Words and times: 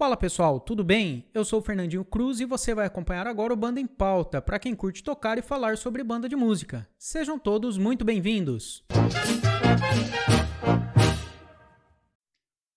Fala 0.00 0.16
pessoal, 0.16 0.58
tudo 0.58 0.82
bem? 0.82 1.26
Eu 1.34 1.44
sou 1.44 1.60
o 1.60 1.62
Fernandinho 1.62 2.06
Cruz 2.06 2.40
e 2.40 2.46
você 2.46 2.74
vai 2.74 2.86
acompanhar 2.86 3.26
agora 3.26 3.52
o 3.52 3.56
Banda 3.56 3.78
em 3.78 3.86
Pauta, 3.86 4.40
para 4.40 4.58
quem 4.58 4.74
curte 4.74 5.04
tocar 5.04 5.36
e 5.36 5.42
falar 5.42 5.76
sobre 5.76 6.02
banda 6.02 6.26
de 6.26 6.34
música. 6.34 6.88
Sejam 6.96 7.38
todos 7.38 7.76
muito 7.76 8.02
bem-vindos! 8.02 8.82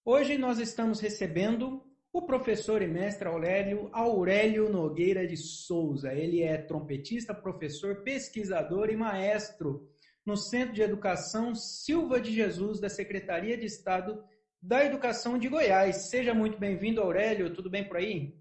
Hoje 0.04 0.38
nós 0.38 0.60
estamos 0.60 1.00
recebendo 1.00 1.82
o 2.12 2.24
professor 2.24 2.82
e 2.82 2.88
mestre 2.88 3.26
Aurélio 3.26 3.90
Aurélio 3.94 4.70
Nogueira 4.70 5.26
de 5.26 5.38
Souza. 5.38 6.14
Ele 6.14 6.42
é 6.42 6.58
trompetista, 6.58 7.34
professor, 7.34 8.04
pesquisador 8.04 8.90
e 8.90 8.98
maestro 8.98 9.90
no 10.26 10.36
Centro 10.36 10.74
de 10.74 10.82
Educação 10.82 11.56
Silva 11.56 12.20
de 12.20 12.34
Jesus 12.34 12.82
da 12.82 12.90
Secretaria 12.90 13.58
de 13.58 13.66
Estado 13.66 14.22
da 14.64 14.86
Educação 14.86 15.38
de 15.38 15.50
Goiás. 15.50 16.10
Seja 16.10 16.34
muito 16.34 16.58
bem-vindo, 16.58 17.02
Aurélio. 17.02 17.54
Tudo 17.54 17.70
bem 17.70 17.84
por 17.84 17.98
aí? 17.98 18.34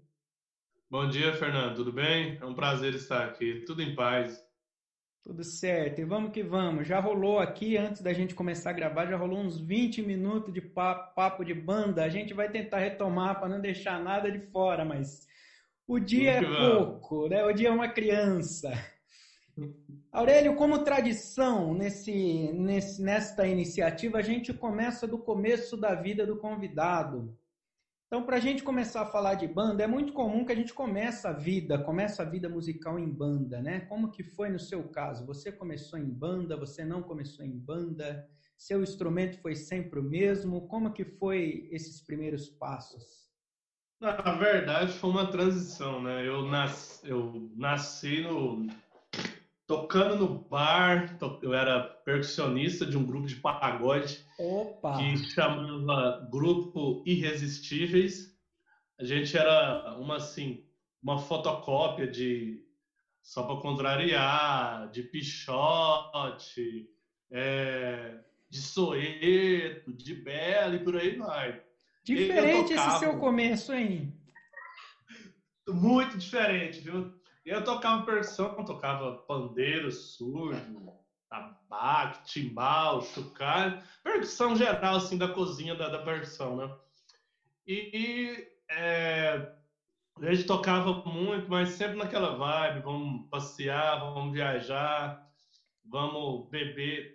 Bom 0.89 1.09
dia, 1.09 1.33
Fernando. 1.33 1.75
Tudo 1.75 1.91
bem? 1.91 2.37
É 2.41 2.45
um 2.45 2.53
prazer 2.53 2.93
estar 2.93 3.25
aqui. 3.25 3.65
Tudo 3.67 3.81
em 3.81 3.93
paz. 3.93 4.41
Tudo 5.21 5.43
certo. 5.43 5.99
E 5.99 6.05
vamos 6.05 6.31
que 6.31 6.41
vamos. 6.41 6.87
Já 6.87 7.01
rolou 7.01 7.39
aqui, 7.39 7.75
antes 7.75 8.01
da 8.01 8.13
gente 8.13 8.33
começar 8.33 8.69
a 8.69 8.73
gravar, 8.73 9.05
já 9.05 9.17
rolou 9.17 9.39
uns 9.39 9.59
20 9.59 10.01
minutos 10.01 10.53
de 10.53 10.61
papo, 10.61 11.13
papo 11.13 11.43
de 11.43 11.53
banda. 11.53 12.05
A 12.05 12.09
gente 12.09 12.33
vai 12.33 12.49
tentar 12.49 12.79
retomar 12.79 13.37
para 13.37 13.49
não 13.49 13.59
deixar 13.59 14.01
nada 14.01 14.31
de 14.31 14.39
fora, 14.49 14.85
mas 14.85 15.27
o 15.85 15.99
dia 15.99 16.31
é 16.31 16.41
pouco, 16.41 17.27
né? 17.27 17.43
O 17.43 17.51
dia 17.51 17.67
é 17.67 17.71
uma 17.71 17.89
criança. 17.89 18.71
Aurélio, 20.11 20.55
como 20.55 20.83
tradição 20.83 21.73
nesse, 21.73 22.51
nesse, 22.53 23.01
nesta 23.01 23.47
iniciativa, 23.47 24.17
a 24.17 24.21
gente 24.21 24.53
começa 24.53 25.07
do 25.07 25.17
começo 25.17 25.77
da 25.77 25.95
vida 25.95 26.25
do 26.25 26.37
convidado. 26.37 27.37
Então, 28.07 28.23
para 28.23 28.37
a 28.37 28.39
gente 28.39 28.61
começar 28.61 29.01
a 29.01 29.07
falar 29.07 29.33
de 29.33 29.47
banda, 29.47 29.83
é 29.83 29.87
muito 29.87 30.13
comum 30.13 30.45
que 30.45 30.51
a 30.51 30.55
gente 30.55 30.71
comece 30.71 31.27
a 31.27 31.31
vida, 31.31 31.79
começa 31.79 32.21
a 32.21 32.25
vida 32.25 32.47
musical 32.47 32.99
em 32.99 33.09
banda, 33.09 33.59
né? 33.59 33.81
Como 33.81 34.11
que 34.11 34.23
foi 34.23 34.49
no 34.49 34.59
seu 34.59 34.87
caso? 34.89 35.25
Você 35.25 35.51
começou 35.51 35.97
em 35.97 36.09
banda, 36.09 36.55
você 36.55 36.85
não 36.85 37.01
começou 37.01 37.43
em 37.43 37.57
banda? 37.57 38.27
Seu 38.55 38.83
instrumento 38.83 39.39
foi 39.39 39.55
sempre 39.55 39.99
o 39.99 40.03
mesmo? 40.03 40.67
Como 40.67 40.93
que 40.93 41.03
foi 41.03 41.67
esses 41.71 42.01
primeiros 42.01 42.47
passos? 42.49 43.23
Na 43.99 44.35
verdade, 44.35 44.93
foi 44.93 45.09
uma 45.09 45.31
transição, 45.31 46.03
né? 46.03 46.27
Eu, 46.27 46.45
eu 47.03 47.49
nasci 47.55 48.21
no, 48.21 48.67
tocando 49.65 50.17
no 50.17 50.43
bar, 50.49 51.17
eu 51.41 51.53
era 51.53 51.81
percussionista 52.05 52.85
de 52.85 52.97
um 52.97 53.05
grupo 53.05 53.27
de 53.27 53.35
pagode 53.37 54.23
Opa. 54.37 54.97
que 54.97 55.17
chamava 55.29 56.27
Grupo 56.29 57.01
Irresistíveis. 57.05 58.31
A 58.99 59.03
gente 59.03 59.35
era 59.37 59.95
uma 59.97 60.17
assim, 60.17 60.63
uma 61.01 61.17
fotocópia 61.17 62.07
de 62.07 62.61
só 63.21 63.43
para 63.43 63.61
contrariar, 63.61 64.89
de 64.91 65.01
Pichote, 65.01 66.89
é, 67.31 68.19
de 68.49 68.61
Soeto, 68.61 69.93
de 69.93 70.13
Bela 70.13 70.75
e 70.75 70.83
por 70.83 70.97
aí 70.97 71.15
vai. 71.15 71.61
Diferente 72.03 72.69
tocava... 72.69 72.89
esse 72.89 72.99
seu 72.99 73.17
começo, 73.17 73.73
hein? 73.73 74.13
Muito 75.69 76.17
diferente, 76.17 76.81
viu? 76.81 77.13
Eu 77.45 77.63
tocava 77.63 78.05
percussão, 78.05 78.53
tocava 78.65 79.17
pandeiro, 79.27 79.91
surdo, 79.91 80.93
tabaco, 81.29 82.23
timbal, 82.23 83.01
chocalho, 83.01 83.77
percussão 84.03 84.55
geral, 84.55 84.95
assim, 84.95 85.17
da 85.17 85.27
cozinha 85.27 85.75
da, 85.75 85.89
da 85.89 85.99
percussão, 85.99 86.55
né? 86.55 86.69
E 87.67 88.45
é, 88.69 89.45
a 90.21 90.33
gente 90.33 90.45
tocava 90.45 91.01
muito, 91.05 91.49
mas 91.49 91.69
sempre 91.71 91.97
naquela 91.97 92.35
vibe, 92.35 92.81
vamos 92.81 93.27
passear, 93.29 93.99
vamos 93.99 94.31
viajar, 94.31 95.17
vamos 95.83 96.47
beber. 96.49 97.11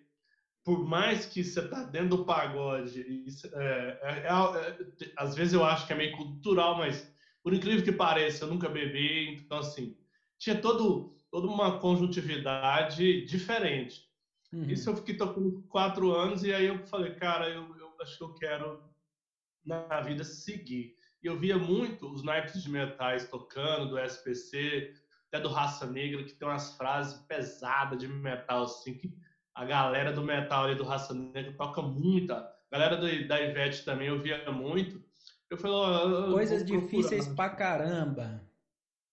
Por 0.64 0.84
mais 0.84 1.24
que 1.24 1.42
você 1.42 1.62
tá 1.62 1.84
dentro 1.84 2.10
do 2.10 2.24
pagode, 2.24 3.00
isso, 3.26 3.48
é, 3.54 3.98
é, 4.02 4.10
é, 4.24 4.28
é 4.28 5.12
às 5.16 5.34
vezes 5.34 5.54
eu 5.54 5.64
acho 5.64 5.86
que 5.86 5.92
é 5.92 5.96
meio 5.96 6.10
cultural, 6.12 6.76
mas 6.76 7.06
por 7.42 7.54
incrível 7.54 7.82
que 7.82 7.92
pareça, 7.92 8.44
eu 8.44 8.48
nunca 8.48 8.68
bebi, 8.68 9.30
então 9.30 9.58
assim, 9.58 9.94
tinha 10.38 10.60
todo, 10.60 11.16
toda 11.30 11.46
uma 11.46 11.78
conjuntividade 11.78 13.24
diferente. 13.26 14.08
Uhum. 14.52 14.64
Isso 14.64 14.88
eu 14.88 14.96
fiquei 14.96 15.16
tocando 15.16 15.62
quatro 15.68 16.12
anos 16.12 16.42
e 16.42 16.52
aí 16.52 16.66
eu 16.66 16.78
falei, 16.86 17.14
cara, 17.14 17.48
eu, 17.48 17.76
eu 17.76 17.92
acho 18.00 18.16
que 18.16 18.24
eu 18.24 18.34
quero 18.34 18.82
na 19.64 20.00
vida 20.00 20.24
seguir. 20.24 20.94
E 21.22 21.26
eu 21.26 21.38
via 21.38 21.58
muito 21.58 22.10
os 22.10 22.22
naipes 22.22 22.62
de 22.62 22.70
metais 22.70 23.28
tocando, 23.28 23.90
do 23.90 23.98
SPC, 23.98 24.94
até 25.28 25.40
do 25.42 25.48
Raça 25.48 25.86
Negra, 25.86 26.24
que 26.24 26.32
tem 26.32 26.48
umas 26.48 26.76
frases 26.76 27.20
pesadas 27.26 27.98
de 27.98 28.08
metal, 28.08 28.62
assim, 28.62 28.94
que 28.94 29.12
a 29.54 29.64
galera 29.64 30.12
do 30.12 30.22
metal 30.22 30.64
ali 30.64 30.76
do 30.76 30.84
Raça 30.84 31.12
Negra 31.12 31.52
toca 31.52 31.82
muito. 31.82 32.32
A 32.32 32.54
galera 32.70 32.96
do, 32.96 33.28
da 33.28 33.40
Ivete 33.40 33.84
também 33.84 34.08
eu 34.08 34.22
via 34.22 34.50
muito. 34.50 35.02
Eu 35.50 35.58
falei, 35.58 35.76
oh, 35.76 36.32
Coisas 36.32 36.64
difíceis 36.64 37.26
pra 37.28 37.50
caramba. 37.50 38.47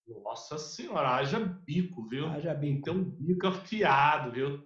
Nossa 0.06 0.58
senhora, 0.58 1.16
haja 1.16 1.38
bico, 1.38 2.06
viu? 2.08 2.26
Haja 2.26 2.54
bico. 2.54 2.82
Tem 2.82 2.94
um 2.94 3.04
bico 3.04 3.46
afiado, 3.46 4.30
viu? 4.30 4.64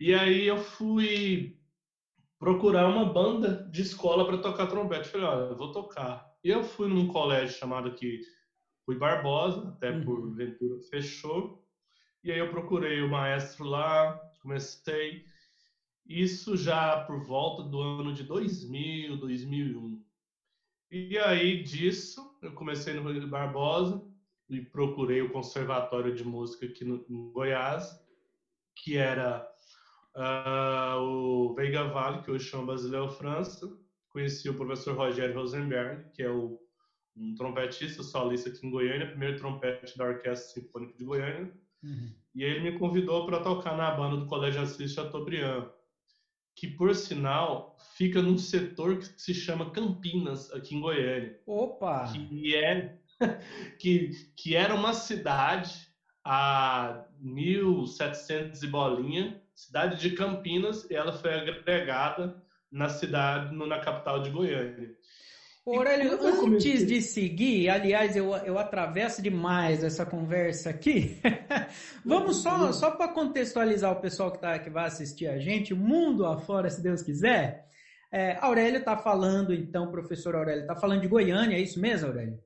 E 0.00 0.14
aí 0.14 0.46
eu 0.46 0.58
fui 0.58 1.56
procurar 2.38 2.88
uma 2.88 3.04
banda 3.04 3.64
de 3.70 3.82
escola 3.82 4.26
para 4.26 4.38
tocar 4.38 4.66
trompete. 4.66 5.08
Falei, 5.08 5.26
olha, 5.26 5.50
eu 5.50 5.56
vou 5.56 5.72
tocar. 5.72 6.24
E 6.44 6.48
eu 6.48 6.62
fui 6.62 6.88
num 6.88 7.06
colégio 7.06 7.56
chamado 7.56 7.88
aqui 7.88 8.20
Rui 8.86 8.98
Barbosa, 8.98 9.68
até 9.68 9.90
uhum. 9.90 10.04
por 10.04 10.34
Ventura 10.34 10.78
fechou. 10.90 11.60
E 12.24 12.30
aí 12.30 12.38
eu 12.38 12.50
procurei 12.50 13.00
o 13.00 13.08
maestro 13.08 13.64
lá, 13.64 14.16
comecei. 14.40 15.24
Isso 16.04 16.56
já 16.56 16.96
por 17.04 17.24
volta 17.24 17.62
do 17.62 17.80
ano 17.80 18.12
de 18.12 18.24
2000, 18.24 19.16
2001. 19.16 20.00
E 20.90 21.16
aí 21.18 21.62
disso, 21.62 22.28
eu 22.42 22.52
comecei 22.52 22.92
no 22.92 23.02
Rui 23.02 23.24
Barbosa, 23.26 24.04
e 24.48 24.60
procurei 24.60 25.22
o 25.22 25.30
Conservatório 25.30 26.14
de 26.14 26.24
Música 26.24 26.66
aqui 26.66 26.84
no, 26.84 27.04
no 27.08 27.32
Goiás, 27.32 27.98
que 28.74 28.96
era 28.96 29.48
uh, 30.16 31.00
o 31.00 31.54
Veiga 31.54 31.84
Vale, 31.84 32.22
que 32.22 32.30
hoje 32.30 32.48
chama 32.48 32.66
Basileu 32.66 33.08
França. 33.08 33.66
Conheci 34.08 34.48
o 34.48 34.54
professor 34.54 34.96
Rogério 34.96 35.34
Rosenberg, 35.34 36.10
que 36.12 36.22
é 36.22 36.30
o, 36.30 36.58
um 37.16 37.34
trompetista 37.34 38.02
solista 38.02 38.50
aqui 38.50 38.66
em 38.66 38.70
Goiânia, 38.70 39.08
primeiro 39.08 39.38
trompete 39.38 39.96
da 39.96 40.04
Orquestra 40.04 40.60
Sinfônica 40.60 40.96
de 40.98 41.04
Goiânia. 41.04 41.52
Uhum. 41.82 42.14
E 42.34 42.44
ele 42.44 42.60
me 42.60 42.78
convidou 42.78 43.26
para 43.26 43.40
tocar 43.40 43.76
na 43.76 43.90
banda 43.90 44.16
do 44.16 44.26
Colégio 44.26 44.62
Assis 44.62 44.92
Chateaubriand, 44.92 45.68
que, 46.54 46.66
por 46.66 46.94
sinal, 46.94 47.76
fica 47.96 48.20
num 48.20 48.36
setor 48.36 48.98
que 48.98 49.06
se 49.20 49.34
chama 49.34 49.70
Campinas, 49.70 50.52
aqui 50.52 50.74
em 50.74 50.80
Goiânia. 50.80 51.40
Opa! 51.46 52.12
Que 52.12 52.54
é 52.54 52.98
que, 53.78 54.10
que 54.36 54.56
era 54.56 54.74
uma 54.74 54.92
cidade 54.92 55.88
a 56.24 57.04
1700 57.20 58.62
e 58.62 58.66
bolinha, 58.66 59.42
cidade 59.54 60.00
de 60.00 60.14
Campinas, 60.14 60.88
e 60.90 60.94
ela 60.94 61.12
foi 61.12 61.34
agregada 61.34 62.42
na 62.70 62.88
cidade, 62.88 63.54
na 63.54 63.80
capital 63.80 64.22
de 64.22 64.30
Goiânia. 64.30 64.96
Aurélio, 65.64 66.18
antes 66.20 66.84
de 66.84 67.00
seguir, 67.00 67.68
aliás, 67.68 68.16
eu, 68.16 68.34
eu 68.38 68.58
atravesso 68.58 69.22
demais 69.22 69.84
essa 69.84 70.04
conversa 70.04 70.70
aqui. 70.70 71.20
Vamos 72.04 72.42
só, 72.42 72.72
só 72.72 72.90
para 72.90 73.12
contextualizar 73.12 73.92
o 73.92 74.00
pessoal 74.00 74.32
que, 74.32 74.40
tá, 74.40 74.58
que 74.58 74.68
vai 74.68 74.86
assistir 74.86 75.28
a 75.28 75.38
gente, 75.38 75.72
o 75.72 75.76
mundo 75.76 76.26
afora, 76.26 76.68
se 76.68 76.82
Deus 76.82 77.00
quiser. 77.00 77.68
É, 78.10 78.36
Aurélio 78.40 78.80
está 78.80 78.96
falando, 78.96 79.54
então, 79.54 79.88
professor 79.90 80.34
Aurélio, 80.34 80.62
está 80.62 80.74
falando 80.74 81.02
de 81.02 81.08
Goiânia, 81.08 81.56
é 81.56 81.60
isso 81.60 81.80
mesmo, 81.80 82.08
Aurélio? 82.08 82.40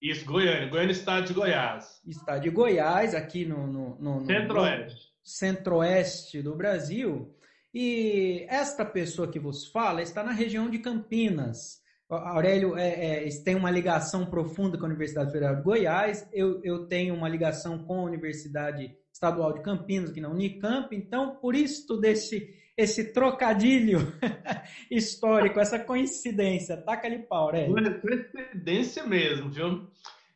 Isso, 0.00 0.24
Goiânia. 0.24 0.68
Goiânia, 0.68 0.92
estado 0.92 1.26
de 1.26 1.32
Goiás. 1.32 2.00
Estado 2.06 2.42
de 2.42 2.50
Goiás, 2.50 3.14
aqui 3.14 3.44
no, 3.44 3.66
no, 3.66 3.98
no, 3.98 4.20
no 4.20 4.26
centro-oeste. 4.26 5.12
Centro-oeste 5.24 6.42
do 6.42 6.54
Brasil. 6.54 7.34
E 7.72 8.46
esta 8.48 8.84
pessoa 8.84 9.30
que 9.30 9.38
vos 9.38 9.66
fala 9.66 10.02
está 10.02 10.22
na 10.22 10.32
região 10.32 10.68
de 10.70 10.78
Campinas. 10.78 11.84
Aurélio 12.08 12.76
é, 12.76 13.26
é, 13.26 13.28
tem 13.42 13.56
uma 13.56 13.70
ligação 13.70 14.26
profunda 14.26 14.78
com 14.78 14.84
a 14.84 14.88
Universidade 14.88 15.32
Federal 15.32 15.56
de 15.56 15.62
Goiás. 15.62 16.28
Eu, 16.32 16.60
eu 16.62 16.86
tenho 16.86 17.14
uma 17.14 17.28
ligação 17.28 17.78
com 17.84 18.00
a 18.00 18.04
Universidade 18.04 18.94
Estadual 19.12 19.52
de 19.52 19.62
Campinas, 19.62 20.10
aqui 20.10 20.20
na 20.20 20.28
Unicamp. 20.28 20.94
Então, 20.94 21.36
por 21.36 21.54
isso 21.54 21.96
desse 21.96 22.54
esse 22.76 23.12
trocadilho 23.12 24.12
histórico, 24.90 25.58
essa 25.58 25.78
coincidência. 25.78 26.76
Taca 26.76 27.06
ali 27.06 27.20
pau, 27.20 27.50
né? 27.52 27.66
Coincidência 28.00 29.04
mesmo, 29.06 29.50
viu? 29.50 29.88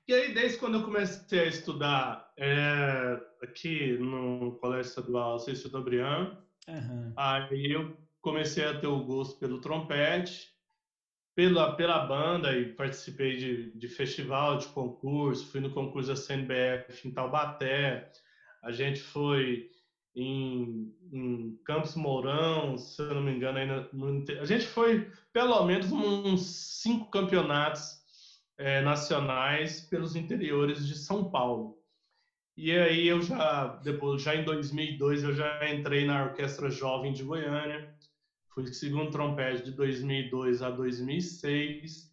E 0.09 0.15
aí, 0.15 0.35
desde 0.35 0.59
quando 0.59 0.79
eu 0.79 0.85
comecei 0.85 1.41
a 1.41 1.47
estudar 1.47 2.33
é, 2.37 3.21
aqui 3.43 3.97
no 3.99 4.53
Colégio 4.61 4.89
Estadual 4.89 5.39
Cícero 5.39 5.65
Chateaubriand, 5.65 6.37
uhum. 6.67 7.13
aí 7.17 7.71
eu 7.71 7.97
comecei 8.21 8.65
a 8.65 8.79
ter 8.79 8.89
o 8.89 9.05
gosto 9.05 9.39
pelo 9.39 9.61
trompete, 9.61 10.49
pela, 11.35 11.77
pela 11.77 12.07
banda 12.07 12.57
e 12.57 12.73
participei 12.73 13.37
de, 13.37 13.71
de 13.71 13.89
festival, 13.89 14.59
de 14.59 14.67
concurso, 14.69 15.47
fui 15.47 15.61
no 15.61 15.71
concurso 15.71 16.09
da 16.09 16.17
CNBF 16.17 17.07
em 17.07 17.13
Taubaté, 17.13 18.11
a 18.63 18.73
gente 18.73 19.01
foi 19.01 19.71
em, 20.15 20.93
em 21.12 21.59
Campos 21.65 21.95
Mourão, 21.95 22.77
se 22.77 23.01
eu 23.01 23.15
não 23.15 23.23
me 23.23 23.33
engano, 23.33 23.59
ainda 23.59 23.89
a 24.41 24.45
gente 24.45 24.67
foi 24.67 25.11
pelo 25.33 25.65
menos 25.65 25.91
uns 25.93 26.43
cinco 26.81 27.11
campeonatos 27.11 28.01
é, 28.59 28.81
nacionais 28.83 29.81
pelos 29.81 30.17
interiores 30.17 30.87
de 30.87 30.97
São 30.97 31.31
Paulo. 31.31 31.79
E 32.57 32.73
aí 32.73 33.09
eu 33.09 33.23
já, 33.23 33.77
depois, 33.77 34.21
já 34.23 34.35
em 34.35 34.45
2002, 34.45 35.23
eu 35.25 35.33
já 35.33 35.73
entrei 35.73 36.05
na 36.05 36.25
Orquestra 36.25 36.71
Jovem 36.71 37.13
de 37.13 37.23
Goiânia, 37.23 37.95
fui 38.53 38.67
segundo 38.67 39.11
trompete 39.11 39.65
de 39.65 39.73
2002 39.73 40.61
a 40.61 40.71
2006. 40.71 42.11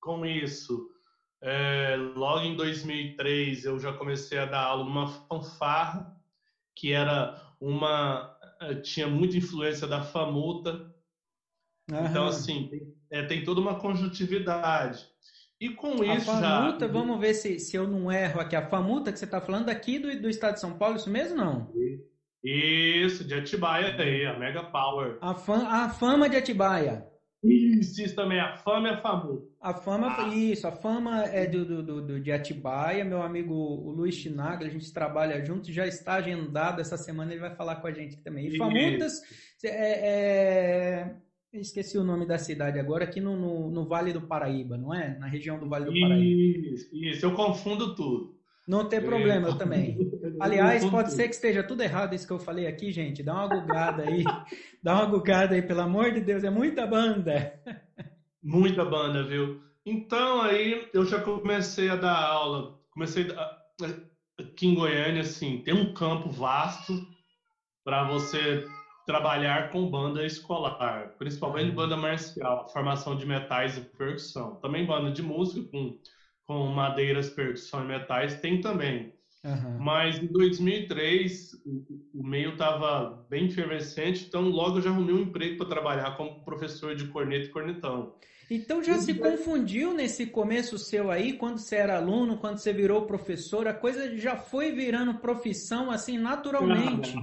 Com 0.00 0.26
isso, 0.26 0.90
é, 1.40 1.96
logo 2.14 2.44
em 2.44 2.56
2003 2.56 3.64
eu 3.64 3.78
já 3.78 3.92
comecei 3.92 4.38
a 4.38 4.46
dar 4.46 4.64
aula 4.64 4.84
numa 4.84 5.06
fanfarra 5.06 6.19
que 6.74 6.92
era 6.92 7.40
uma 7.60 8.36
eh, 8.60 8.74
tinha 8.76 9.08
muita 9.08 9.36
influência 9.36 9.86
da 9.86 10.02
famuta. 10.02 10.94
Aham. 11.90 12.08
Então 12.08 12.26
assim 12.26 12.68
tem, 12.68 12.94
é, 13.10 13.22
tem, 13.24 13.44
toda 13.44 13.60
uma 13.60 13.78
conjuntividade. 13.78 15.06
E 15.60 15.68
com 15.70 16.02
a 16.02 16.16
isso 16.16 16.26
famuta, 16.26 16.86
já 16.86 16.92
vamos 16.92 17.20
ver 17.20 17.34
se, 17.34 17.58
se 17.58 17.76
eu 17.76 17.86
não 17.86 18.10
erro 18.10 18.40
aqui. 18.40 18.56
A 18.56 18.66
famuta 18.66 19.12
que 19.12 19.18
você 19.18 19.26
está 19.26 19.40
falando 19.40 19.68
aqui 19.68 19.98
do, 19.98 20.20
do 20.20 20.30
estado 20.30 20.54
de 20.54 20.60
São 20.60 20.78
Paulo, 20.78 20.96
isso 20.96 21.10
mesmo 21.10 21.36
não? 21.36 21.70
Isso, 22.42 23.24
de 23.24 23.34
Atibaia 23.34 23.94
aí, 23.94 24.24
a 24.24 24.38
Mega 24.38 24.62
Power. 24.64 25.18
A, 25.20 25.34
fam, 25.34 25.66
a 25.66 25.90
fama 25.90 26.28
de 26.28 26.36
Atibaia. 26.36 27.06
Isso, 27.42 28.02
isso 28.02 28.14
também, 28.14 28.38
a 28.38 28.54
fama 28.58 28.88
é 28.88 28.90
a 28.92 29.00
famosa. 29.00 29.48
A 29.60 29.72
fama, 29.72 30.14
ah. 30.18 30.28
isso, 30.28 30.66
a 30.66 30.72
fama 30.72 31.24
é 31.24 31.46
do, 31.46 31.64
do, 31.82 32.02
do, 32.02 32.20
de 32.20 32.30
Atibaia, 32.30 33.02
meu 33.02 33.22
amigo 33.22 33.54
o 33.54 33.90
Luiz 33.90 34.14
Chinagra, 34.14 34.68
a 34.68 34.70
gente 34.70 34.92
trabalha 34.92 35.42
junto, 35.44 35.72
já 35.72 35.86
está 35.86 36.14
agendado 36.14 36.82
essa 36.82 36.98
semana, 36.98 37.32
ele 37.32 37.40
vai 37.40 37.54
falar 37.54 37.76
com 37.76 37.86
a 37.86 37.92
gente 37.92 38.14
aqui 38.14 38.22
também. 38.22 38.46
E 38.46 38.58
Famutas, 38.58 39.22
é, 39.64 39.70
é, 39.72 41.16
esqueci 41.54 41.96
o 41.96 42.04
nome 42.04 42.26
da 42.26 42.36
cidade 42.36 42.78
agora, 42.78 43.04
aqui 43.04 43.20
no, 43.20 43.34
no, 43.36 43.70
no, 43.70 43.86
Vale 43.86 44.12
do 44.12 44.20
Paraíba, 44.20 44.76
não 44.76 44.94
é? 44.94 45.18
Na 45.18 45.26
região 45.26 45.58
do 45.58 45.66
Vale 45.66 45.86
do 45.86 45.98
Paraíba. 45.98 46.74
Isso, 46.74 46.90
isso 46.92 47.24
eu 47.24 47.34
confundo 47.34 47.94
tudo. 47.94 48.39
Não 48.70 48.88
tem 48.88 49.00
problema, 49.00 49.48
eu 49.48 49.58
também. 49.58 49.98
Aliás, 50.38 50.88
pode 50.88 51.12
ser 51.12 51.24
que 51.24 51.34
esteja 51.34 51.60
tudo 51.60 51.82
errado 51.82 52.14
isso 52.14 52.24
que 52.24 52.32
eu 52.32 52.38
falei 52.38 52.68
aqui, 52.68 52.92
gente. 52.92 53.20
Dá 53.20 53.34
uma 53.34 53.48
gugada 53.48 54.04
aí. 54.04 54.22
Dá 54.80 54.94
uma 54.94 55.06
gugada 55.06 55.56
aí, 55.56 55.62
pelo 55.62 55.80
amor 55.80 56.12
de 56.12 56.20
Deus. 56.20 56.44
É 56.44 56.50
muita 56.50 56.86
banda. 56.86 57.52
Muita 58.40 58.84
banda, 58.84 59.24
viu? 59.24 59.60
Então, 59.84 60.40
aí 60.40 60.88
eu 60.94 61.04
já 61.04 61.20
comecei 61.20 61.88
a 61.88 61.96
dar 61.96 62.16
aula. 62.16 62.78
Comecei 62.92 63.28
a... 63.32 63.58
aqui 64.38 64.68
em 64.68 64.76
Goiânia, 64.76 65.22
assim, 65.22 65.62
tem 65.64 65.74
um 65.74 65.92
campo 65.92 66.30
vasto 66.30 66.94
para 67.82 68.04
você 68.04 68.64
trabalhar 69.04 69.70
com 69.70 69.90
banda 69.90 70.24
escolar, 70.24 71.16
principalmente 71.18 71.72
banda 71.72 71.96
marcial, 71.96 72.68
formação 72.68 73.16
de 73.16 73.26
metais 73.26 73.76
e 73.76 73.80
percussão. 73.80 74.54
Também 74.60 74.86
banda 74.86 75.10
de 75.10 75.24
música 75.24 75.68
com 75.72 75.98
com 76.50 76.66
madeiras, 76.66 77.30
percussão 77.30 77.84
e 77.84 77.86
metais, 77.86 78.40
tem 78.40 78.60
também. 78.60 79.14
Uhum. 79.44 79.78
Mas 79.78 80.20
em 80.20 80.26
2003 80.26 81.54
o, 81.64 82.02
o 82.12 82.26
meio 82.26 82.54
estava 82.54 83.24
bem 83.30 83.46
efervescente, 83.46 84.24
então 84.26 84.48
logo 84.48 84.78
eu 84.78 84.82
já 84.82 84.90
arrumei 84.90 85.14
um 85.14 85.20
emprego 85.20 85.58
para 85.58 85.68
trabalhar 85.68 86.16
como 86.16 86.42
professor 86.44 86.96
de 86.96 87.06
corneta 87.06 87.46
e 87.46 87.50
cornetão. 87.50 88.16
Então 88.50 88.82
já 88.82 88.98
se 88.98 89.14
confundiu 89.14 89.94
nesse 89.94 90.26
começo 90.26 90.76
seu 90.76 91.08
aí, 91.08 91.34
quando 91.34 91.58
você 91.58 91.76
era 91.76 91.98
aluno, 91.98 92.38
quando 92.38 92.58
você 92.58 92.72
virou 92.72 93.06
professor, 93.06 93.68
a 93.68 93.72
coisa 93.72 94.18
já 94.18 94.36
foi 94.36 94.72
virando 94.72 95.20
profissão 95.20 95.88
assim 95.88 96.18
naturalmente. 96.18 97.14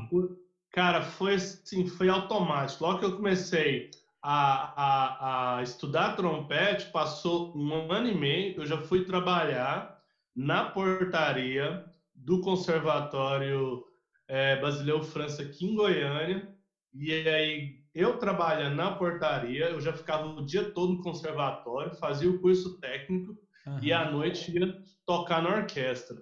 Cara, 0.72 1.02
foi 1.02 1.34
assim, 1.34 1.86
foi 1.86 2.08
automático. 2.08 2.82
Logo 2.82 3.00
que 3.00 3.06
eu 3.06 3.18
comecei 3.18 3.92
a, 4.30 4.74
a, 4.76 5.58
a 5.58 5.64
estudar 5.64 6.18
trompete, 6.18 6.92
passou 6.92 7.56
um 7.56 7.90
ano 7.90 8.10
e 8.10 8.14
meio, 8.14 8.60
eu 8.60 8.66
já 8.66 8.78
fui 8.78 9.06
trabalhar 9.06 10.04
na 10.36 10.66
portaria 10.66 11.86
do 12.14 12.42
Conservatório 12.42 13.86
é, 14.28 14.60
Basileu 14.60 15.02
França 15.02 15.44
aqui 15.44 15.66
em 15.66 15.76
Goiânia. 15.76 16.54
E 16.94 17.14
aí, 17.14 17.80
eu 17.96 18.18
trabalhando 18.18 18.76
na 18.76 18.92
portaria, 18.92 19.70
eu 19.70 19.80
já 19.80 19.94
ficava 19.94 20.28
o 20.28 20.46
dia 20.46 20.72
todo 20.72 20.96
no 20.96 21.02
conservatório, 21.02 21.96
fazia 21.96 22.30
o 22.30 22.42
curso 22.42 22.78
técnico 22.82 23.38
uhum. 23.66 23.80
e 23.82 23.94
à 23.94 24.12
noite 24.12 24.52
ia 24.52 24.78
tocar 25.06 25.42
na 25.42 25.56
orquestra. 25.56 26.22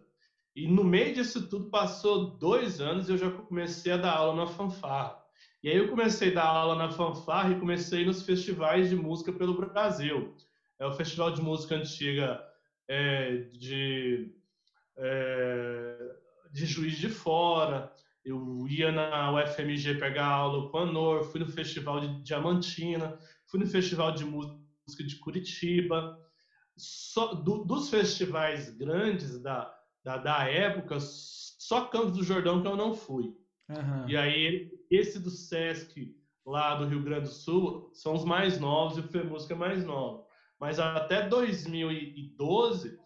E 0.55 0.67
no 0.67 0.83
meio 0.83 1.15
disso 1.15 1.49
tudo, 1.49 1.71
passou 1.71 2.37
dois 2.37 2.79
anos 2.79 3.09
e 3.09 3.13
eu 3.13 3.17
já 3.17 3.31
comecei 3.31 3.93
a 3.93 3.97
dar 3.97 4.17
aula 4.17 4.45
na 4.45 4.47
fanfarra. 4.47 5.24
E 5.65 5.69
aí 5.71 5.77
eu 5.77 5.89
comecei 5.89 6.29
a 6.29 6.35
dar 6.35 6.45
aula 6.45 6.75
na 6.75 6.91
fanfarra 6.91 7.51
e 7.51 7.59
comecei 7.59 8.05
nos 8.05 8.21
festivais 8.21 8.87
de 8.87 8.95
música 8.95 9.33
pelo 9.33 9.57
Brasil. 9.57 10.35
É 10.77 10.85
o 10.85 10.91
Festival 10.91 11.31
de 11.31 11.41
Música 11.41 11.73
Antiga 11.73 12.39
é, 12.87 13.37
de, 13.51 14.31
é, 14.95 16.15
de 16.51 16.67
Juiz 16.67 16.95
de 16.99 17.09
Fora, 17.09 17.91
eu 18.23 18.67
ia 18.69 18.91
na 18.91 19.31
UFMG 19.33 19.95
pegar 19.95 20.27
aula 20.27 20.69
com 20.69 20.77
a 20.77 20.85
Nor, 20.85 21.23
fui 21.23 21.39
no 21.39 21.47
Festival 21.47 21.99
de 21.99 22.21
Diamantina, 22.21 23.17
fui 23.47 23.59
no 23.59 23.65
Festival 23.65 24.11
de 24.11 24.23
Música 24.23 25.03
de 25.03 25.15
Curitiba. 25.15 26.15
Só, 26.77 27.33
do, 27.33 27.65
dos 27.65 27.89
festivais 27.89 28.69
grandes 28.69 29.41
da, 29.41 29.75
da, 30.03 30.17
da 30.17 30.43
época, 30.43 30.99
só 30.99 31.85
Campos 31.85 32.19
do 32.19 32.23
Jordão 32.23 32.61
que 32.61 32.67
eu 32.67 32.77
não 32.77 32.93
fui. 32.93 33.33
Uhum. 33.67 34.07
E 34.07 34.15
aí, 34.15 34.74
esse 34.89 35.19
do 35.19 35.29
Sesc, 35.29 36.15
lá 36.45 36.75
do 36.75 36.85
Rio 36.85 37.03
Grande 37.03 37.29
do 37.29 37.33
Sul, 37.33 37.89
são 37.93 38.13
os 38.13 38.23
mais 38.23 38.59
novos 38.59 38.97
e 38.97 39.01
o 39.01 39.07
FEMUSC 39.07 39.51
é 39.51 39.55
mais 39.55 39.83
novo. 39.83 40.25
Mas 40.59 40.79
até 40.79 41.27
2012, 41.27 42.97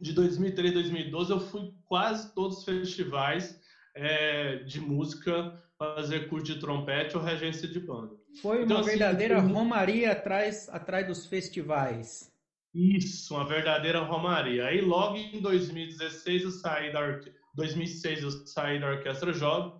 de 0.00 0.12
2003 0.12 0.70
a 0.70 0.74
2012, 0.74 1.30
eu 1.30 1.40
fui 1.40 1.72
quase 1.86 2.34
todos 2.34 2.58
os 2.58 2.64
festivais 2.64 3.60
é, 3.94 4.56
de 4.56 4.80
música 4.80 5.60
fazer 5.78 6.28
curso 6.28 6.46
de 6.46 6.60
trompete 6.60 7.16
ou 7.16 7.22
regência 7.22 7.66
de 7.66 7.80
banda. 7.80 8.14
Foi 8.42 8.62
então, 8.62 8.76
uma 8.76 8.80
assim, 8.80 8.90
verdadeira 8.90 9.40
romaria 9.40 10.12
atrás, 10.12 10.68
atrás 10.68 11.06
dos 11.06 11.26
festivais. 11.26 12.30
Isso, 12.74 13.34
uma 13.34 13.46
verdadeira 13.46 14.00
romaria. 14.00 14.66
Aí 14.66 14.80
logo 14.80 15.16
em 15.16 15.40
2016 15.40 16.42
eu 16.42 16.50
saí 16.50 16.92
da, 16.92 17.18
2006 17.54 18.22
eu 18.22 18.30
saí 18.46 18.78
da 18.78 18.90
Orquestra 18.90 19.32
Jovem, 19.32 19.72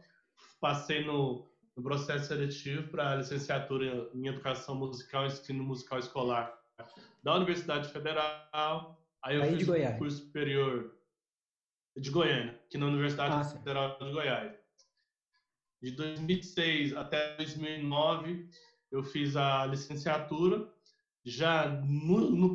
passei 0.60 1.04
no, 1.04 1.50
no 1.76 1.82
processo 1.82 2.26
seletivo 2.26 2.88
para 2.88 3.16
licenciatura 3.16 4.10
em 4.14 4.26
Educação 4.26 4.74
Musical 4.74 5.24
e 5.24 5.28
Ensino 5.28 5.64
Musical 5.64 5.98
Escolar 5.98 6.60
da 7.22 7.34
Universidade 7.34 7.90
Federal. 7.92 9.02
Aí 9.22 9.36
eu 9.36 9.42
Aí 9.42 9.56
fiz 9.56 9.68
o 9.68 9.98
curso 9.98 10.18
superior 10.18 10.94
de 11.96 12.10
Goiânia, 12.10 12.60
aqui 12.66 12.78
na 12.78 12.86
Universidade 12.86 13.34
ah, 13.34 13.44
Federal 13.44 13.98
de 13.98 14.12
Goiás. 14.12 14.56
De 15.82 15.90
2006 15.92 16.94
até 16.96 17.36
2009 17.36 18.48
eu 18.92 19.02
fiz 19.02 19.36
a 19.36 19.66
licenciatura. 19.66 20.70
Já 21.22 21.68
no, 21.68 22.30
no, 22.30 22.54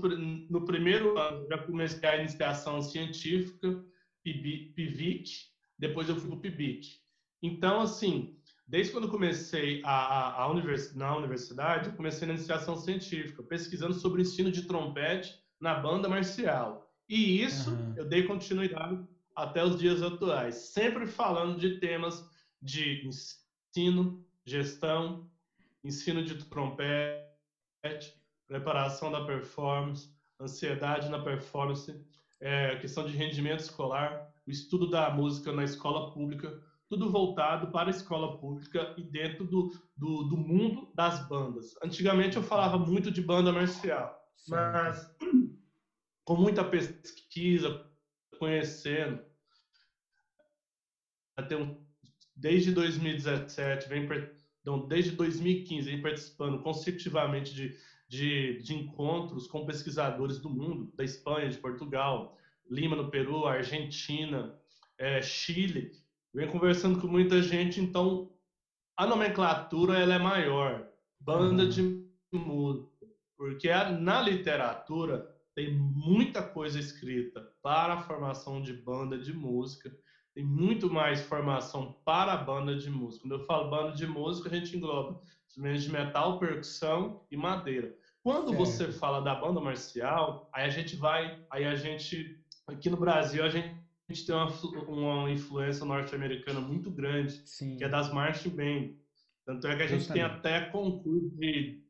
no 0.50 0.66
primeiro 0.66 1.18
ano 1.20 1.48
já 1.48 1.58
comecei 1.60 2.08
a 2.08 2.18
iniciação 2.18 2.82
científica 2.82 3.84
PIVIC, 4.24 5.30
depois 5.78 6.10
eu 6.10 6.16
fui 6.16 6.30
para 6.30 6.38
o 6.38 6.42
PIBIC. 6.42 7.05
Então, 7.46 7.82
assim, 7.82 8.36
desde 8.68 8.92
quando 8.92 9.08
comecei 9.08 9.82
a, 9.84 9.92
a, 9.92 10.44
a 10.44 10.52
univers, 10.52 10.96
na 10.96 11.16
universidade, 11.16 11.90
eu 11.90 11.96
comecei 11.96 12.28
na 12.28 12.34
iniciação 12.34 12.76
científica, 12.76 13.44
pesquisando 13.44 13.94
sobre 13.94 14.22
o 14.22 14.24
ensino 14.24 14.52
de 14.52 14.64
trompete 14.64 15.40
na 15.60 15.76
banda 15.76 16.10
marcial. 16.10 16.92
E 17.08 17.42
isso 17.42 17.72
uhum. 17.72 17.94
eu 17.98 18.06
dei 18.06 18.24
continuidade 18.24 19.00
até 19.36 19.64
os 19.64 19.78
dias 19.78 20.02
atuais, 20.02 20.56
sempre 20.56 21.06
falando 21.06 21.60
de 21.60 21.80
temas 21.80 22.28
de 22.60 23.08
ensino, 23.08 24.26
gestão, 24.44 25.30
ensino 25.84 26.24
de 26.24 26.34
trompete, 26.46 27.22
preparação 28.48 29.12
da 29.12 29.24
performance, 29.24 30.10
ansiedade 30.40 31.10
na 31.10 31.20
performance, 31.20 31.96
é, 32.40 32.76
questão 32.78 33.06
de 33.06 33.16
rendimento 33.16 33.60
escolar, 33.60 34.34
o 34.48 34.52
estudo 34.52 34.90
da 34.90 35.10
música 35.12 35.52
na 35.52 35.64
escola 35.64 36.12
pública, 36.12 36.60
tudo 36.90 37.12
voltado 37.12 37.72
para 37.72 37.90
a 37.90 37.92
escola 37.92 38.38
pública 38.38 38.94
e 38.98 39.04
dentro 39.04 39.46
do, 39.46 39.72
do, 39.98 40.24
do 40.24 40.38
mundo 40.38 40.92
das 40.94 41.28
bandas. 41.28 41.74
Antigamente 41.84 42.38
eu 42.38 42.44
falava 42.44 42.78
muito 42.78 43.12
de 43.12 43.22
banda 43.22 43.52
marcial, 43.52 44.20
mas 44.48 45.10
com 46.24 46.36
muita 46.36 46.64
pesquisa, 46.64 47.86
conhecendo, 48.38 49.24
até 51.36 51.56
um, 51.56 51.78
desde 52.36 52.72
2017, 52.72 53.88
vem, 53.88 54.08
não, 54.66 54.88
desde 54.88 55.12
2015, 55.12 55.90
vem 55.90 56.02
participando 56.02 56.62
consecutivamente 56.62 57.54
de, 57.54 57.78
de, 58.08 58.62
de 58.64 58.74
encontros 58.74 59.48
com 59.48 59.66
pesquisadores 59.66 60.40
do 60.40 60.50
mundo, 60.50 60.92
da 60.96 61.04
Espanha, 61.04 61.50
de 61.50 61.58
Portugal, 61.58 62.38
Lima 62.70 62.96
no 62.96 63.12
Peru, 63.12 63.46
Argentina, 63.46 64.60
é, 64.98 65.22
Chile. 65.22 65.92
Venho 66.36 66.52
conversando 66.52 67.00
com 67.00 67.08
muita 67.08 67.42
gente, 67.42 67.80
então 67.80 68.30
a 68.98 69.08
nomenclatura 69.08 69.98
ela 69.98 70.16
é 70.16 70.20
maior. 70.20 70.86
Banda 71.18 71.64
uhum. 71.64 71.70
de 71.70 72.06
música. 72.34 73.08
Porque 73.38 73.70
na 73.74 74.22
literatura 74.22 75.34
tem 75.56 75.74
muita 75.74 76.44
coisa 76.44 76.78
escrita 76.78 77.50
para 77.64 77.94
a 77.94 78.04
formação 78.04 78.62
de 78.62 78.74
banda 78.74 79.18
de 79.18 79.32
música, 79.32 79.90
tem 80.34 80.44
muito 80.44 80.92
mais 80.92 81.22
formação 81.22 81.96
para 82.04 82.34
a 82.34 82.38
banda 82.44 82.76
de 82.76 82.90
música. 82.90 83.22
Quando 83.22 83.40
eu 83.40 83.46
falo 83.46 83.70
banda 83.70 83.96
de 83.96 84.06
música, 84.06 84.50
a 84.50 84.54
gente 84.54 84.76
engloba 84.76 85.22
instrumentos 85.48 85.84
de 85.84 85.92
metal, 85.92 86.38
percussão 86.38 87.26
e 87.32 87.38
madeira. 87.38 87.96
Quando 88.22 88.50
certo. 88.50 88.58
você 88.58 88.92
fala 88.92 89.22
da 89.22 89.36
banda 89.36 89.62
marcial, 89.62 90.50
aí 90.54 90.66
a 90.66 90.70
gente 90.70 90.98
vai, 90.98 91.42
aí 91.50 91.64
a 91.64 91.76
gente, 91.76 92.38
aqui 92.68 92.90
no 92.90 92.98
Brasil, 92.98 93.42
a 93.42 93.48
gente, 93.48 93.85
a 94.08 94.14
gente 94.14 94.26
tem 94.26 94.36
uma, 94.36 94.50
uma 94.88 95.32
influência 95.32 95.86
norte-americana 95.86 96.60
muito 96.60 96.92
grande, 96.92 97.42
Sim. 97.46 97.76
que 97.78 97.84
é 97.84 97.90
das 97.90 98.14
marching 98.14 98.50
band. 98.50 98.94
Tanto 99.46 99.68
é 99.68 99.76
que 99.76 99.84
a 99.84 99.88
gente 99.88 100.08
tem 100.12 100.22
até 100.22 100.62
concurso 100.62 101.36
de, 101.38 101.84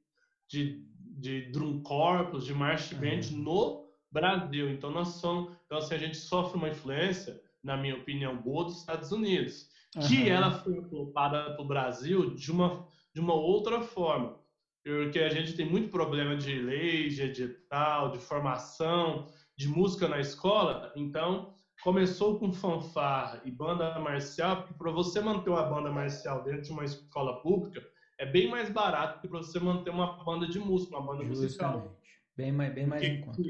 de, 0.50 0.86
de 1.00 1.52
drum 1.52 1.82
corps, 1.82 2.46
de 2.46 2.54
marching 2.54 2.96
band 2.96 3.32
uhum. 3.32 3.44
no 3.44 3.90
Brasil. 4.12 4.70
Então 4.70 4.92
nós 4.92 5.20
somos, 5.20 5.56
então 5.66 5.78
assim, 5.78 5.96
a 5.96 5.98
gente 6.00 6.18
sofre 6.18 6.58
uma 6.58 6.70
influência, 6.70 7.42
na 7.64 7.76
minha 7.76 7.96
opinião, 7.96 8.42
boa 8.42 8.66
dos 8.66 8.80
Estados 8.80 9.12
Unidos, 9.12 9.70
uhum. 9.96 10.08
que 10.08 10.30
ela 10.30 10.52
foi 10.52 10.82
colocada 10.84 11.54
para 11.54 11.62
o 11.62 11.68
Brasil 11.68 12.34
de 12.36 12.52
uma 12.52 12.88
de 13.16 13.22
uma 13.22 13.34
outra 13.34 13.80
forma, 13.80 14.38
porque 14.84 15.20
a 15.20 15.30
gente 15.30 15.54
tem 15.54 15.66
muito 15.66 15.88
problema 15.88 16.36
de 16.36 16.54
lei, 16.54 17.08
de 17.08 17.22
edital, 17.22 18.12
de 18.12 18.20
formação, 18.20 19.26
de 19.58 19.70
música 19.70 20.06
na 20.10 20.20
escola, 20.20 20.92
então 20.98 21.55
começou 21.86 22.40
com 22.40 22.52
fanfarra 22.52 23.40
e 23.46 23.52
banda 23.52 24.00
marcial, 24.00 24.64
porque 24.64 24.74
para 24.74 24.92
você 24.92 25.22
manter 25.22 25.52
uma 25.52 25.62
banda 25.62 25.92
marcial 25.92 26.44
dentro 26.44 26.64
de 26.64 26.72
uma 26.72 26.84
escola 26.84 27.40
pública 27.44 27.88
é 28.18 28.26
bem 28.26 28.50
mais 28.50 28.72
barato 28.72 29.22
que 29.22 29.28
para 29.28 29.38
você 29.38 29.60
manter 29.60 29.92
uma 29.92 30.24
banda 30.24 30.48
de 30.48 30.58
música, 30.58 30.98
uma 30.98 31.06
banda 31.06 31.24
Justamente. 31.26 31.44
musical. 31.44 32.00
Bem 32.36 32.52
mais, 32.52 32.74
bem 32.74 32.88
mais 32.88 33.04
porque, 33.04 33.16
em 33.16 33.22
conta. 33.22 33.42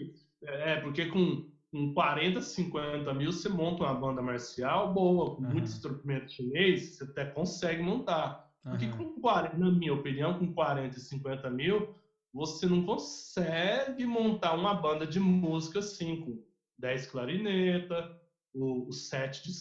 É, 0.43 0.81
porque 0.81 1.05
com, 1.05 1.49
com 1.71 1.93
40, 1.93 2.41
50 2.41 3.13
mil 3.13 3.31
você 3.31 3.47
monta 3.47 3.83
uma 3.83 3.93
banda 3.93 4.21
marcial 4.21 4.93
boa, 4.93 5.33
com 5.33 5.41
uhum. 5.41 5.51
muito 5.51 5.69
instrumento 5.69 6.29
chinês, 6.29 6.97
você 6.97 7.05
até 7.05 7.25
consegue 7.27 7.81
montar. 7.81 8.51
Porque 8.63 8.85
uhum. 8.85 9.13
com 9.13 9.21
40, 9.21 9.57
na 9.57 9.71
minha 9.71 9.93
opinião, 9.93 10.37
com 10.37 10.51
40 10.51 10.97
e 10.97 10.99
50 10.99 11.49
mil, 11.51 11.95
você 12.33 12.65
não 12.65 12.85
consegue 12.85 14.05
montar 14.05 14.55
uma 14.55 14.73
banda 14.73 15.07
de 15.07 15.21
música 15.21 15.79
assim, 15.79 16.19
com 16.19 16.43
10 16.79 17.07
clarineta, 17.07 18.24
o, 18.55 18.87
o 18.87 18.91
7 18.93 19.43
de 19.43 19.53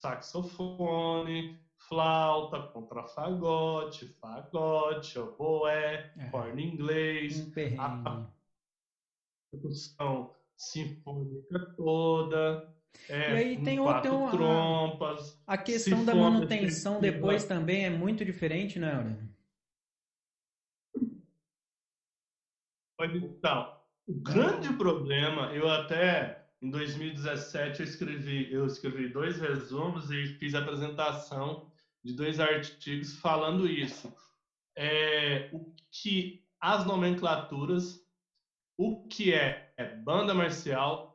saxofone, 0.00 1.58
flauta, 1.88 2.62
contrafagote, 2.68 4.06
fagote, 4.20 5.18
oboé, 5.18 6.12
é. 6.16 6.28
corno 6.30 6.60
inglês, 6.60 7.40
um 7.40 7.80
a 7.80 8.26
percussão 9.50 10.34
sinfônica 10.56 11.74
toda. 11.76 12.74
É, 13.08 13.32
e 13.32 13.36
aí 13.36 13.62
tem, 13.62 13.78
outra 13.78 14.12
uma, 14.12 14.30
trompas. 14.30 15.40
A 15.46 15.56
questão 15.56 16.04
da 16.04 16.14
manutenção 16.14 17.00
depois 17.00 17.44
também 17.44 17.86
é 17.86 17.90
muito 17.90 18.24
diferente, 18.24 18.78
né, 18.78 18.92
Aurélio? 18.92 19.30
Então, 23.02 23.80
o 24.06 24.14
grande 24.20 24.72
problema, 24.74 25.54
eu 25.54 25.70
até 25.70 26.39
em 26.62 26.70
2017 26.70 27.80
eu 27.80 27.86
escrevi, 27.86 28.52
eu 28.52 28.66
escrevi 28.66 29.08
dois 29.08 29.40
resumos 29.40 30.10
e 30.10 30.26
fiz 30.38 30.54
a 30.54 30.58
apresentação 30.58 31.70
de 32.04 32.12
dois 32.12 32.38
artigos 32.38 33.14
falando 33.16 33.66
isso. 33.66 34.12
É, 34.76 35.50
o 35.52 35.74
que 35.90 36.44
as 36.60 36.84
nomenclaturas, 36.86 38.00
o 38.76 39.06
que 39.08 39.32
é, 39.32 39.72
é 39.76 39.96
banda 39.96 40.34
marcial, 40.34 41.10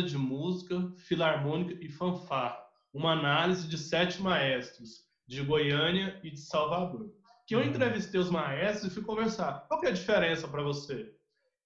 de 0.00 0.16
música, 0.16 0.90
filarmônica 0.96 1.84
e 1.84 1.88
fanfarra, 1.90 2.58
uma 2.94 3.12
análise 3.12 3.68
de 3.68 3.76
sete 3.76 4.22
maestros 4.22 5.04
de 5.26 5.42
Goiânia 5.42 6.18
e 6.22 6.30
de 6.30 6.40
Salvador. 6.40 7.12
Que 7.46 7.54
eu 7.54 7.58
uhum. 7.58 7.66
entrevistei 7.66 8.18
os 8.18 8.30
maestros 8.30 8.90
e 8.90 8.94
fui 8.94 9.02
conversar. 9.02 9.66
Qual 9.68 9.80
que 9.80 9.86
é 9.86 9.90
a 9.90 9.94
diferença 9.94 10.48
para 10.48 10.62
você? 10.62 11.14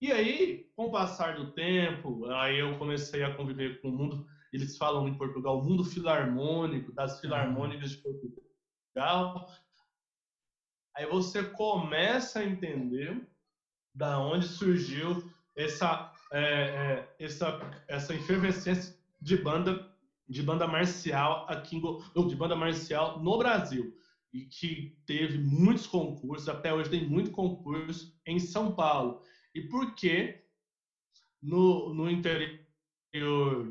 E 0.01 0.13
aí, 0.13 0.71
com 0.77 0.87
o 0.87 0.91
passar 0.91 1.37
do 1.37 1.53
tempo, 1.53 2.27
aí 2.27 2.59
eu 2.59 2.79
comecei 2.79 3.23
a 3.23 3.35
conviver 3.35 3.81
com 3.81 3.89
o 3.89 3.93
mundo, 3.93 4.27
eles 4.53 4.77
falam 4.77 5.09
em 5.09 5.17
Portugal, 5.17 5.59
o 5.59 5.65
mundo 5.65 5.85
filarmônico, 5.85 6.93
das 6.93 7.15
uhum. 7.15 7.21
filarmônicas 7.21 7.91
de 7.91 7.97
Portugal. 7.99 9.49
Aí 10.95 11.07
você 11.07 11.43
começa 11.43 12.41
a 12.41 12.45
entender 12.45 13.27
da 13.95 14.19
onde 14.19 14.47
surgiu 14.47 15.31
essa 15.57 16.13
é, 16.33 16.41
é, 16.41 17.15
essa, 17.19 17.61
essa 17.89 18.15
efervescência 18.15 18.97
de 19.21 19.37
banda 19.37 19.91
de 20.29 20.43
banda 20.43 20.67
marcial 20.67 21.47
aqui 21.49 21.77
em, 21.77 22.27
de 22.27 22.35
banda 22.35 22.57
marcial 22.57 23.23
no 23.23 23.39
Brasil 23.39 23.97
e 24.33 24.45
que 24.45 24.99
teve 25.07 25.39
muitos 25.39 25.87
concursos 25.87 26.49
até 26.49 26.75
hoje 26.75 26.91
tem 26.91 27.09
muito 27.09 27.31
concurso 27.31 28.13
em 28.27 28.41
São 28.41 28.75
Paulo 28.75 29.23
e 29.57 29.69
por 29.69 29.95
que 29.95 30.41
no, 31.43 31.95
no 31.95 32.11
interior 32.11 32.61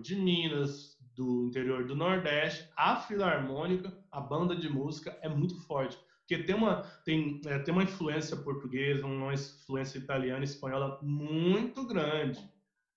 de 0.02 0.16
Minas 0.16 0.96
do 1.16 1.46
interior 1.48 1.86
do 1.86 1.96
Nordeste 1.96 2.70
a 2.76 2.98
filarmônica 2.98 3.96
a 4.12 4.20
banda 4.20 4.56
de 4.56 4.70
música 4.70 5.18
é 5.22 5.30
muito 5.30 5.56
forte 5.62 5.98
porque 6.28 6.44
tem 6.44 6.56
uma, 6.56 6.82
tem, 7.06 7.40
é, 7.46 7.60
tem 7.60 7.72
uma 7.72 7.84
influência 7.84 8.36
portuguesa, 8.36 9.06
uma 9.06 9.32
influência 9.32 10.00
italiana 10.00 10.42
e 10.42 10.46
espanhola 10.46 11.00
muito 11.04 11.86
grande. 11.86 12.40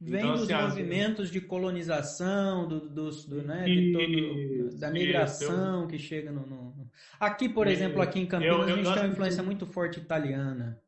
Vem 0.00 0.20
então, 0.20 0.34
dos 0.34 0.50
assim, 0.50 0.62
movimentos 0.62 1.30
de 1.30 1.40
colonização, 1.40 2.66
do, 2.66 2.88
dos, 2.88 3.26
do, 3.26 3.42
né, 3.42 3.66
todo, 3.92 4.78
da 4.78 4.90
migração 4.90 5.80
isso, 5.80 5.88
que 5.88 5.98
chega 5.98 6.32
no, 6.32 6.46
no, 6.46 6.90
Aqui, 7.20 7.48
por 7.48 7.66
exemplo, 7.66 8.00
aqui 8.00 8.20
em 8.20 8.26
Campinas, 8.26 8.56
eu, 8.56 8.68
eu, 8.68 8.74
a 8.74 8.76
gente 8.76 8.94
tem 8.94 9.02
uma 9.02 9.12
influência 9.12 9.42
muito 9.42 9.66
forte 9.66 9.98
italiana. 9.98 10.80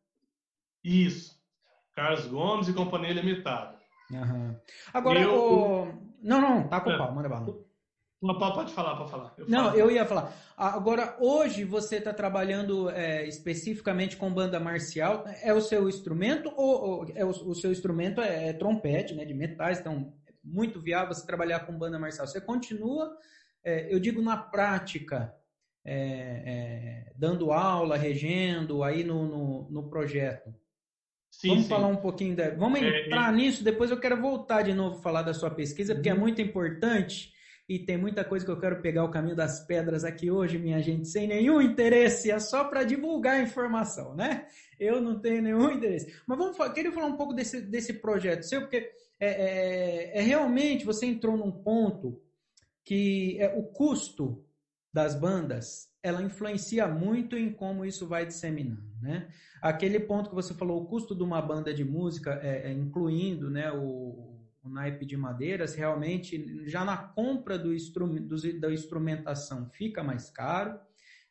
Isso. 0.82 1.39
Carlos 2.00 2.26
Gomes 2.28 2.66
e 2.66 2.72
Companhia 2.72 3.12
Limitada. 3.12 3.76
Uhum. 4.10 4.56
Agora, 4.92 5.20
eu... 5.20 5.34
o... 5.34 5.86
não, 6.22 6.40
não, 6.40 6.66
tá 6.66 6.80
com 6.80 6.88
o 6.88 6.96
pau, 6.96 7.14
manda 7.14 7.28
bala. 7.28 7.46
Pode 8.20 8.72
falar, 8.72 8.96
pode 8.96 9.10
falar. 9.10 9.34
Eu 9.36 9.46
Não, 9.46 9.74
eu 9.74 9.90
ia 9.90 10.06
falar. 10.06 10.32
Agora, 10.56 11.16
hoje 11.20 11.62
você 11.62 11.96
está 11.96 12.12
trabalhando 12.12 12.88
é, 12.90 13.26
especificamente 13.26 14.16
com 14.16 14.32
banda 14.32 14.58
marcial. 14.58 15.24
É 15.42 15.52
o 15.52 15.60
seu 15.60 15.88
instrumento 15.88 16.50
ou, 16.56 16.82
ou 16.82 17.06
é 17.14 17.24
o, 17.24 17.28
o, 17.28 17.54
seu 17.54 17.70
instrumento 17.70 18.20
é, 18.22 18.48
é, 18.48 18.52
trompete, 18.54 19.14
né, 19.14 19.26
de 19.26 19.34
metais? 19.34 19.80
Então, 19.80 20.12
é 20.26 20.32
muito 20.42 20.80
viável 20.80 21.14
você 21.14 21.26
trabalhar 21.26 21.60
com 21.60 21.78
banda 21.78 21.98
marcial. 21.98 22.26
Você 22.26 22.40
continua, 22.40 23.14
é, 23.62 23.94
eu 23.94 24.00
digo 24.00 24.22
na 24.22 24.38
prática, 24.38 25.34
é, 25.84 25.94
é, 25.96 27.12
dando 27.16 27.52
aula, 27.52 27.96
regendo 27.96 28.82
aí 28.82 29.04
no, 29.04 29.26
no, 29.26 29.70
no 29.70 29.88
projeto. 29.90 30.54
Sim, 31.30 31.48
vamos 31.48 31.62
sim. 31.64 31.68
falar 31.68 31.86
um 31.86 31.96
pouquinho 31.96 32.36
da. 32.36 32.50
Vamos 32.50 32.80
entrar 32.82 33.32
nisso. 33.32 33.62
Depois 33.62 33.90
eu 33.90 34.00
quero 34.00 34.20
voltar 34.20 34.62
de 34.62 34.74
novo 34.74 35.00
falar 35.00 35.22
da 35.22 35.32
sua 35.32 35.50
pesquisa, 35.50 35.94
porque 35.94 36.08
é 36.08 36.14
uhum. 36.14 36.20
muito 36.20 36.42
importante 36.42 37.32
e 37.70 37.78
tem 37.78 37.96
muita 37.96 38.24
coisa 38.24 38.44
que 38.44 38.50
eu 38.50 38.58
quero 38.58 38.82
pegar 38.82 39.04
o 39.04 39.10
caminho 39.12 39.36
das 39.36 39.64
pedras 39.64 40.02
aqui 40.02 40.28
hoje, 40.28 40.58
minha 40.58 40.82
gente, 40.82 41.06
sem 41.06 41.28
nenhum 41.28 41.62
interesse, 41.62 42.28
é 42.28 42.40
só 42.40 42.64
para 42.64 42.82
divulgar 42.82 43.36
a 43.36 43.42
informação, 43.42 44.12
né? 44.16 44.48
Eu 44.78 45.00
não 45.00 45.20
tenho 45.20 45.40
nenhum 45.40 45.70
interesse. 45.70 46.12
Mas 46.26 46.36
vamos 46.36 46.56
falar, 46.56 46.72
queria 46.72 46.90
falar 46.90 47.06
um 47.06 47.16
pouco 47.16 47.32
desse, 47.32 47.60
desse 47.60 47.92
projeto 47.92 48.42
seu, 48.42 48.62
porque 48.62 48.90
é, 49.20 49.28
é, 49.28 50.18
é 50.18 50.20
realmente 50.20 50.84
você 50.84 51.06
entrou 51.06 51.36
num 51.36 51.52
ponto 51.52 52.20
que 52.84 53.36
é, 53.38 53.54
o 53.56 53.62
custo 53.62 54.44
das 54.92 55.14
bandas 55.14 55.90
ela 56.02 56.22
influencia 56.22 56.88
muito 56.88 57.36
em 57.36 57.52
como 57.52 57.84
isso 57.84 58.06
vai 58.06 58.24
disseminando, 58.24 58.90
né? 59.02 59.28
Aquele 59.60 60.00
ponto 60.00 60.30
que 60.30 60.34
você 60.34 60.54
falou, 60.54 60.82
o 60.82 60.86
custo 60.86 61.14
de 61.14 61.22
uma 61.22 61.42
banda 61.42 61.74
de 61.74 61.84
música, 61.84 62.40
é, 62.42 62.70
é 62.70 62.72
incluindo, 62.72 63.50
né, 63.50 63.70
o, 63.70 64.40
o 64.62 64.68
naipe 64.68 65.04
de 65.04 65.16
madeiras, 65.16 65.74
realmente 65.74 66.66
já 66.66 66.84
na 66.84 66.96
compra 66.96 67.58
do 67.58 67.74
do, 67.76 68.60
da 68.60 68.72
instrumentação 68.72 69.68
fica 69.70 70.02
mais 70.02 70.30
caro. 70.30 70.78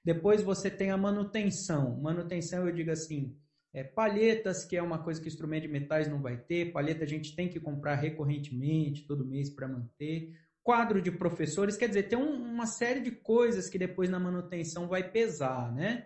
Depois 0.05 0.43
você 0.43 0.69
tem 0.69 0.91
a 0.91 0.97
manutenção. 0.97 1.99
Manutenção, 1.99 2.67
eu 2.67 2.73
digo 2.73 2.91
assim, 2.91 3.35
é, 3.73 3.83
palhetas, 3.83 4.63
que 4.63 4.77
é 4.77 4.81
uma 4.81 4.99
coisa 4.99 5.19
que 5.19 5.27
instrumento 5.27 5.63
de 5.63 5.67
metais 5.67 6.07
não 6.07 6.21
vai 6.21 6.37
ter. 6.37 6.71
Palheta 6.71 7.03
a 7.03 7.07
gente 7.07 7.35
tem 7.35 7.49
que 7.49 7.59
comprar 7.59 7.95
recorrentemente, 7.95 9.05
todo 9.05 9.25
mês 9.25 9.49
para 9.49 9.67
manter. 9.67 10.33
Quadro 10.69 11.01
de 11.01 11.09
professores, 11.11 11.75
quer 11.75 11.87
dizer, 11.87 12.03
tem 12.03 12.19
um, 12.19 12.31
uma 12.31 12.67
série 12.67 12.99
de 12.99 13.09
coisas 13.09 13.67
que 13.67 13.79
depois 13.79 14.07
na 14.07 14.19
manutenção 14.19 14.87
vai 14.87 15.01
pesar, 15.01 15.73
né? 15.73 16.05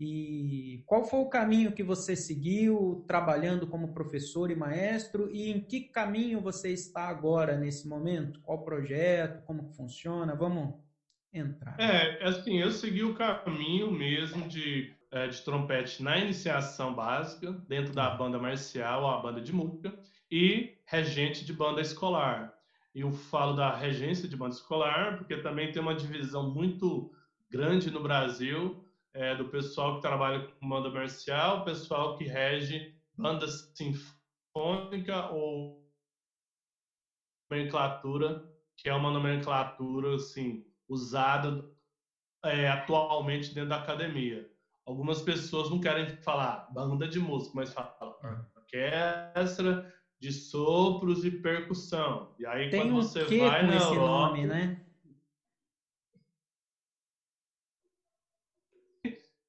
E 0.00 0.82
qual 0.84 1.04
foi 1.04 1.20
o 1.20 1.28
caminho 1.28 1.70
que 1.70 1.84
você 1.84 2.16
seguiu 2.16 3.04
trabalhando 3.06 3.68
como 3.68 3.94
professor 3.94 4.50
e 4.50 4.56
maestro 4.56 5.30
e 5.30 5.48
em 5.48 5.60
que 5.60 5.82
caminho 5.82 6.40
você 6.40 6.72
está 6.72 7.04
agora 7.04 7.56
nesse 7.56 7.86
momento? 7.86 8.40
Qual 8.40 8.64
projeto? 8.64 9.44
Como 9.44 9.72
funciona? 9.74 10.34
Vamos 10.34 10.74
entrar. 11.32 11.78
É, 11.78 12.20
assim, 12.24 12.58
eu 12.58 12.72
segui 12.72 13.04
o 13.04 13.14
caminho 13.14 13.92
mesmo 13.92 14.48
de, 14.48 14.92
é, 15.12 15.28
de 15.28 15.40
trompete 15.42 16.02
na 16.02 16.18
iniciação 16.18 16.96
básica, 16.96 17.52
dentro 17.68 17.94
da 17.94 18.10
banda 18.10 18.40
marcial, 18.40 19.08
a 19.08 19.22
banda 19.22 19.40
de 19.40 19.52
música, 19.52 19.96
e 20.28 20.76
regente 20.84 21.44
de 21.44 21.52
banda 21.52 21.80
escolar. 21.80 22.59
E 22.94 23.00
eu 23.00 23.12
falo 23.12 23.54
da 23.54 23.74
regência 23.74 24.28
de 24.28 24.36
banda 24.36 24.54
escolar 24.54 25.18
porque 25.18 25.36
também 25.38 25.70
tem 25.70 25.80
uma 25.80 25.94
divisão 25.94 26.52
muito 26.52 27.10
grande 27.50 27.90
no 27.90 28.02
Brasil 28.02 28.84
é, 29.14 29.34
do 29.34 29.48
pessoal 29.48 29.96
que 29.96 30.02
trabalha 30.02 30.40
com 30.40 30.68
banda 30.68 30.90
marcial, 30.90 31.64
pessoal 31.64 32.16
que 32.16 32.24
rege 32.24 32.92
banda 33.16 33.46
sinfônica 33.74 35.28
ou 35.30 35.80
nomenclatura, 37.50 38.42
que 38.76 38.88
é 38.88 38.94
uma 38.94 39.10
nomenclatura 39.10 40.14
assim 40.14 40.64
usada 40.88 41.64
é, 42.44 42.68
atualmente 42.68 43.52
dentro 43.54 43.70
da 43.70 43.76
academia. 43.76 44.48
Algumas 44.86 45.20
pessoas 45.22 45.68
não 45.70 45.80
querem 45.80 46.08
falar 46.22 46.66
banda 46.72 47.06
de 47.06 47.20
música, 47.20 47.52
mas 47.54 47.72
falam 47.72 48.16
orquestra 48.56 49.99
de 50.20 50.32
sopros 50.32 51.24
e 51.24 51.30
percussão. 51.30 52.28
E 52.38 52.46
aí 52.46 52.70
Tem 52.70 52.80
quando 52.80 52.92
um 52.92 53.02
você 53.02 53.24
vai 53.24 53.62
na 53.66 53.76
esse 53.76 53.94
Europa, 53.94 54.36
nome, 54.36 54.46
né? 54.46 54.76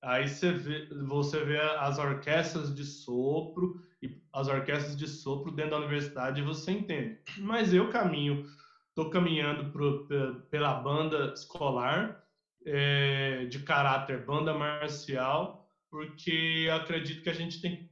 Aí 0.03 0.27
você 0.27 0.51
vê, 0.51 0.87
você 1.07 1.43
vê 1.43 1.59
as 1.59 1.97
orquestras 1.99 2.73
de 2.73 2.83
sopro 2.83 3.75
e 4.01 4.09
as 4.33 4.47
orquestras 4.47 4.95
de 4.95 5.07
sopro 5.07 5.51
dentro 5.51 5.71
da 5.71 5.77
universidade 5.77 6.41
e 6.41 6.43
você 6.43 6.71
entende. 6.71 7.19
Mas 7.37 7.71
eu 7.73 7.87
caminho, 7.89 8.41
estou 8.89 9.09
caminhando 9.11 9.71
pro, 9.71 10.07
pe- 10.07 10.33
pela 10.49 10.73
banda 10.73 11.31
escolar 11.35 12.17
é, 12.65 13.45
de 13.45 13.59
caráter 13.59 14.25
banda 14.25 14.53
marcial, 14.53 15.55
porque 15.89 16.67
acredito 16.71 17.21
que 17.21 17.29
a 17.29 17.33
gente 17.33 17.61
tem 17.61 17.77
que 17.77 17.90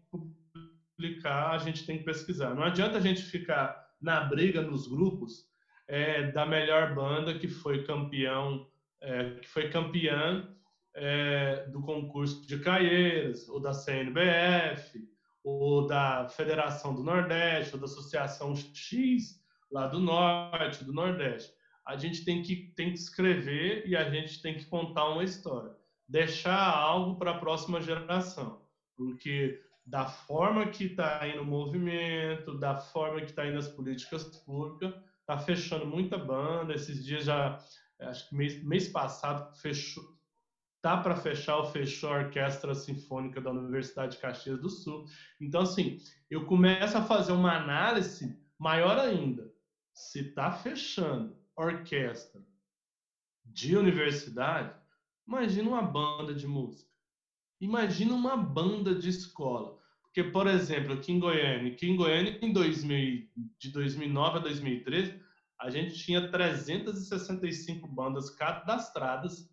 publicar, 0.99 1.51
a 1.51 1.57
gente 1.57 1.85
tem 1.85 1.97
que 1.97 2.03
pesquisar. 2.03 2.53
Não 2.53 2.63
adianta 2.63 2.97
a 2.97 3.01
gente 3.01 3.21
ficar 3.21 3.87
na 4.01 4.19
briga 4.25 4.61
nos 4.61 4.85
grupos 4.85 5.45
é, 5.87 6.29
da 6.31 6.45
melhor 6.45 6.93
banda 6.93 7.39
que 7.39 7.47
foi 7.47 7.85
campeão, 7.85 8.67
é, 9.01 9.31
que 9.35 9.47
foi 9.47 9.69
campeã 9.69 10.53
é, 10.93 11.65
do 11.67 11.81
concurso 11.81 12.45
de 12.45 12.59
Caieiras, 12.59 13.47
ou 13.47 13.61
da 13.61 13.73
CNBF, 13.73 14.99
ou 15.41 15.87
da 15.87 16.27
Federação 16.27 16.93
do 16.93 17.01
Nordeste, 17.01 17.75
ou 17.75 17.79
da 17.79 17.85
Associação 17.85 18.53
X, 18.53 19.41
lá 19.71 19.87
do 19.87 19.99
Norte, 19.99 20.83
do 20.83 20.91
Nordeste. 20.91 21.53
A 21.87 21.95
gente 21.95 22.25
tem 22.25 22.43
que, 22.43 22.73
tem 22.75 22.91
que 22.91 22.99
escrever 22.99 23.87
e 23.87 23.95
a 23.95 24.09
gente 24.09 24.41
tem 24.41 24.57
que 24.57 24.65
contar 24.65 25.09
uma 25.09 25.23
história. 25.23 25.71
Deixar 26.07 26.59
algo 26.59 27.17
para 27.17 27.31
a 27.31 27.39
próxima 27.39 27.81
geração. 27.81 28.61
Porque 28.95 29.59
da 29.89 30.05
forma 30.05 30.67
que 30.67 30.85
está 30.85 31.27
indo 31.27 31.41
o 31.41 31.45
movimento, 31.45 32.59
da 32.59 32.77
forma 32.77 33.21
que 33.21 33.31
está 33.31 33.47
indo 33.47 33.57
as 33.57 33.67
políticas 33.67 34.23
públicas, 34.45 34.93
está 35.21 35.35
fechando 35.39 35.87
muita 35.87 36.15
banda. 36.15 36.75
Esses 36.75 37.03
dias 37.03 37.25
já, 37.25 37.59
acho 37.99 38.29
que 38.29 38.35
mês, 38.35 38.63
mês 38.63 38.87
passado, 38.87 39.51
fechou, 39.57 40.03
tá 40.79 40.97
para 40.97 41.15
fechar 41.15 41.57
ou 41.57 41.65
fechou 41.65 42.13
a 42.13 42.19
Orquestra 42.19 42.75
Sinfônica 42.75 43.41
da 43.41 43.49
Universidade 43.49 44.15
de 44.15 44.21
Caxias 44.21 44.61
do 44.61 44.69
Sul. 44.69 45.05
Então, 45.41 45.61
assim, 45.61 45.97
eu 46.29 46.45
começo 46.45 46.95
a 46.95 47.03
fazer 47.03 47.31
uma 47.31 47.57
análise 47.57 48.39
maior 48.59 48.99
ainda. 48.99 49.51
Se 49.91 50.19
está 50.19 50.51
fechando 50.51 51.35
orquestra 51.55 52.45
de 53.43 53.75
universidade, 53.75 54.71
imagina 55.27 55.67
uma 55.67 55.81
banda 55.81 56.31
de 56.31 56.45
música. 56.45 56.87
Imagina 57.59 58.13
uma 58.13 58.37
banda 58.37 58.93
de 58.93 59.09
escola. 59.09 59.78
Porque, 60.13 60.31
por 60.31 60.47
exemplo, 60.47 60.93
aqui 60.93 61.11
em 61.11 61.19
Goiânia, 61.19 61.71
aqui 61.71 61.87
em 61.87 61.95
Goiânia, 61.95 62.37
em 62.41 62.51
2000, 62.51 63.29
de 63.59 63.71
2009 63.71 64.37
a 64.37 64.41
2013, 64.41 65.21
a 65.61 65.69
gente 65.69 65.93
tinha 65.95 66.31
365 66.31 67.87
bandas 67.87 68.29
cadastradas 68.31 69.49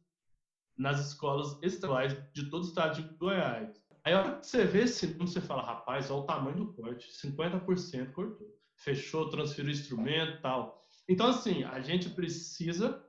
nas 0.76 1.08
escolas 1.08 1.58
estaduais 1.62 2.16
de 2.32 2.48
todo 2.48 2.64
o 2.64 2.66
estado 2.68 3.02
de 3.02 3.14
Goiás. 3.16 3.84
Aí, 4.04 4.14
a 4.14 4.20
hora 4.20 4.38
que 4.38 4.46
você 4.46 4.64
vê 4.64 4.82
esse 4.82 5.06
número, 5.08 5.26
você 5.26 5.40
fala, 5.40 5.62
rapaz, 5.62 6.10
olha 6.10 6.20
o 6.20 6.26
tamanho 6.26 6.56
do 6.56 6.72
corte, 6.72 7.08
50% 7.10 8.12
cortou. 8.12 8.46
Fechou, 8.76 9.28
transferiu 9.28 9.72
instrumento 9.72 10.40
tal. 10.40 10.80
Então, 11.08 11.28
assim, 11.28 11.64
a 11.64 11.80
gente 11.80 12.10
precisa 12.10 13.02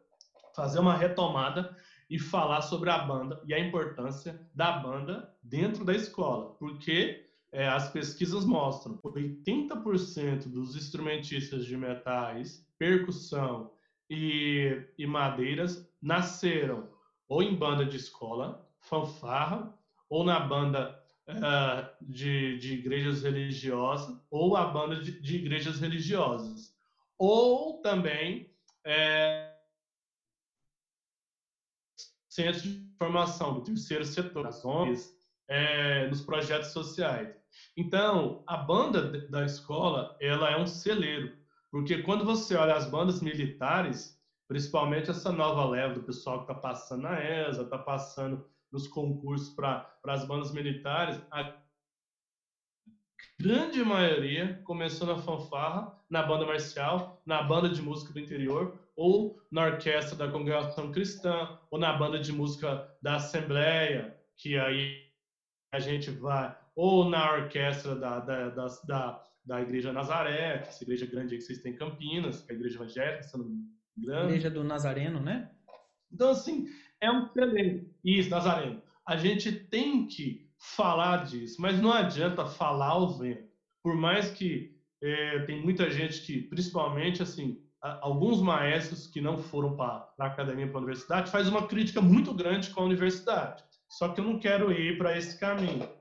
fazer 0.56 0.80
uma 0.80 0.96
retomada 0.96 1.78
e 2.10 2.18
falar 2.18 2.62
sobre 2.62 2.90
a 2.90 2.98
banda 3.00 3.42
e 3.46 3.54
a 3.54 3.60
importância 3.60 4.50
da 4.56 4.80
banda 4.80 5.36
dentro 5.44 5.86
da 5.86 5.94
escola, 5.94 6.56
porque 6.56 7.27
é, 7.52 7.68
as 7.68 7.90
pesquisas 7.92 8.46
mostram 8.46 8.98
80% 8.98 10.50
dos 10.50 10.76
instrumentistas 10.76 11.66
de 11.66 11.78
metais, 11.78 12.66
percussão 12.78 13.72
e, 14.10 14.84
e 14.98 15.08
madeiras 15.08 15.90
nasceram 16.02 16.90
ou 17.28 17.44
em 17.44 17.56
banda 17.56 17.86
de 17.86 17.98
escola, 17.98 18.66
fanfarra, 18.80 19.74
ou 20.10 20.24
na 20.24 20.40
banda 20.40 20.98
uh, 21.28 22.06
de, 22.06 22.58
de, 22.58 22.76
igrejas 22.76 23.24
religiosas, 23.24 24.18
ou 24.32 24.56
a 24.56 24.66
banda 24.66 25.02
de, 25.02 25.20
de 25.20 25.36
igrejas 25.38 25.80
religiosas. 25.80 26.74
Ou 27.18 27.82
também 27.82 28.50
é, 28.86 29.54
centros 32.30 32.64
de 32.64 32.88
formação 32.98 33.56
do 33.56 33.64
terceiro 33.64 34.06
setor, 34.06 34.48
as 34.48 34.64
ONGs, 34.64 35.14
é, 35.48 36.08
nos 36.08 36.22
projetos 36.22 36.70
sociais. 36.70 37.36
Então, 37.76 38.44
a 38.48 38.58
banda 38.58 39.28
da 39.30 39.46
escola, 39.46 40.18
ela 40.20 40.50
é 40.50 40.58
um 40.58 40.68
celeiro, 40.68 41.36
porque 41.72 42.02
quando 42.02 42.26
você 42.26 42.56
olha 42.56 42.76
as 42.76 42.90
bandas 42.90 43.22
militares, 43.22 44.18
principalmente 44.48 45.12
essa 45.12 45.32
nova 45.32 45.66
leva 45.66 45.94
do 45.94 46.04
pessoal 46.04 46.38
que 46.38 46.52
está 46.52 46.56
passando 46.56 47.04
na 47.04 47.22
ESA, 47.24 47.64
está 47.64 47.78
passando 47.78 48.46
nos 48.72 48.88
concursos 48.88 49.54
para 49.54 49.88
as 50.06 50.26
bandas 50.28 50.52
militares, 50.52 51.22
a 51.32 51.56
grande 53.40 53.84
maioria 53.84 54.60
começou 54.64 55.08
na 55.08 55.18
fanfarra, 55.18 55.96
na 56.10 56.24
banda 56.24 56.46
marcial, 56.46 57.22
na 57.26 57.44
banda 57.44 57.70
de 57.70 57.82
música 57.82 58.14
do 58.14 58.20
interior, 58.20 58.80
ou 58.96 59.40
na 59.52 59.66
orquestra 59.66 60.16
da 60.18 60.32
congregação 60.32 60.92
cristã, 60.92 61.58
ou 61.70 61.78
na 61.78 61.94
banda 61.94 62.20
de 62.20 62.32
música 62.32 62.90
da 63.02 63.16
Assembleia, 63.18 64.18
que 64.36 64.58
aí 64.58 65.08
a 65.72 65.80
gente 65.80 66.10
vai, 66.10 66.58
ou 66.78 67.10
na 67.10 67.34
orquestra 67.34 67.96
da, 67.96 68.20
da, 68.20 68.50
da, 68.50 68.68
da, 68.86 69.24
da 69.44 69.62
Igreja 69.62 69.92
Nazaré, 69.92 70.60
essa 70.68 70.84
igreja 70.84 71.08
grande 71.08 71.36
que 71.36 71.42
vocês 71.42 71.60
têm 71.60 71.74
em 71.74 71.76
Campinas, 71.76 72.44
que 72.44 72.52
é 72.52 72.56
a 72.56 72.58
igreja 72.58 72.76
evangélica, 72.76 73.24
se 73.24 73.36
não 73.36 73.46
me 73.46 73.66
engano. 73.98 74.30
Igreja 74.30 74.52
do 74.52 74.64
Nazareno, 74.64 75.20
né? 75.20 75.50
Então, 76.14 76.30
assim, 76.30 76.68
é 77.02 77.10
um 77.10 77.26
excelente. 77.26 77.92
Isso, 78.06 78.30
Nazareno. 78.30 78.80
A 79.08 79.18
gente 79.18 79.52
tem 79.52 80.08
que 80.08 80.48
falar 80.60 81.26
disso, 81.26 81.60
mas 81.60 81.82
não 81.82 81.92
adianta 81.92 82.46
falar 82.46 82.90
ao 82.90 83.18
vento. 83.18 83.48
Por 83.82 83.96
mais 83.96 84.30
que 84.30 84.78
é, 85.02 85.40
tem 85.46 85.64
muita 85.64 85.90
gente 85.90 86.22
que, 86.22 86.44
principalmente, 86.44 87.24
assim, 87.24 87.60
alguns 87.82 88.40
maestros 88.40 89.08
que 89.08 89.20
não 89.20 89.40
foram 89.40 89.76
para 89.76 90.08
a 90.20 90.26
academia, 90.28 90.68
para 90.68 90.78
a 90.78 90.84
universidade, 90.84 91.32
faz 91.32 91.48
uma 91.48 91.68
crítica 91.68 92.02
muito 92.02 92.36
grande 92.36 92.70
com 92.70 92.82
a 92.82 92.86
universidade. 92.86 93.64
Só 93.90 94.10
que 94.10 94.22
eu 94.22 94.26
não 94.26 94.38
quero 94.38 94.72
ir 94.72 94.98
para 95.00 95.18
esse 95.18 95.40
caminho. 95.40 95.97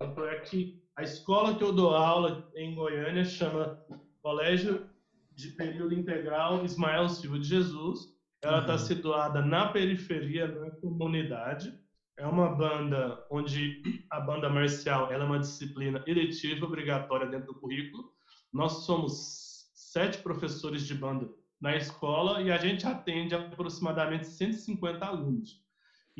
Tanto 0.00 0.24
é 0.24 0.40
que 0.40 0.82
a 0.96 1.02
escola 1.02 1.54
que 1.54 1.62
eu 1.62 1.74
dou 1.74 1.94
aula 1.94 2.50
em 2.54 2.74
Goiânia 2.74 3.22
chama 3.22 3.78
Colégio 4.22 4.88
de 5.32 5.48
Período 5.48 5.94
Integral 5.94 6.64
Ismael 6.64 7.06
Silva 7.10 7.38
de 7.38 7.46
Jesus. 7.46 8.08
Ela 8.42 8.60
está 8.60 8.72
uhum. 8.72 8.78
situada 8.78 9.42
na 9.42 9.68
periferia, 9.68 10.48
na 10.48 10.70
comunidade. 10.70 11.78
É 12.16 12.26
uma 12.26 12.48
banda 12.48 13.22
onde 13.30 13.82
a 14.10 14.20
banda 14.20 14.48
marcial 14.48 15.12
ela 15.12 15.24
é 15.24 15.26
uma 15.26 15.38
disciplina 15.38 16.02
eletiva, 16.06 16.64
obrigatória 16.64 17.26
dentro 17.26 17.48
do 17.52 17.60
currículo. 17.60 18.10
Nós 18.50 18.86
somos 18.86 19.70
sete 19.74 20.16
professores 20.22 20.86
de 20.86 20.94
banda 20.94 21.28
na 21.60 21.76
escola 21.76 22.40
e 22.40 22.50
a 22.50 22.56
gente 22.56 22.86
atende 22.86 23.34
aproximadamente 23.34 24.26
150 24.26 25.04
alunos. 25.04 25.62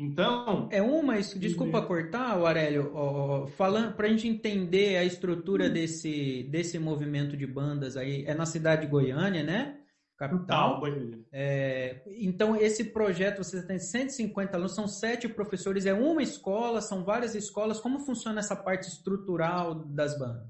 Então. 0.01 0.67
É 0.71 0.81
uma, 0.81 1.19
desculpa 1.19 1.79
e... 1.79 1.85
cortar, 1.85 2.31
Aurélio, 2.31 2.91
ó, 2.93 3.45
falando 3.47 3.93
para 3.93 4.07
a 4.07 4.09
gente 4.09 4.27
entender 4.27 4.97
a 4.97 5.03
estrutura 5.03 5.67
hum. 5.67 5.73
desse, 5.73 6.43
desse 6.49 6.79
movimento 6.79 7.37
de 7.37 7.45
bandas 7.45 7.95
aí, 7.95 8.25
é 8.25 8.33
na 8.33 8.45
cidade 8.45 8.81
de 8.81 8.87
Goiânia, 8.87 9.43
né? 9.43 9.77
capital. 10.21 10.83
É, 11.31 12.03
então, 12.19 12.55
esse 12.55 12.91
projeto, 12.91 13.43
você 13.43 13.65
tem 13.65 13.79
150 13.79 14.55
alunos, 14.55 14.75
são 14.75 14.87
sete 14.87 15.27
professores, 15.27 15.87
é 15.87 15.93
uma 15.93 16.21
escola, 16.21 16.79
são 16.79 17.03
várias 17.03 17.33
escolas. 17.33 17.79
Como 17.79 17.99
funciona 17.99 18.39
essa 18.39 18.55
parte 18.55 18.87
estrutural 18.87 19.73
das 19.73 20.17
bandas? 20.19 20.47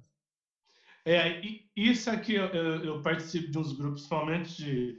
É, 1.05 1.41
isso 1.73 2.09
aqui 2.09 2.35
eu, 2.35 2.47
eu 2.47 3.01
participo 3.01 3.49
de 3.49 3.57
uns 3.57 3.71
grupos, 3.71 4.01
principalmente 4.01 4.57
de, 4.57 4.97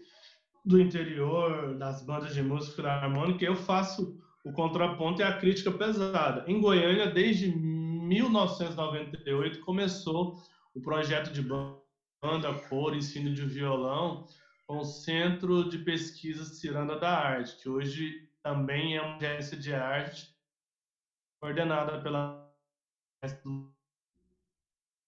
do 0.65 0.81
interior, 0.81 1.77
das 1.77 2.03
bandas 2.03 2.35
de 2.35 2.43
música 2.43 2.83
harmônica, 2.89 3.45
eu 3.45 3.55
faço 3.55 4.19
o 4.45 4.53
contraponto 4.53 5.21
e 5.21 5.25
a 5.25 5.39
crítica 5.39 5.71
pesada. 5.71 6.45
Em 6.47 6.61
Goiânia, 6.61 7.07
desde 7.07 7.51
1998, 7.51 9.61
começou 9.61 10.37
o 10.75 10.81
projeto 10.81 11.33
de 11.33 11.43
banda, 11.43 12.53
cor, 12.69 12.95
ensino 12.95 13.35
de 13.35 13.45
violão, 13.45 14.25
com 14.67 14.79
o 14.79 14.85
Centro 14.85 15.69
de 15.69 15.79
Pesquisa 15.79 16.45
Ciranda 16.45 16.99
da 16.99 17.11
Arte, 17.11 17.57
que 17.63 17.69
hoje 17.69 18.29
também 18.43 18.97
é 18.97 19.03
uma 19.03 19.17
agência 19.17 19.57
de 19.57 19.73
arte 19.73 20.27
coordenada 21.41 22.01
pela 22.01 22.43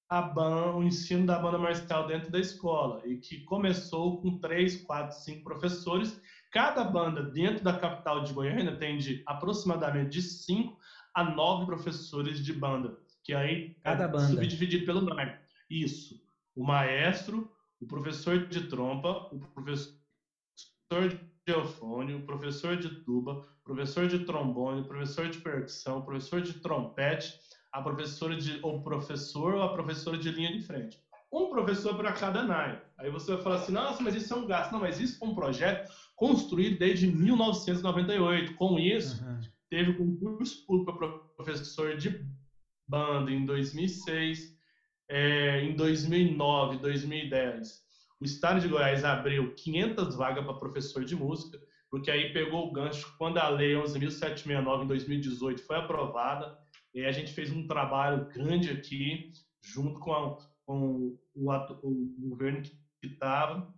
a 0.09 0.23
banda, 0.23 0.77
o 0.77 0.85
ensino 0.85 1.27
da 1.27 1.39
banda 1.39 1.59
marcial 1.59 2.07
dentro 2.07 2.31
da 2.31 2.39
escola 2.39 3.03
e 3.05 3.17
que 3.17 3.43
começou 3.45 4.21
com 4.21 4.39
três, 4.39 4.77
quatro, 4.77 5.17
cinco 5.17 5.43
professores. 5.43 6.21
Cada 6.55 6.85
banda 6.85 7.21
dentro 7.21 7.65
da 7.65 7.77
capital 7.77 8.23
de 8.23 8.33
Goiânia 8.33 8.77
tem 8.77 8.97
de 8.97 9.25
aproximadamente 9.27 10.11
de 10.11 10.23
cinco 10.23 10.79
a 11.13 11.25
nove 11.25 11.67
professores 11.67 12.39
de 12.39 12.53
banda, 12.53 12.97
que 13.25 13.35
aí 13.35 13.75
cada 13.83 14.05
é 14.05 14.09
banda 14.09 14.29
subdividido 14.29 14.87
pelo 14.87 15.01
nome. 15.01 15.37
Isso, 15.69 16.15
o 16.55 16.63
maestro, 16.63 17.51
o 17.81 17.87
professor 17.89 18.47
de 18.47 18.69
trompa, 18.69 19.29
o 19.33 19.41
professor 19.41 19.99
de 21.09 21.19
eufone, 21.45 22.15
o 22.15 22.25
professor 22.25 22.77
de 22.77 23.03
tuba, 23.03 23.33
o 23.33 23.65
professor 23.65 24.07
de 24.07 24.21
trombone, 24.21 24.83
o 24.83 24.87
professor 24.87 25.29
de 25.29 25.39
percussão, 25.39 25.99
o 25.99 26.03
professor 26.03 26.41
de 26.41 26.61
trompete, 26.61 27.35
a 27.73 27.83
professora 27.83 28.37
de 28.37 28.61
ou 28.63 28.81
professor 28.81 29.57
ou 29.57 29.63
a 29.65 29.73
professora 29.73 30.17
de 30.17 30.31
linha 30.31 30.53
de 30.53 30.61
frente. 30.61 31.03
Um 31.33 31.51
professor 31.51 31.97
para 31.97 32.13
cada 32.13 32.45
NAI. 32.45 32.81
Aí 32.97 33.11
você 33.11 33.35
vai 33.35 33.43
falar 33.43 33.57
assim, 33.57 33.73
nossa, 33.73 34.01
mas 34.01 34.15
isso 34.15 34.33
é 34.33 34.37
um 34.37 34.47
gasto. 34.47 34.71
Não, 34.71 34.79
mas 34.79 35.01
isso 35.01 35.19
foi 35.19 35.27
um 35.27 35.35
projeto 35.35 35.91
construído 36.17 36.79
desde 36.79 37.07
1998. 37.07 38.55
Com 38.55 38.79
isso, 38.79 39.25
uhum. 39.25 39.41
teve 39.71 39.95
concurso 39.95 40.65
público 40.67 40.99
para 40.99 41.09
professor 41.37 41.97
de 41.97 42.25
banda 42.89 43.31
em 43.31 43.45
2006, 43.45 44.55
é, 45.09 45.61
em 45.63 45.75
2009, 45.75 46.79
2010, 46.79 47.85
o 48.21 48.25
estado 48.25 48.61
de 48.61 48.69
Goiás 48.69 49.05
abriu 49.05 49.55
500 49.55 50.17
vagas 50.17 50.45
para 50.45 50.55
professor 50.55 51.05
de 51.05 51.15
música, 51.15 51.61
porque 51.91 52.11
aí 52.11 52.33
pegou 52.33 52.69
o 52.69 52.73
gancho 52.73 53.15
quando 53.19 53.39
a 53.39 53.49
lei 53.49 53.75
11.769 53.75 54.85
em 54.85 54.87
2018 54.87 55.63
foi 55.67 55.77
aprovada, 55.77 56.57
e 56.95 57.05
a 57.05 57.13
gente 57.13 57.33
fez 57.33 57.51
um 57.51 57.67
trabalho 57.67 58.27
grande 58.29 58.71
aqui, 58.71 59.33
junto 59.63 60.01
com, 60.01 60.13
a, 60.13 60.39
com 60.65 61.19
o, 61.35 61.51
o, 61.83 62.29
governo 62.31 62.63
que 62.63 62.79
estava, 63.03 63.69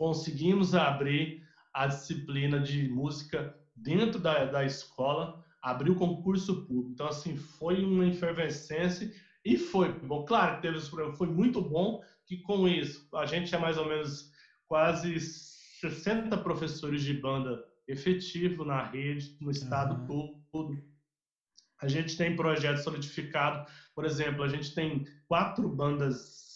conseguimos 0.00 0.74
abrir 0.74 1.46
a 1.74 1.86
disciplina 1.86 2.58
de 2.58 2.88
música 2.88 3.54
dentro 3.76 4.18
da, 4.18 4.46
da 4.46 4.64
escola, 4.64 5.44
abriu 5.60 5.94
concurso 5.94 6.64
público. 6.64 6.92
Então, 6.92 7.06
assim, 7.06 7.36
foi 7.36 7.84
uma 7.84 8.06
efervescência 8.06 9.12
e 9.44 9.58
foi 9.58 9.92
bom. 9.92 10.24
Claro 10.24 10.56
que 10.56 10.62
teve 10.62 10.78
esse 10.78 10.88
problema, 10.88 11.12
foi 11.12 11.26
muito 11.26 11.60
bom 11.60 12.02
que 12.24 12.38
com 12.38 12.66
isso 12.66 13.06
a 13.14 13.26
gente 13.26 13.48
tinha 13.48 13.60
mais 13.60 13.76
ou 13.76 13.86
menos 13.86 14.32
quase 14.66 15.20
60 15.20 16.34
professores 16.38 17.02
de 17.02 17.12
banda 17.12 17.62
efetivo 17.86 18.64
na 18.64 18.82
rede, 18.82 19.36
no 19.38 19.50
estado 19.50 19.96
uhum. 20.10 20.40
todo. 20.50 20.82
A 21.82 21.88
gente 21.88 22.16
tem 22.16 22.34
projeto 22.34 22.78
solidificado, 22.78 23.70
por 23.94 24.06
exemplo, 24.06 24.44
a 24.44 24.48
gente 24.48 24.74
tem 24.74 25.04
quatro 25.28 25.68
bandas 25.68 26.49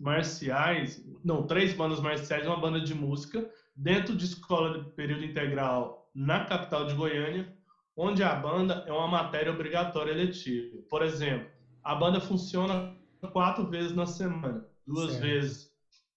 marciais, 0.00 1.04
não, 1.24 1.46
três 1.46 1.72
bandas 1.72 2.00
marciais, 2.00 2.46
uma 2.46 2.60
banda 2.60 2.80
de 2.80 2.94
música, 2.94 3.48
dentro 3.74 4.16
de 4.16 4.24
escola 4.24 4.82
de 4.82 4.90
período 4.94 5.24
integral 5.24 6.10
na 6.14 6.44
capital 6.44 6.86
de 6.86 6.94
Goiânia, 6.94 7.52
onde 7.96 8.22
a 8.22 8.34
banda 8.34 8.84
é 8.86 8.92
uma 8.92 9.08
matéria 9.08 9.52
obrigatória 9.52 10.12
eletiva. 10.12 10.78
Por 10.88 11.02
exemplo, 11.02 11.48
a 11.82 11.94
banda 11.94 12.20
funciona 12.20 12.96
quatro 13.32 13.68
vezes 13.68 13.92
na 13.92 14.06
semana. 14.06 14.64
Duas 14.86 15.12
certo. 15.12 15.22
vezes 15.22 15.72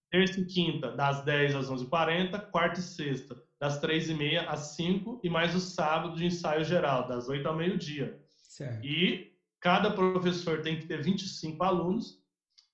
terça 0.09 0.39
e 0.39 0.45
quinta, 0.45 0.91
das 0.91 1.23
10 1.23 1.55
às 1.55 1.69
11h40, 1.69 2.49
quarta 2.49 2.79
e 2.79 2.83
sexta, 2.83 3.35
das 3.59 3.81
3h30 3.81 4.45
às 4.47 4.75
5 4.75 5.19
e 5.23 5.29
mais 5.29 5.53
o 5.53 5.59
sábado 5.59 6.15
de 6.15 6.25
ensaio 6.25 6.63
geral, 6.63 7.07
das 7.07 7.27
8 7.27 7.45
ao 7.47 7.55
meio-dia. 7.55 8.17
E 8.83 9.31
cada 9.59 9.91
professor 9.91 10.61
tem 10.61 10.79
que 10.79 10.87
ter 10.87 11.01
25 11.01 11.61
alunos, 11.63 12.19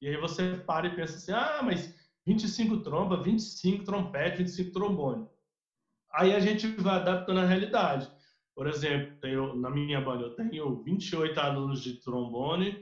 e 0.01 0.07
aí 0.07 0.17
você 0.17 0.55
para 0.65 0.87
e 0.87 0.95
pensa 0.95 1.15
assim, 1.15 1.31
ah, 1.31 1.61
mas 1.63 1.93
25 2.25 2.77
tromba, 2.79 3.21
25 3.21 3.83
trompete, 3.83 4.37
25 4.37 4.71
trombone. 4.71 5.27
Aí 6.11 6.33
a 6.33 6.39
gente 6.39 6.67
vai 6.67 6.95
adaptando 6.95 7.39
a 7.39 7.45
realidade. 7.45 8.11
Por 8.55 8.67
exemplo, 8.67 9.15
tenho, 9.21 9.55
na 9.55 9.69
minha 9.69 10.01
banda 10.01 10.25
eu 10.25 10.35
tenho 10.35 10.83
28 10.83 11.39
alunos 11.39 11.81
de 11.81 12.01
trombone, 12.01 12.81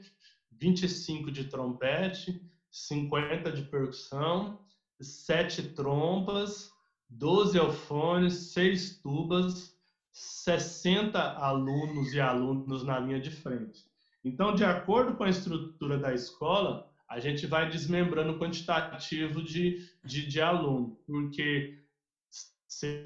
25 0.51 1.31
de 1.31 1.45
trompete, 1.45 2.41
50 2.71 3.51
de 3.51 3.63
percussão, 3.63 4.59
7 4.99 5.73
trompas, 5.73 6.69
12 7.09 7.57
alfones, 7.59 8.51
6 8.53 9.01
tubas, 9.01 9.77
60 10.11 11.19
alunos 11.19 12.13
e 12.13 12.19
alunos 12.19 12.83
na 12.83 12.99
linha 12.99 13.19
de 13.19 13.31
frente. 13.31 13.85
Então, 14.23 14.53
de 14.53 14.65
acordo 14.65 15.15
com 15.15 15.23
a 15.23 15.29
estrutura 15.29 15.97
da 15.97 16.13
escola, 16.13 16.88
a 17.09 17.19
gente 17.19 17.47
vai 17.47 17.69
desmembrando 17.69 18.33
o 18.33 18.39
quantitativo 18.39 19.41
de, 19.41 19.89
de, 20.05 20.27
de 20.27 20.41
aluno, 20.41 20.95
porque 21.07 21.83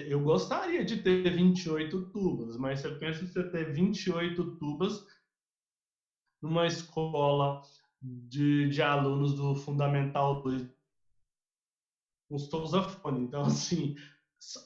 eu 0.10 0.20
gostaria 0.20 0.84
de 0.84 1.02
ter 1.02 1.34
28 1.34 2.10
tubas, 2.12 2.58
mas 2.58 2.82
você 2.82 2.94
pensa 2.96 3.26
você 3.26 3.50
ter 3.50 3.74
28 3.74 4.58
tubas 4.58 5.06
numa 6.42 6.68
escola 6.68 7.62
de, 8.02 8.68
de 8.68 8.82
alunos 8.82 9.34
do 9.34 9.56
Fundamental 9.56 10.44
2 10.44 10.68
com 12.30 12.38
tosafone. 12.50 13.24
Então, 13.24 13.44
assim, 13.44 13.96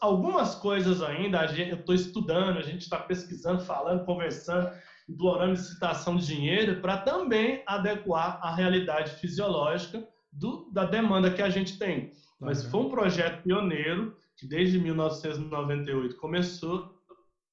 algumas 0.02 0.56
coisas 0.56 1.04
ainda 1.04 1.46
eu 1.46 1.78
estou 1.78 1.94
estudando, 1.94 2.58
a 2.58 2.64
gente 2.64 2.82
está 2.82 2.98
pesquisando, 2.98 3.64
falando, 3.64 4.04
conversando, 4.04 4.76
implorando 5.08 5.54
licitação 5.54 6.18
de 6.18 6.26
dinheiro 6.26 6.82
para 6.82 6.98
também 6.98 7.64
adequar 7.66 8.40
a 8.42 8.54
realidade 8.54 9.12
fisiológica 9.14 10.08
do, 10.32 10.70
da 10.72 10.86
demanda 10.86 11.32
que 11.32 11.42
a 11.42 11.50
gente 11.50 11.80
tem. 11.80 12.12
Mas 12.40 12.66
foi 12.66 12.82
um 12.82 12.90
projeto 12.90 13.44
pioneiro 13.44 14.16
que 14.36 14.48
desde 14.48 14.80
1998 14.80 16.16
começou, 16.18 16.96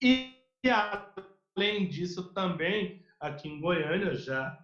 e 0.03 0.35
além 1.57 1.89
disso 1.89 2.33
também 2.35 3.03
aqui 3.19 3.49
em 3.49 3.61
Goiânia 3.61 4.15
já 4.15 4.59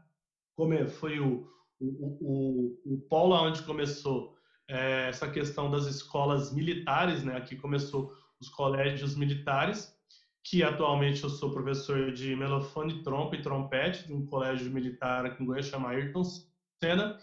como 0.61 0.87
foi 0.87 1.19
o, 1.19 1.49
o, 1.81 2.19
o, 2.21 2.95
o 2.95 3.01
polo 3.09 3.35
onde 3.35 3.63
começou 3.63 4.35
é, 4.69 5.09
essa 5.09 5.29
questão 5.31 5.71
das 5.71 5.87
escolas 5.87 6.53
militares, 6.53 7.25
né? 7.25 7.35
Aqui 7.37 7.57
começou 7.57 8.13
os 8.39 8.51
colégios 8.51 9.17
militares, 9.17 9.97
que 10.43 10.63
atualmente 10.63 11.23
eu 11.23 11.31
sou 11.31 11.53
professor 11.53 12.13
de 12.13 12.35
melofone, 12.35 13.03
trompa 13.03 13.37
e 13.37 13.43
trompete 13.43 14.07
de 14.07 14.13
um 14.13 14.25
colégio 14.25 14.71
militar 14.73 15.27
aqui 15.27 15.43
em 15.43 15.47
Goiânia 15.47 15.69
chamado 15.69 15.95
Ayrton 15.95 16.23
Senna, 16.25 17.19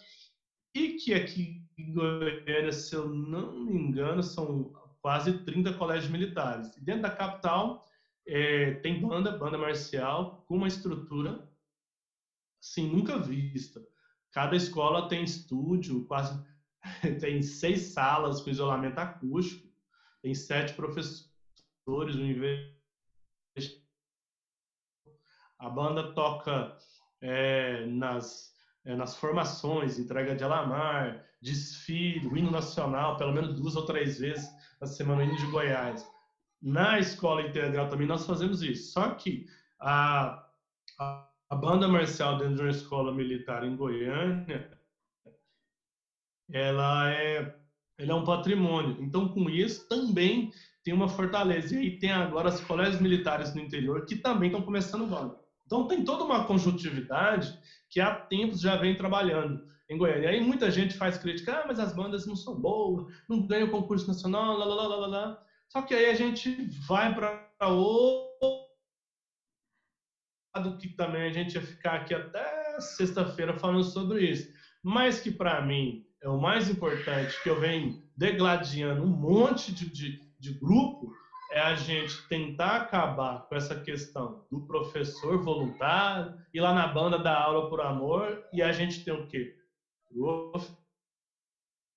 e 0.76 0.94
que 0.94 1.14
aqui 1.14 1.64
em 1.78 1.94
Goiânia, 1.94 2.72
se 2.72 2.96
eu 2.96 3.10
não 3.10 3.66
me 3.66 3.74
engano, 3.74 4.22
são 4.22 4.72
quase 5.02 5.44
30 5.44 5.74
colégios 5.74 6.12
militares. 6.12 6.76
E 6.78 6.82
dentro 6.82 7.04
da 7.04 7.10
capital 7.10 7.84
é, 8.28 8.74
tem 8.76 9.02
banda, 9.02 9.32
banda 9.32 9.58
marcial, 9.58 10.44
com 10.48 10.58
uma 10.58 10.68
estrutura 10.68 11.48
assim, 12.62 12.88
nunca 12.88 13.18
vista. 13.18 13.82
Cada 14.32 14.56
escola 14.56 15.08
tem 15.08 15.24
estúdio, 15.24 16.06
quase 16.06 16.40
tem 17.20 17.42
seis 17.42 17.94
salas 17.94 18.42
com 18.42 18.50
isolamento 18.50 19.00
acústico, 19.00 19.68
tem 20.22 20.36
sete 20.36 20.74
professores, 20.74 22.16
a 25.60 25.70
banda 25.70 26.14
toca 26.14 26.76
é, 27.22 27.86
nas, 27.88 28.54
é, 28.86 28.96
nas 28.96 29.16
formações, 29.18 30.00
entrega 30.00 30.36
de 30.36 30.44
alamar, 30.44 31.24
desfile, 31.42 32.28
o 32.28 32.38
hino 32.38 32.52
nacional, 32.52 33.18
pelo 33.18 33.34
menos 33.34 33.56
duas 33.56 33.76
ou 33.76 33.86
três 33.86 34.20
vezes 34.20 34.50
na 34.80 34.88
Semana 34.88 35.24
Hino 35.24 35.36
de 35.38 35.46
Goiás. 35.48 36.08
Na 36.62 37.00
escola 37.00 37.42
integral 37.42 37.90
também 37.90 38.08
nós 38.08 38.26
fazemos 38.26 38.62
isso. 38.62 38.92
Só 38.94 39.12
que 39.12 39.46
a, 39.80 40.44
a, 41.00 41.28
a 41.50 41.56
banda 41.56 41.88
marcial 41.88 42.38
dentro 42.38 42.56
de 42.56 42.62
uma 42.62 42.72
escola 42.72 43.14
militar 43.14 43.64
em 43.64 43.76
Goiânia, 43.76 44.78
ela 46.50 47.12
é 47.12 47.56
ele 47.98 48.12
é 48.12 48.16
um 48.16 48.24
patrimônio. 48.24 48.96
Então, 49.02 49.28
com 49.28 49.50
isso, 49.50 49.88
também 49.90 50.52
tem 50.84 50.94
uma 50.94 51.10
fortaleza. 51.10 51.76
E 51.76 51.80
aí 51.80 52.00
tem 52.00 52.12
agora 52.12 52.50
as 52.50 52.62
colégios 52.62 53.02
militares 53.02 53.54
no 53.56 53.62
interior 53.62 54.06
que 54.06 54.16
também 54.16 54.50
estão 54.50 54.64
começando 54.64 55.08
banda. 55.08 55.36
Então, 55.68 55.86
tem 55.86 56.04
toda 56.04 56.24
uma 56.24 56.46
conjuntividade 56.46 57.60
que 57.90 58.00
há 58.00 58.16
tempos 58.16 58.62
já 58.62 58.78
vem 58.78 58.96
trabalhando 58.96 59.68
em 59.90 59.98
Goiânia. 59.98 60.30
Aí 60.30 60.42
muita 60.42 60.72
gente 60.72 60.96
faz 60.96 61.18
crítica, 61.18 61.60
ah, 61.60 61.66
mas 61.68 61.80
as 61.80 61.94
bandas 61.94 62.26
não 62.26 62.36
são 62.36 62.56
boas, 62.60 63.14
não 63.30 63.46
ganham 63.46 63.70
concurso 63.70 64.08
nacional, 64.08 64.58
lá, 64.58 64.66
lá, 64.66 64.76
lá, 64.76 64.96
lá, 64.96 65.08
lá. 65.08 65.44
Só 65.68 65.82
que 65.82 65.94
aí 65.94 66.06
a 66.08 66.16
gente 66.16 66.70
vai 66.88 67.14
para 67.14 67.68
outro 67.68 68.28
que 70.80 70.90
também 70.90 71.24
a 71.24 71.32
gente 71.32 71.54
ia 71.54 71.62
ficar 71.62 71.96
aqui 71.96 72.16
até 72.16 72.80
sexta-feira 72.80 73.60
falando 73.60 73.84
sobre 73.84 74.24
isso. 74.24 74.52
Mas 74.82 75.20
que 75.20 75.32
para 75.32 75.62
mim 75.62 76.06
é 76.24 76.30
o 76.30 76.40
mais 76.40 76.70
importante, 76.70 77.42
que 77.44 77.50
eu 77.50 77.60
venho 77.60 78.02
degladiando 78.16 79.04
um 79.04 79.08
monte 79.08 79.72
de, 79.72 79.90
de, 79.90 80.20
de 80.40 80.54
grupo, 80.54 81.12
é 81.52 81.60
a 81.60 81.76
gente 81.76 82.28
tentar 82.28 82.76
acabar 82.78 83.48
com 83.48 83.56
essa 83.56 83.80
questão 83.80 84.46
do 84.52 84.66
professor 84.68 85.42
voluntário, 85.42 86.38
ir 86.54 86.60
lá 86.60 86.74
na 86.74 86.88
banda 86.88 87.18
dar 87.18 87.42
aula 87.42 87.70
por 87.70 87.82
amor, 87.82 88.44
e 88.52 88.62
a 88.62 88.72
gente 88.72 89.04
tem 89.04 89.14
o 89.14 89.28
quê? 89.28 89.56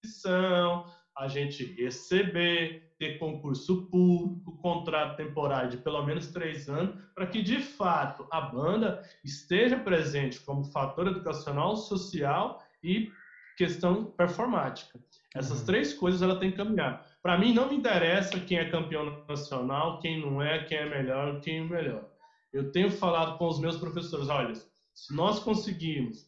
Profissão, 0.03 0.87
a 1.17 1.29
gente 1.29 1.65
receber, 1.75 2.91
ter 2.99 3.19
concurso 3.19 3.87
público, 3.91 4.57
contrato 4.59 5.17
temporário 5.17 5.71
de 5.71 5.79
pelo 5.79 6.05
menos 6.05 6.29
três 6.29 6.69
anos, 6.69 6.95
para 7.15 7.27
que 7.27 7.43
de 7.43 7.61
fato 7.61 8.27
a 8.31 8.41
banda 8.41 9.03
esteja 9.25 9.79
presente 9.79 10.41
como 10.41 10.65
fator 10.65 11.07
educacional, 11.09 11.77
social 11.77 12.63
e 12.83 13.11
questão 13.57 14.07
performática. 14.07 14.99
Essas 15.35 15.61
uhum. 15.61 15.67
três 15.67 15.93
coisas 15.93 16.23
ela 16.23 16.39
tem 16.39 16.51
que 16.51 16.57
caminhar. 16.57 17.07
Para 17.23 17.37
mim 17.37 17.53
não 17.53 17.69
me 17.69 17.77
interessa 17.77 18.41
quem 18.41 18.59
é 18.59 18.71
campeão 18.71 19.25
nacional, 19.29 20.01
quem 20.01 20.21
não 20.21 20.41
é, 20.41 20.65
quem 20.65 20.79
é 20.79 20.89
melhor, 20.89 21.41
quem 21.41 21.59
é 21.59 21.65
melhor. 21.65 22.09
Eu 22.53 22.73
tenho 22.73 22.91
falado 22.91 23.37
com 23.37 23.47
os 23.47 23.61
meus 23.61 23.77
professores, 23.77 24.29
olha, 24.29 24.55
se 24.55 25.15
nós 25.15 25.39
conseguirmos 25.39 26.27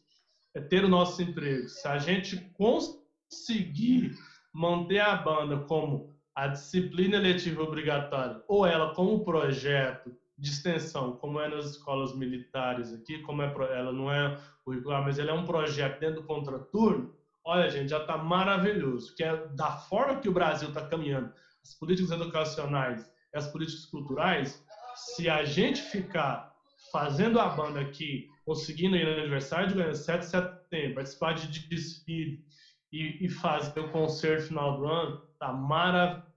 é, 0.55 0.61
ter 0.61 0.85
o 0.85 0.89
nosso 0.89 1.21
emprego, 1.21 1.67
se 1.67 1.87
a 1.87 1.97
gente 1.97 2.37
conseguir 2.53 4.15
manter 4.53 4.99
a 4.99 5.15
banda 5.15 5.57
como 5.65 6.13
a 6.35 6.47
disciplina 6.47 7.17
eletiva 7.17 7.63
obrigatória 7.63 8.41
ou 8.47 8.65
ela 8.65 8.93
como 8.93 9.23
projeto 9.23 10.15
de 10.37 10.49
extensão, 10.49 11.17
como 11.17 11.39
é 11.39 11.47
nas 11.47 11.71
escolas 11.71 12.15
militares 12.15 12.93
aqui, 12.93 13.19
como 13.19 13.41
é 13.41 13.53
ela 13.71 13.91
não 13.91 14.11
é 14.11 14.39
curricular, 14.63 15.03
mas 15.03 15.19
ela 15.19 15.31
é 15.31 15.33
um 15.33 15.45
projeto 15.45 15.99
dentro 15.99 16.21
do 16.21 16.27
contraturno, 16.27 17.13
olha, 17.45 17.69
gente, 17.69 17.89
já 17.89 17.99
está 17.99 18.17
maravilhoso, 18.17 19.13
que 19.15 19.23
é 19.23 19.47
da 19.49 19.71
forma 19.71 20.19
que 20.19 20.29
o 20.29 20.33
Brasil 20.33 20.69
está 20.69 20.87
caminhando, 20.87 21.33
as 21.63 21.73
políticas 21.75 22.11
educacionais 22.11 23.11
e 23.33 23.37
as 23.37 23.47
políticas 23.47 23.85
culturais, 23.85 24.63
se 24.95 25.29
a 25.29 25.43
gente 25.43 25.81
ficar 25.81 26.53
fazendo 26.91 27.39
a 27.39 27.49
banda 27.49 27.81
aqui, 27.81 28.29
conseguindo 28.45 28.95
ir 28.95 29.05
no 29.05 29.21
aniversário 29.21 29.67
de 29.67 29.73
Goiânia, 29.73 29.95
7 29.95 30.19
de 30.19 30.25
setembro, 30.27 30.95
participar 30.95 31.33
de 31.33 31.67
desfile 31.67 32.45
e, 32.91 33.25
e 33.25 33.29
fazer 33.29 33.79
o 33.79 33.91
concerto 33.91 34.47
final 34.47 34.77
do 34.77 34.85
ano, 34.85 35.17
tá 35.39 35.51
maravilhoso. 35.51 36.31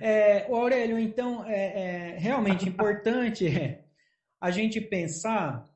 É, 0.00 0.46
Aurélio, 0.46 0.98
então, 0.98 1.44
é, 1.44 2.14
é 2.14 2.18
realmente 2.18 2.68
importante 2.68 3.46
a 4.40 4.50
gente 4.50 4.80
pensar 4.80 5.68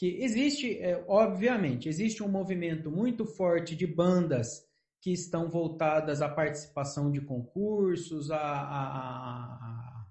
que 0.00 0.16
existe, 0.22 0.78
é, 0.78 1.04
obviamente, 1.06 1.86
existe 1.86 2.22
um 2.22 2.28
movimento 2.28 2.90
muito 2.90 3.26
forte 3.26 3.76
de 3.76 3.86
bandas 3.86 4.66
que 4.98 5.12
estão 5.12 5.50
voltadas 5.50 6.22
à 6.22 6.28
participação 6.28 7.12
de 7.12 7.20
concursos, 7.20 8.30
a, 8.30 8.38
a, 8.38 10.06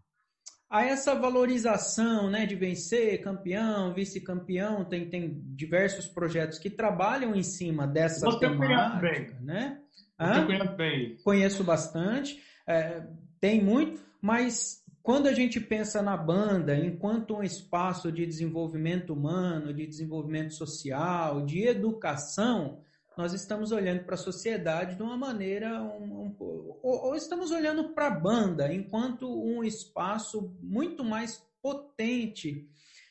a, 0.70 0.86
essa 0.86 1.16
valorização 1.16 2.30
né, 2.30 2.46
de 2.46 2.54
vencer, 2.54 3.20
campeão, 3.24 3.92
vice-campeão, 3.92 4.86
tem, 4.86 5.10
tem 5.10 5.42
diversos 5.56 6.06
projetos 6.06 6.60
que 6.60 6.70
trabalham 6.70 7.36
em 7.36 7.42
cima 7.42 7.88
dessa 7.88 8.28
Você 8.28 8.42
temática. 8.42 9.00
Bem. 9.00 9.38
Né? 9.42 9.80
Você 10.20 10.68
bem. 10.76 11.18
Conheço 11.24 11.64
bastante, 11.64 12.40
é, 12.68 13.08
tem 13.42 13.60
muito, 13.60 14.00
mas 14.22 14.84
quando 15.10 15.26
a 15.26 15.34
gente 15.34 15.60
pensa 15.60 16.04
na 16.04 16.16
banda 16.16 16.78
enquanto 16.78 17.36
um 17.36 17.42
espaço 17.42 18.12
de 18.12 18.28
desenvolvimento 18.28 19.12
humano, 19.12 19.74
de 19.74 19.88
desenvolvimento 19.88 20.54
social, 20.54 21.48
de 21.48 21.64
educação, 21.64 22.84
nós 23.18 23.34
estamos 23.34 23.72
olhando 23.72 24.04
para 24.04 24.14
a 24.14 24.20
sociedade 24.20 24.96
de 24.96 25.02
uma 25.02 25.18
maneira. 25.18 25.82
Um, 25.82 26.26
um, 26.26 26.36
ou, 26.40 27.08
ou 27.08 27.16
estamos 27.16 27.50
olhando 27.50 27.90
para 27.90 28.06
a 28.06 28.20
banda 28.20 28.72
enquanto 28.72 29.28
um 29.28 29.64
espaço 29.64 30.56
muito 30.62 31.04
mais 31.04 31.44
potente 31.60 32.70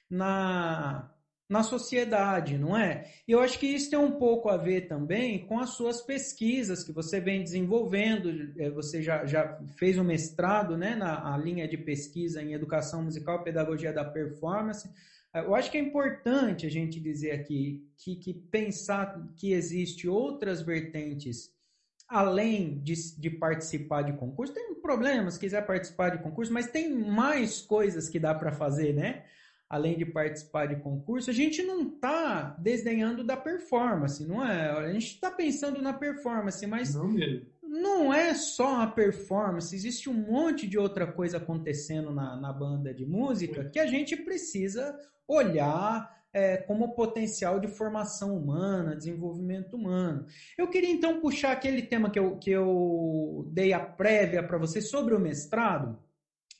na 0.09 1.13
na 1.49 1.63
sociedade, 1.63 2.59
não 2.59 2.77
é? 2.77 3.11
E 3.27 3.33
eu 3.33 3.41
acho 3.41 3.59
que 3.59 3.67
isso 3.67 3.89
tem 3.89 3.99
um 3.99 4.13
pouco 4.13 4.51
a 4.51 4.57
ver 4.57 4.83
também 4.83 5.47
com 5.47 5.59
as 5.59 5.71
suas 5.71 6.03
pesquisas 6.03 6.85
que 6.85 6.93
você 6.93 7.21
vem 7.21 7.43
desenvolvendo. 7.43 8.53
É, 8.59 8.69
você 8.69 9.01
já, 9.01 9.25
já 9.25 9.59
fez 9.79 9.97
um 9.97 10.05
mestrado 10.05 10.77
né, 10.77 10.95
na 10.95 11.37
linha 11.39 11.67
de 11.67 11.79
pesquisa 11.79 12.43
em 12.43 12.53
educação 12.53 13.03
musical 13.03 13.43
pedagogia 13.43 13.93
da 13.93 14.05
performance. 14.05 14.91
É, 15.33 15.41
eu 15.41 15.55
acho 15.55 15.71
que 15.71 15.79
é 15.79 15.81
importante 15.81 16.67
a 16.67 16.71
gente 16.71 17.01
dizer 17.01 17.31
aqui 17.31 17.89
que, 17.97 18.17
que 18.17 18.35
pensar 18.35 19.27
que 19.35 19.53
existe 19.53 20.07
outras 20.07 20.61
vertentes 20.61 21.57
além 22.07 22.79
de, 22.81 22.95
de 23.19 23.31
participar 23.31 24.03
de 24.03 24.15
concurso. 24.15 24.55
Tem 24.55 24.75
problemas, 24.75 25.37
quiser 25.37 25.67
participar 25.67 26.11
de 26.11 26.23
concurso, 26.23 26.53
mas 26.53 26.71
tem 26.71 26.91
mais 26.91 27.61
coisas 27.61 28.09
que 28.09 28.19
dá 28.19 28.35
para 28.35 28.53
fazer, 28.53 28.95
né? 28.95 29.25
Além 29.69 29.99
de 29.99 30.07
participar 30.07 30.67
de 30.67 30.77
concurso, 30.77 31.31
a 31.31 31.33
gente 31.33 31.63
não 31.63 31.83
está 31.83 32.57
desdenhando 32.59 33.23
da 33.23 33.37
performance, 33.37 34.27
não 34.27 34.45
é? 34.45 34.71
A 34.71 34.93
gente 34.93 35.15
está 35.15 35.31
pensando 35.31 35.83
na 35.83 35.93
performance, 35.93 36.67
mas 36.67 36.95
não, 36.95 37.15
não, 37.63 38.15
é 38.15 38.35
só 38.35 38.83
a 38.83 38.87
performance, 38.87 39.75
existe 39.75 40.09
um 40.09 40.15
monte 40.15 40.67
de 40.67 40.79
outra 40.79 41.07
coisa 41.07 41.37
acontecendo 41.37 42.11
na, 42.11 42.37
na 42.37 42.53
banda 42.53 42.95
de 42.95 43.05
música 43.05 43.69
que 43.69 43.79
a 43.79 43.87
gente 43.87 44.17
precisa 44.17 44.99
olhar 45.27 46.17
é, 46.33 46.57
como 46.57 46.95
potencial 46.95 47.61
de 47.61 47.69
formação 47.69 48.37
humana, 48.37 48.97
desenvolvimento 48.97 49.75
humano. 49.75 50.25
Eu 50.57 50.69
queria 50.69 50.91
então 50.91 51.21
puxar 51.21 51.53
aquele 51.53 51.83
tema 51.83 52.11
que 52.11 52.19
eu, 52.19 52.39
que 52.39 52.51
eu 52.51 53.47
dei 53.53 53.73
a 53.73 53.81
prévia 53.81 54.43
para 54.43 54.57
você 54.57 54.81
sobre 54.81 55.15
o 55.15 55.21
mestrado 55.21 55.99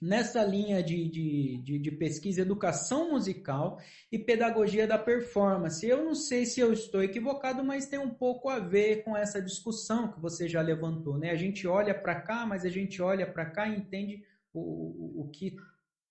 nessa 0.01 0.45
linha 0.45 0.83
de, 0.83 1.09
de, 1.09 1.59
de, 1.63 1.79
de, 1.79 1.91
pesquisa, 1.91 2.43
educação 2.43 3.11
musical 3.11 3.81
e 4.13 4.19
pedagogia 4.19 4.87
da 4.87 4.97
performance. 4.97 5.87
Eu 5.87 6.05
não 6.05 6.15
sei 6.15 6.47
se 6.47 6.61
eu 6.61 6.73
estou 6.73 7.03
equivocado, 7.03 7.65
mas 7.65 7.87
tem 7.87 7.99
um 7.99 8.11
pouco 8.11 8.49
a 8.49 8.59
ver 8.61 9.03
com 9.03 9.17
essa 9.17 9.43
discussão 9.43 10.13
que 10.13 10.21
você 10.21 10.49
já 10.49 10.61
levantou. 10.61 11.19
Né? 11.19 11.31
A 11.31 11.37
gente 11.37 11.67
olha 11.67 11.95
para 11.95 12.21
cá, 12.21 12.47
mas 12.47 12.65
a 12.65 12.69
gente 12.69 13.03
olha 13.03 13.27
para 13.27 13.47
cá 13.47 13.69
e 13.69 13.77
entende 13.77 14.23
o, 14.53 15.23
o 15.23 15.31
que 15.31 15.57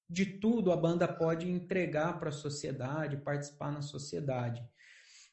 de 0.09 0.25
tudo 0.25 0.71
a 0.71 0.77
banda 0.77 1.07
pode 1.07 1.49
entregar 1.49 2.19
para 2.19 2.29
a 2.29 2.33
sociedade, 2.33 3.17
participar 3.17 3.71
na 3.71 3.81
sociedade. 3.81 4.63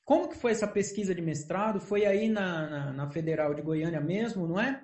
Como 0.04 0.28
que 0.28 0.36
foi 0.36 0.50
essa 0.52 0.66
pesquisa 0.66 1.14
de 1.14 1.22
mestrado? 1.22 1.80
Foi 1.80 2.04
aí 2.04 2.28
na, 2.28 2.68
na, 2.68 2.92
na 2.92 3.10
Federal 3.10 3.54
de 3.54 3.62
Goiânia 3.62 4.00
mesmo, 4.00 4.46
não 4.46 4.60
é? 4.60 4.83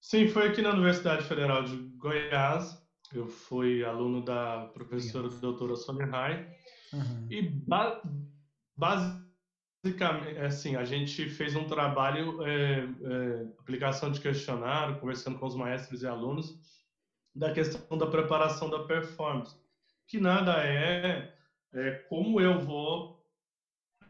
Sim, 0.00 0.28
foi 0.28 0.48
aqui 0.48 0.62
na 0.62 0.70
Universidade 0.70 1.24
Federal 1.24 1.64
de 1.64 1.76
Goiás. 1.96 2.80
Eu 3.12 3.26
fui 3.26 3.84
aluno 3.84 4.24
da 4.24 4.66
professora 4.72 5.28
doutora 5.28 5.76
Sônia 5.76 6.06
Rai. 6.06 6.48
Uhum. 6.92 7.26
E 7.30 7.42
ba 7.42 8.00
basicamente, 8.76 10.38
assim, 10.38 10.76
a 10.76 10.84
gente 10.84 11.28
fez 11.28 11.56
um 11.56 11.64
trabalho, 11.64 12.42
é, 12.44 12.80
é, 12.80 13.46
aplicação 13.58 14.10
de 14.10 14.20
questionário, 14.20 15.00
conversando 15.00 15.38
com 15.38 15.46
os 15.46 15.56
maestros 15.56 16.02
e 16.02 16.06
alunos, 16.06 16.56
da 17.34 17.52
questão 17.52 17.98
da 17.98 18.06
preparação 18.06 18.70
da 18.70 18.84
performance. 18.84 19.56
Que 20.06 20.20
nada 20.20 20.64
é, 20.64 21.34
é 21.74 21.90
como 22.08 22.40
eu 22.40 22.60
vou 22.60 23.20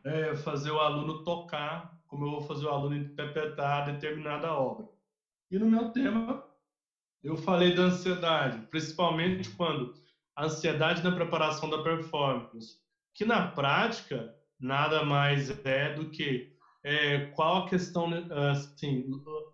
é, 0.04 0.36
fazer 0.36 0.70
o 0.70 0.80
aluno 0.80 1.24
tocar, 1.24 1.98
como 2.06 2.26
eu 2.26 2.30
vou 2.30 2.42
fazer 2.42 2.66
o 2.66 2.70
aluno 2.70 2.96
interpretar 2.96 3.86
determinada 3.92 4.52
obra. 4.52 4.86
E 5.50 5.58
no 5.58 5.66
meu 5.66 5.90
tema, 5.90 6.42
eu 7.22 7.36
falei 7.36 7.74
da 7.74 7.82
ansiedade, 7.84 8.60
principalmente 8.70 9.50
quando 9.56 9.90
a 10.36 10.44
ansiedade 10.44 11.02
na 11.02 11.10
preparação 11.10 11.68
da 11.70 11.82
performance, 11.82 12.76
que 13.14 13.24
na 13.24 13.48
prática 13.48 14.30
nada 14.60 15.02
mais 15.02 15.50
é 15.64 15.90
do 15.90 16.08
que 16.08 16.46
é, 16.84 17.20
qual 17.30 17.56
a 17.56 17.68
questão, 17.68 18.10
assim, 18.50 19.04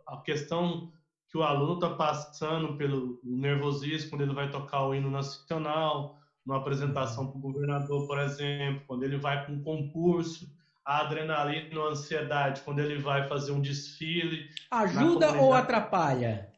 a 0.06 0.16
questão 0.18 0.84
que 1.30 1.38
o 1.38 1.42
aluno 1.42 1.74
está 1.74 1.90
passando 1.90 2.76
pelo 2.76 3.16
nervosismo 3.22 4.10
quando 4.10 4.22
ele 4.22 4.34
vai 4.34 4.48
tocar 4.48 4.84
o 4.84 4.94
hino 4.94 5.10
nacional, 5.10 6.12
numa 6.44 6.58
apresentação 6.58 7.26
para 7.26 7.38
o 7.38 7.40
governador, 7.40 8.04
por 8.06 8.18
exemplo, 8.18 8.82
quando 8.86 9.04
ele 9.04 9.16
vai 9.16 9.40
para 9.40 9.52
um 9.52 9.58
concurso, 9.60 10.46
a 10.84 11.00
adrenalina 11.00 11.80
ou 11.80 11.88
a 11.88 11.90
ansiedade 11.92 12.60
quando 12.62 12.80
ele 12.80 12.98
vai 12.98 13.26
fazer 13.28 13.52
um 13.52 13.60
desfile. 13.60 14.48
Ajuda 14.70 15.32
ou 15.40 15.54
atrapalha? 15.54 16.52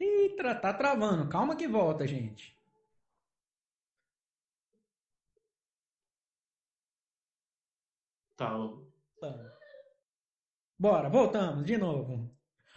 Ih, 0.00 0.34
tá 0.36 0.72
travando. 0.72 1.28
Calma 1.28 1.54
que 1.54 1.68
volta, 1.68 2.06
gente. 2.06 2.58
Tá. 8.36 8.56
Bora, 10.78 11.10
voltamos 11.10 11.66
de 11.66 11.76
novo. 11.76 12.34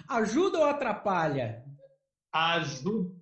Ajuda 0.09 0.59
ou 0.59 0.65
atrapalha? 0.65 1.63
Ajuda, 2.33 3.15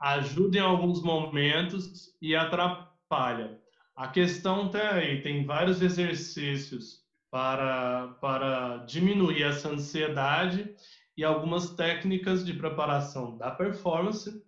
ajuda 0.00 0.56
em 0.56 0.60
alguns 0.60 1.02
momentos 1.02 2.16
e 2.22 2.34
atrapalha. 2.34 3.61
A 3.94 4.08
questão 4.08 4.68
tem 4.68 4.80
aí, 4.80 5.22
tem 5.22 5.44
vários 5.44 5.82
exercícios 5.82 7.02
para, 7.30 8.08
para 8.20 8.78
diminuir 8.78 9.42
essa 9.42 9.68
ansiedade 9.68 10.74
e 11.16 11.24
algumas 11.24 11.74
técnicas 11.74 12.44
de 12.44 12.54
preparação 12.54 13.36
da 13.36 13.50
performance 13.50 14.42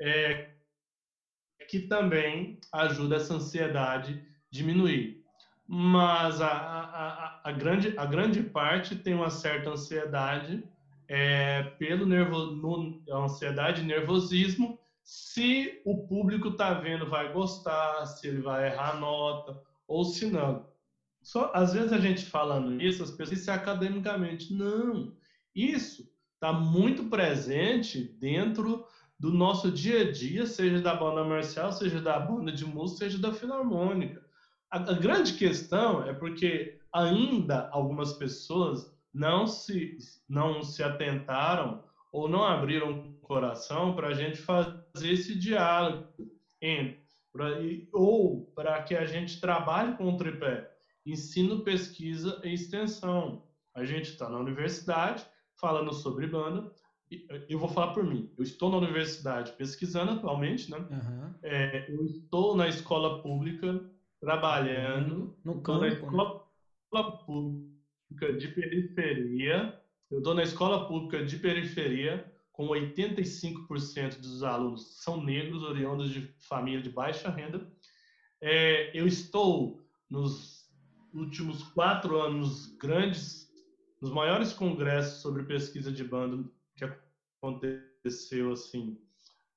é, 0.00 0.50
que 1.68 1.80
também 1.80 2.58
ajuda 2.72 3.16
essa 3.16 3.34
ansiedade 3.34 4.22
diminuir. 4.50 5.22
Mas 5.66 6.40
a, 6.40 6.48
a, 6.48 7.40
a, 7.44 7.52
grande, 7.52 7.96
a 7.96 8.04
grande 8.04 8.42
parte 8.42 8.96
tem 8.96 9.14
uma 9.14 9.30
certa 9.30 9.70
ansiedade 9.70 10.62
é, 11.08 11.62
pelo 11.78 12.04
nervo, 12.04 12.46
no, 12.46 13.02
ansiedade 13.10 13.80
e 13.80 13.84
nervosismo 13.84 14.78
se 15.02 15.80
o 15.84 16.06
público 16.06 16.48
está 16.48 16.74
vendo 16.74 17.08
vai 17.08 17.32
gostar, 17.32 18.06
se 18.06 18.28
ele 18.28 18.40
vai 18.40 18.66
errar 18.66 18.96
a 18.96 19.00
nota 19.00 19.60
ou 19.86 20.04
se 20.04 20.26
não. 20.26 20.66
Só, 21.22 21.50
às 21.54 21.72
vezes 21.72 21.92
a 21.92 21.98
gente 21.98 22.24
falando 22.24 22.80
isso, 22.80 23.02
as 23.02 23.10
pessoas 23.10 23.38
dizem 23.38 23.54
academicamente, 23.54 24.52
não, 24.52 25.16
isso 25.54 26.10
está 26.34 26.52
muito 26.52 27.04
presente 27.04 28.02
dentro 28.18 28.84
do 29.18 29.32
nosso 29.32 29.70
dia 29.70 30.00
a 30.00 30.10
dia, 30.12 30.46
seja 30.46 30.80
da 30.80 30.96
banda 30.96 31.22
marcial, 31.22 31.72
seja 31.72 32.00
da 32.00 32.18
banda 32.18 32.50
de 32.50 32.64
música, 32.64 33.04
seja 33.04 33.18
da 33.18 33.32
filarmônica. 33.32 34.20
A, 34.68 34.78
a 34.78 34.94
grande 34.94 35.34
questão 35.34 36.02
é 36.04 36.12
porque 36.12 36.80
ainda 36.92 37.68
algumas 37.70 38.14
pessoas 38.14 38.92
não 39.14 39.46
se, 39.46 39.96
não 40.28 40.62
se 40.62 40.82
atentaram 40.82 41.84
ou 42.10 42.28
não 42.28 42.42
abriram 42.42 43.11
coração 43.22 43.94
para 43.94 44.08
a 44.08 44.14
gente 44.14 44.38
fazer 44.38 44.76
esse 45.10 45.34
diálogo 45.38 46.06
entre, 46.60 47.00
pra, 47.32 47.48
ou 47.92 48.46
para 48.54 48.82
que 48.82 48.94
a 48.94 49.06
gente 49.06 49.40
trabalhe 49.40 49.96
com 49.96 50.12
o 50.12 50.16
tripé 50.16 50.70
ensino, 51.04 51.60
pesquisa 51.60 52.40
e 52.44 52.52
extensão. 52.54 53.44
A 53.74 53.84
gente 53.84 54.10
está 54.10 54.28
na 54.28 54.38
universidade 54.38 55.26
falando 55.56 55.92
sobre 55.92 56.26
banda. 56.26 56.70
Eu 57.48 57.58
vou 57.58 57.68
falar 57.68 57.92
por 57.92 58.04
mim. 58.04 58.32
Eu 58.38 58.42
estou 58.42 58.70
na 58.70 58.78
universidade 58.78 59.52
pesquisando 59.52 60.12
atualmente, 60.12 60.70
né? 60.70 60.78
Uhum. 60.78 61.34
É, 61.42 61.90
eu 61.90 62.06
estou 62.06 62.56
na 62.56 62.68
escola 62.68 63.22
pública 63.22 63.84
trabalhando 64.20 65.36
no 65.44 65.60
campo, 65.60 65.80
na 65.80 65.88
escola 65.88 66.46
né? 66.94 67.18
pública 67.26 68.32
de 68.38 68.48
periferia. 68.48 69.78
Eu 70.10 70.18
estou 70.18 70.34
na 70.34 70.42
escola 70.42 70.86
pública 70.86 71.24
de 71.24 71.38
periferia, 71.38 72.31
com 72.62 72.68
85% 72.68 74.20
dos 74.20 74.44
alunos 74.44 75.02
são 75.02 75.22
negros, 75.22 75.64
oriundos 75.64 76.10
de 76.12 76.32
família 76.38 76.80
de 76.80 76.90
baixa 76.90 77.28
renda. 77.28 77.66
É, 78.40 78.96
eu 78.96 79.04
estou 79.04 79.84
nos 80.08 80.70
últimos 81.12 81.64
quatro 81.64 82.20
anos 82.20 82.76
grandes, 82.76 83.50
nos 84.00 84.12
maiores 84.12 84.52
congressos 84.52 85.20
sobre 85.22 85.42
pesquisa 85.42 85.90
de 85.90 86.04
banda 86.04 86.48
que 86.76 86.84
aconteceu 87.40 88.52
assim 88.52 88.96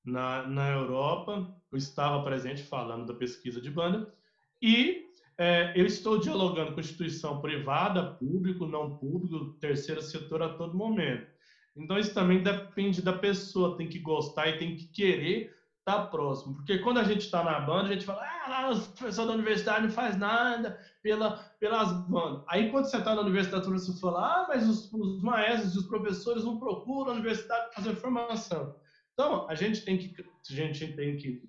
na, 0.03 0.47
na 0.47 0.71
Europa. 0.71 1.55
Eu 1.71 1.77
estava 1.77 2.23
presente 2.23 2.63
falando 2.63 3.05
da 3.05 3.13
pesquisa 3.13 3.61
de 3.61 3.69
banda 3.69 4.11
e 4.59 5.11
é, 5.37 5.73
eu 5.79 5.85
estou 5.85 6.17
dialogando 6.19 6.73
com 6.73 6.79
instituição 6.79 7.39
privada, 7.39 8.15
público, 8.15 8.65
não 8.65 8.97
público, 8.97 9.53
terceiro 9.59 10.01
setor 10.01 10.41
a 10.41 10.49
todo 10.49 10.75
momento. 10.75 11.34
Então, 11.75 11.97
isso 11.97 12.13
também 12.13 12.41
depende 12.41 13.01
da 13.01 13.13
pessoa, 13.13 13.77
tem 13.77 13.89
que 13.89 13.99
gostar 13.99 14.47
e 14.47 14.57
tem 14.57 14.75
que 14.75 14.87
querer 14.87 15.53
estar 15.79 16.01
tá 16.01 16.07
próximo. 16.07 16.55
Porque 16.55 16.79
quando 16.79 16.99
a 16.99 17.03
gente 17.03 17.21
está 17.21 17.43
na 17.43 17.59
banda, 17.59 17.89
a 17.89 17.93
gente 17.93 18.05
fala, 18.05 18.21
ah, 18.23 18.49
lá 18.49 18.69
os 18.69 18.87
professores 18.87 19.27
da 19.27 19.35
universidade 19.35 19.83
não 19.85 19.91
faz 19.91 20.17
nada 20.17 20.79
pela, 21.03 21.37
pelas 21.59 21.91
bandas. 22.07 22.43
Aí, 22.47 22.71
quando 22.71 22.85
você 22.85 22.97
está 22.97 23.13
na 23.13 23.21
universidade, 23.21 23.67
você 23.67 23.99
fala, 23.99 24.19
ah, 24.19 24.45
mas 24.47 24.67
os, 24.67 24.91
os 24.93 25.21
maestros 25.21 25.75
e 25.75 25.79
os 25.79 25.85
professores 25.85 26.43
não 26.43 26.57
procuram 26.57 27.11
a 27.11 27.13
universidade 27.13 27.65
para 27.65 27.83
fazer 27.83 27.95
formação. 27.95 28.75
Então, 29.13 29.47
a 29.49 29.55
gente 29.55 29.81
tem 29.85 29.97
que, 29.97 30.15
a 30.19 30.53
gente 30.53 30.93
tem 30.93 31.17
que 31.17 31.43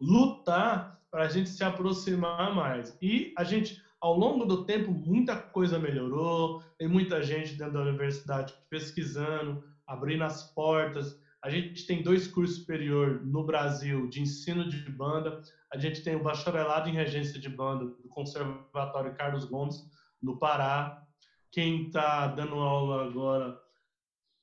lutar 0.00 0.98
para 1.10 1.24
a 1.24 1.28
gente 1.28 1.48
se 1.48 1.64
aproximar 1.64 2.54
mais. 2.54 2.96
E 3.00 3.32
a 3.36 3.44
gente, 3.44 3.82
ao 4.00 4.16
longo 4.16 4.44
do 4.44 4.64
tempo, 4.64 4.92
muita 4.92 5.36
coisa 5.36 5.78
melhorou, 5.78 6.62
tem 6.78 6.88
muita 6.88 7.22
gente 7.22 7.54
dentro 7.54 7.74
da 7.74 7.82
universidade 7.82 8.54
pesquisando, 8.70 9.64
abrindo 9.86 10.24
as 10.24 10.52
portas. 10.54 11.20
A 11.42 11.50
gente 11.50 11.86
tem 11.86 12.02
dois 12.02 12.26
cursos 12.26 12.58
superior 12.58 13.24
no 13.24 13.44
Brasil 13.44 14.08
de 14.08 14.20
ensino 14.20 14.68
de 14.68 14.90
banda. 14.90 15.40
A 15.72 15.78
gente 15.78 16.02
tem 16.02 16.16
o 16.16 16.22
bacharelado 16.22 16.88
em 16.88 16.94
regência 16.94 17.40
de 17.40 17.48
banda 17.48 17.86
do 17.86 18.08
Conservatório 18.08 19.14
Carlos 19.14 19.44
Gomes, 19.44 19.76
no 20.22 20.38
Pará. 20.38 21.04
Quem 21.50 21.86
está 21.86 22.26
dando 22.28 22.56
aula 22.56 23.06
agora 23.06 23.58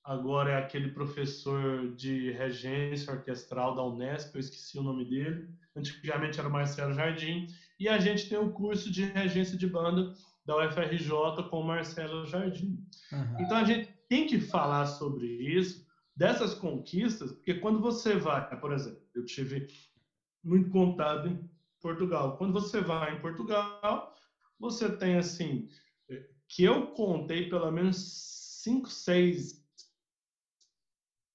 agora 0.05 0.51
é 0.51 0.57
aquele 0.57 0.89
professor 0.89 1.95
de 1.95 2.31
regência 2.31 3.11
orquestral 3.11 3.75
da 3.75 3.83
Unesp, 3.83 4.35
eu 4.35 4.39
esqueci 4.39 4.77
o 4.77 4.83
nome 4.83 5.03
dele. 5.03 5.49
Antigamente 5.75 6.39
era 6.39 6.47
o 6.47 6.51
Marcelo 6.51 6.93
Jardim. 6.93 7.47
E 7.79 7.89
a 7.89 7.97
gente 7.97 8.29
tem 8.29 8.37
o 8.37 8.51
curso 8.51 8.91
de 8.91 9.05
regência 9.05 9.57
de 9.57 9.67
banda 9.67 10.13
da 10.45 10.57
UFRJ 10.57 11.49
com 11.49 11.59
o 11.59 11.63
Marcelo 11.63 12.25
Jardim. 12.25 12.79
Uhum. 13.11 13.39
Então 13.39 13.57
a 13.57 13.63
gente 13.63 13.91
tem 14.07 14.27
que 14.27 14.39
falar 14.39 14.85
sobre 14.85 15.25
isso, 15.25 15.85
dessas 16.15 16.53
conquistas, 16.53 17.31
porque 17.33 17.55
quando 17.55 17.81
você 17.81 18.15
vai, 18.15 18.59
por 18.59 18.71
exemplo, 18.71 19.01
eu 19.13 19.25
tive 19.25 19.67
muito 20.43 20.69
contato 20.69 21.27
em 21.27 21.49
Portugal. 21.81 22.37
Quando 22.37 22.53
você 22.53 22.81
vai 22.81 23.15
em 23.15 23.21
Portugal, 23.21 24.15
você 24.59 24.95
tem 24.95 25.17
assim, 25.17 25.67
que 26.47 26.63
eu 26.63 26.87
contei 26.87 27.49
pelo 27.49 27.71
menos 27.71 28.61
cinco, 28.63 28.89
seis 28.89 29.65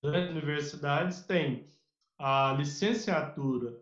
universidades 0.02 1.22
têm 1.22 1.70
a 2.18 2.54
licenciatura 2.56 3.79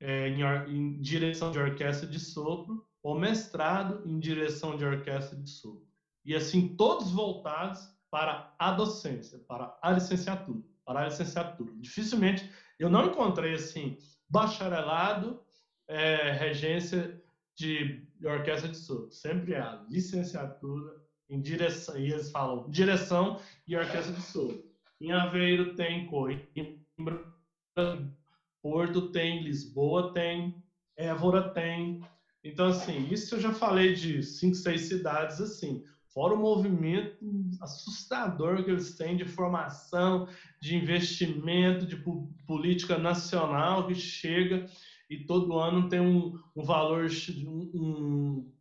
é, 0.00 0.28
em, 0.28 0.42
em, 0.42 1.00
direção 1.00 1.50
de 1.50 1.58
orquestra 1.58 2.06
de 2.06 2.20
sopro 2.20 2.86
ou 3.02 3.18
mestrado 3.18 4.02
em 4.06 4.18
direção 4.18 4.76
de 4.76 4.84
orquestra 4.84 5.36
de 5.36 5.50
sopro. 5.50 5.86
E 6.24 6.34
assim, 6.34 6.76
todos 6.76 7.10
voltados 7.10 7.80
para 8.10 8.54
a 8.58 8.72
docência, 8.72 9.38
para 9.40 9.78
a 9.82 9.92
licenciatura, 9.92 10.62
para 10.84 11.00
a 11.00 11.04
licenciatura. 11.04 11.72
Dificilmente, 11.76 12.50
eu 12.78 12.88
não 12.88 13.06
encontrei 13.06 13.54
assim, 13.54 13.96
bacharelado, 14.28 15.42
é, 15.86 16.32
regência 16.32 17.20
de, 17.56 18.06
orquestra 18.22 18.68
de 18.68 18.76
sopro. 18.76 19.10
Sempre 19.10 19.54
a 19.54 19.84
licenciatura 19.88 21.02
em 21.28 21.40
direção, 21.40 21.98
e 21.98 22.12
eles 22.12 22.30
falam 22.30 22.70
direção 22.70 23.40
e 23.66 23.76
orquestra 23.76 24.12
de 24.12 24.22
sopro. 24.22 24.64
Em 25.00 25.12
Aveiro 25.12 25.74
tem, 25.76 26.06
Coimbra, 26.06 27.24
Porto 28.62 29.10
tem, 29.10 29.42
Lisboa 29.42 30.12
tem, 30.12 30.62
Évora 30.96 31.50
tem. 31.50 32.00
Então, 32.42 32.66
assim, 32.66 33.08
isso 33.10 33.34
eu 33.34 33.40
já 33.40 33.52
falei 33.52 33.94
de 33.94 34.22
cinco, 34.22 34.54
seis 34.54 34.82
cidades, 34.82 35.40
assim. 35.40 35.84
Fora 36.12 36.34
o 36.34 36.38
movimento 36.38 37.16
assustador 37.60 38.64
que 38.64 38.70
eles 38.70 38.96
têm 38.96 39.16
de 39.16 39.24
formação, 39.24 40.26
de 40.60 40.76
investimento, 40.76 41.86
de 41.86 41.96
política 42.46 42.98
nacional 42.98 43.86
que 43.86 43.94
chega 43.94 44.66
e 45.08 45.24
todo 45.24 45.58
ano 45.58 45.88
tem 45.88 46.00
um, 46.00 46.38
um 46.56 46.62
valor, 46.62 47.08
um, 47.46 47.70
um, 47.74 48.52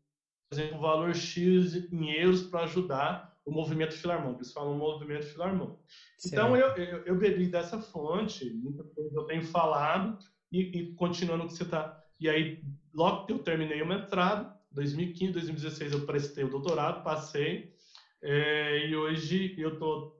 um 0.74 0.80
valor 0.80 1.16
X 1.16 1.76
em 1.92 2.12
euros 2.12 2.44
para 2.44 2.64
ajudar 2.64 3.37
o 3.48 3.52
movimento 3.52 3.96
filarmônico. 3.96 4.42
Eles 4.42 4.52
falam 4.52 4.78
movimento 4.78 5.26
filarmônico. 5.26 5.80
Então, 6.26 6.56
eu, 6.56 6.68
eu, 6.76 7.06
eu, 7.06 7.16
bebi 7.16 7.48
dessa 7.48 7.80
fonte, 7.80 8.54
muita 8.54 8.84
coisa 8.84 9.16
eu 9.16 9.24
tenho 9.24 9.42
falado, 9.42 10.20
e, 10.52 10.60
e 10.64 10.94
continuando 10.96 11.46
o 11.46 11.48
que 11.48 11.54
você 11.54 11.64
está. 11.64 11.98
E 12.20 12.30
aí, 12.30 12.62
logo 12.94 13.26
que 13.26 13.32
eu 13.32 13.40
terminei 13.40 13.82
o 13.82 13.88
mestrado, 13.88 14.54
2015, 14.72 15.32
2016, 15.32 15.94
eu 15.94 16.06
prestei 16.06 16.44
o 16.44 16.50
doutorado, 16.50 17.04
passei, 17.04 17.74
é, 18.22 18.86
e 18.90 18.96
hoje 18.98 19.56
eu 19.58 19.74
estou 19.74 20.14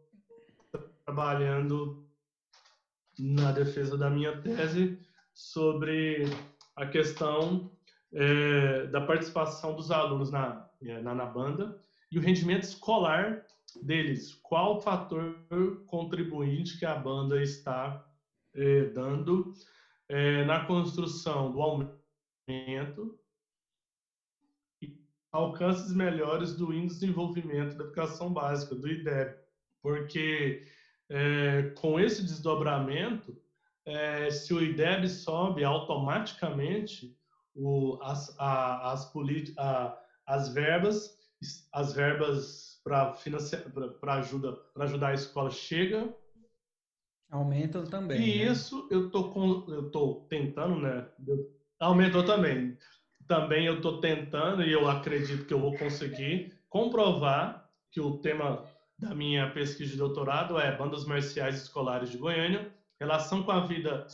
trabalhando 1.04 2.08
na 3.20 3.52
defesa 3.52 3.98
da 3.98 4.10
minha 4.10 4.42
tese 4.42 4.98
sobre 5.34 6.24
a 6.78 6.86
questão 6.86 7.72
é, 8.14 8.86
da 8.88 9.02
participação 9.02 9.76
dos 9.76 9.92
alunos 9.92 10.32
na, 10.32 10.70
é, 10.82 11.02
na, 11.02 11.14
na 11.14 11.26
banda 11.26 11.78
e 12.12 12.18
o 12.18 12.22
rendimento 12.22 12.64
escolar 12.64 13.46
deles. 13.82 14.34
Qual 14.44 14.78
o 14.78 14.82
fator 14.82 15.36
contribuinte 15.86 16.78
que 16.78 16.86
a 16.86 16.96
banda 16.96 17.42
está 17.42 18.06
é, 18.56 18.86
dando 18.86 19.54
é, 20.10 20.44
na 20.46 20.66
construção 20.66 21.52
do 21.52 21.62
aumento 21.62 23.20
e 24.82 24.98
alcances 25.32 25.94
melhores 25.94 26.56
do 26.56 26.74
índice 26.74 27.00
de 27.00 27.06
desenvolvimento 27.08 27.78
da 27.78 27.84
educação 27.84 28.34
básica, 28.34 28.74
do 28.74 28.88
IDEB. 28.88 29.36
Porque 29.82 30.66
é, 31.10 31.74
com 31.78 32.00
esse 32.00 32.24
desdobramento, 32.24 33.40
se 34.32 34.54
o 34.54 34.62
IDEB 34.62 35.08
sobe 35.08 35.64
automaticamente, 35.64 37.18
o, 37.56 37.98
as, 38.02 38.36
a, 38.38 38.92
as, 38.92 39.10
a, 39.58 39.98
as 40.26 40.54
verbas, 40.54 41.17
as 41.72 41.94
verbas 41.94 42.82
para 42.84 43.14
ajuda 44.16 44.54
para 44.74 44.86
ajudar 44.86 45.10
a 45.10 45.14
escola 45.14 45.52
chega 45.52 46.14
aumentam 47.30 47.84
também. 47.86 48.22
E 48.22 48.46
né? 48.46 48.52
isso 48.52 48.88
eu 48.90 49.10
tô 49.10 49.30
com, 49.30 49.66
eu 49.68 49.90
tô 49.92 50.26
tentando, 50.30 50.80
né? 50.80 51.08
Aumentou 51.80 52.24
também. 52.24 52.78
Também 53.28 53.66
eu 53.66 53.82
tô 53.82 54.00
tentando 54.00 54.64
e 54.64 54.72
eu 54.72 54.88
acredito 54.90 55.46
que 55.46 55.54
eu 55.54 55.60
vou 55.60 55.78
conseguir 55.78 56.58
comprovar 56.70 57.70
que 57.92 58.00
o 58.00 58.20
tema 58.20 58.66
da 58.98 59.14
minha 59.14 59.52
pesquisa 59.52 59.92
de 59.92 59.98
doutorado 59.98 60.58
é 60.58 60.76
bandas 60.76 61.06
marciais 61.06 61.62
escolares 61.62 62.10
de 62.10 62.18
Goiânia, 62.18 62.74
relação 63.00 63.44
com 63.44 63.52
a 63.52 63.66
vida 63.66 64.08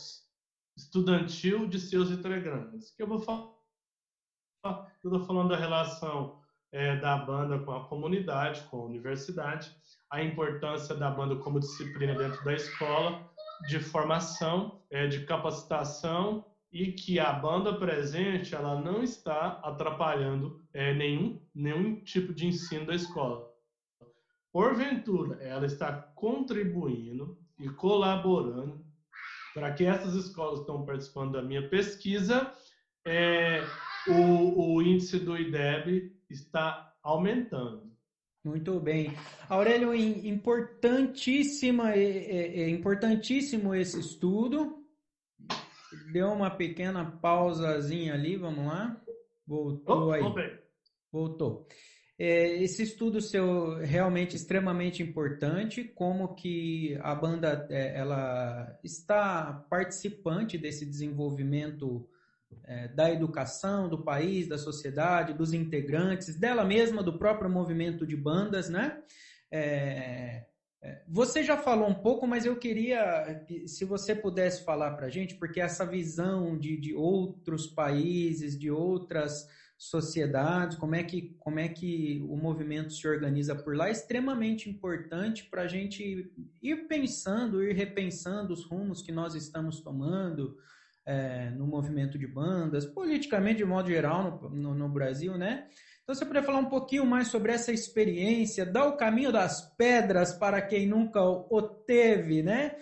estudantil 0.76 1.66
de 1.66 1.78
seus 1.78 2.10
integrantes. 2.10 2.90
Que 2.90 3.02
eu 3.02 3.06
vou 3.06 3.20
falar, 3.20 3.54
eu 4.64 5.12
estou 5.12 5.20
falando 5.20 5.50
da 5.50 5.56
relação 5.56 6.42
é, 6.74 6.96
da 6.96 7.16
banda 7.16 7.60
com 7.60 7.70
a 7.70 7.84
comunidade, 7.84 8.62
com 8.62 8.78
a 8.78 8.84
universidade, 8.84 9.70
a 10.10 10.20
importância 10.22 10.92
da 10.92 11.08
banda 11.08 11.36
como 11.36 11.60
disciplina 11.60 12.16
dentro 12.16 12.44
da 12.44 12.52
escola, 12.52 13.30
de 13.68 13.78
formação, 13.78 14.82
é, 14.90 15.06
de 15.06 15.24
capacitação 15.24 16.44
e 16.72 16.90
que 16.90 17.20
a 17.20 17.32
banda 17.32 17.74
presente 17.74 18.56
ela 18.56 18.80
não 18.80 19.04
está 19.04 19.60
atrapalhando 19.62 20.64
é, 20.72 20.92
nenhum, 20.92 21.40
nenhum 21.54 22.02
tipo 22.02 22.34
de 22.34 22.48
ensino 22.48 22.86
da 22.86 22.96
escola. 22.96 23.48
Porventura, 24.52 25.40
ela 25.44 25.66
está 25.66 25.92
contribuindo 25.92 27.38
e 27.56 27.68
colaborando 27.68 28.84
para 29.54 29.72
que 29.72 29.84
essas 29.84 30.14
escolas 30.14 30.58
estão 30.58 30.84
participando 30.84 31.34
da 31.34 31.42
minha 31.42 31.68
pesquisa, 31.68 32.52
é, 33.06 33.62
o, 34.08 34.74
o 34.74 34.82
índice 34.82 35.20
do 35.20 35.38
IDEB 35.38 36.12
está 36.30 36.94
aumentando. 37.02 37.92
Muito 38.44 38.78
bem. 38.78 39.12
Aurélio, 39.48 39.94
importantíssima, 39.94 41.92
é, 41.94 42.62
é 42.62 42.68
importantíssimo 42.68 43.74
esse 43.74 43.98
estudo. 43.98 44.84
Deu 46.12 46.28
uma 46.28 46.50
pequena 46.50 47.04
pausazinha 47.04 48.14
ali, 48.14 48.36
vamos 48.36 48.66
lá. 48.66 49.00
Voltou 49.46 50.08
oh, 50.08 50.12
aí. 50.12 50.22
Voltou. 51.10 51.66
É, 52.18 52.62
esse 52.62 52.82
estudo 52.82 53.20
seu 53.20 53.78
realmente 53.78 54.36
extremamente 54.36 55.02
importante, 55.02 55.82
como 55.82 56.34
que 56.34 56.96
a 57.00 57.14
banda 57.14 57.66
é, 57.70 57.98
ela 57.98 58.78
está 58.84 59.64
participante 59.68 60.56
desse 60.56 60.86
desenvolvimento 60.86 62.08
é, 62.64 62.88
da 62.88 63.10
educação, 63.10 63.88
do 63.88 64.02
país, 64.04 64.48
da 64.48 64.58
sociedade, 64.58 65.34
dos 65.34 65.52
integrantes, 65.52 66.36
dela 66.36 66.64
mesma, 66.64 67.02
do 67.02 67.18
próprio 67.18 67.50
movimento 67.50 68.06
de 68.06 68.16
bandas, 68.16 68.68
né? 68.68 69.02
É, 69.50 70.44
é 70.82 71.02
você 71.08 71.42
já 71.42 71.56
falou 71.56 71.88
um 71.88 71.94
pouco, 71.94 72.26
mas 72.26 72.44
eu 72.44 72.56
queria, 72.56 73.44
se 73.66 73.84
você 73.84 74.14
pudesse 74.14 74.64
falar 74.64 74.92
para 74.92 75.06
a 75.06 75.10
gente, 75.10 75.34
porque 75.36 75.60
essa 75.60 75.86
visão 75.86 76.58
de, 76.58 76.76
de 76.76 76.94
outros 76.94 77.66
países, 77.66 78.58
de 78.58 78.70
outras 78.70 79.48
sociedades, 79.76 80.78
como 80.78 80.94
é 80.94 81.02
que 81.02 81.36
como 81.38 81.58
é 81.58 81.68
que 81.68 82.24
o 82.28 82.36
movimento 82.36 82.92
se 82.92 83.06
organiza 83.06 83.54
por 83.54 83.76
lá 83.76 83.88
é 83.88 83.92
extremamente 83.92 84.70
importante 84.70 85.44
para 85.44 85.62
a 85.62 85.68
gente 85.68 86.32
ir 86.62 86.88
pensando, 86.88 87.62
ir 87.62 87.74
repensando 87.74 88.52
os 88.52 88.64
rumos 88.64 89.02
que 89.02 89.12
nós 89.12 89.34
estamos 89.34 89.80
tomando, 89.80 90.56
é, 91.06 91.50
no 91.50 91.66
movimento 91.66 92.18
de 92.18 92.26
bandas, 92.26 92.86
politicamente 92.86 93.58
de 93.58 93.64
modo 93.64 93.88
geral 93.88 94.40
no, 94.42 94.50
no, 94.50 94.74
no, 94.74 94.88
Brasil, 94.88 95.36
né? 95.36 95.66
Então 96.02 96.14
você 96.14 96.24
poderia 96.24 96.46
falar 96.46 96.58
um 96.58 96.68
pouquinho 96.68 97.04
mais 97.04 97.28
sobre 97.28 97.52
essa 97.52 97.72
experiência, 97.72 98.66
dar 98.66 98.86
o 98.86 98.96
caminho 98.96 99.32
das 99.32 99.74
pedras 99.76 100.32
para 100.32 100.60
quem 100.60 100.86
nunca 100.86 101.22
o 101.22 101.62
teve, 101.62 102.42
né? 102.42 102.76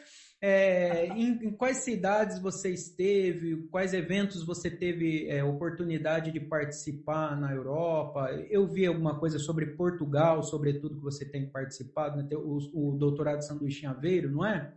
É, 0.44 1.06
em, 1.06 1.38
em, 1.46 1.52
quais 1.52 1.78
cidades 1.78 2.40
você 2.40 2.70
esteve, 2.70 3.68
quais 3.70 3.94
eventos 3.94 4.44
você 4.44 4.68
teve 4.68 5.28
é, 5.28 5.44
oportunidade 5.44 6.32
de 6.32 6.40
participar 6.40 7.40
na 7.40 7.52
Europa? 7.52 8.28
Eu 8.50 8.66
vi 8.66 8.84
alguma 8.84 9.20
coisa 9.20 9.38
sobre 9.38 9.66
Portugal, 9.66 10.42
sobretudo 10.42 10.96
que 10.96 11.02
você 11.02 11.24
tem 11.24 11.48
participado, 11.48 12.16
né? 12.16 12.28
o, 12.32 12.58
o 12.74 12.98
doutorado 12.98 13.38
de 13.38 13.46
Sanduíche 13.46 13.86
em 13.86 13.88
Aveiro, 13.88 14.32
não 14.32 14.44
é? 14.44 14.74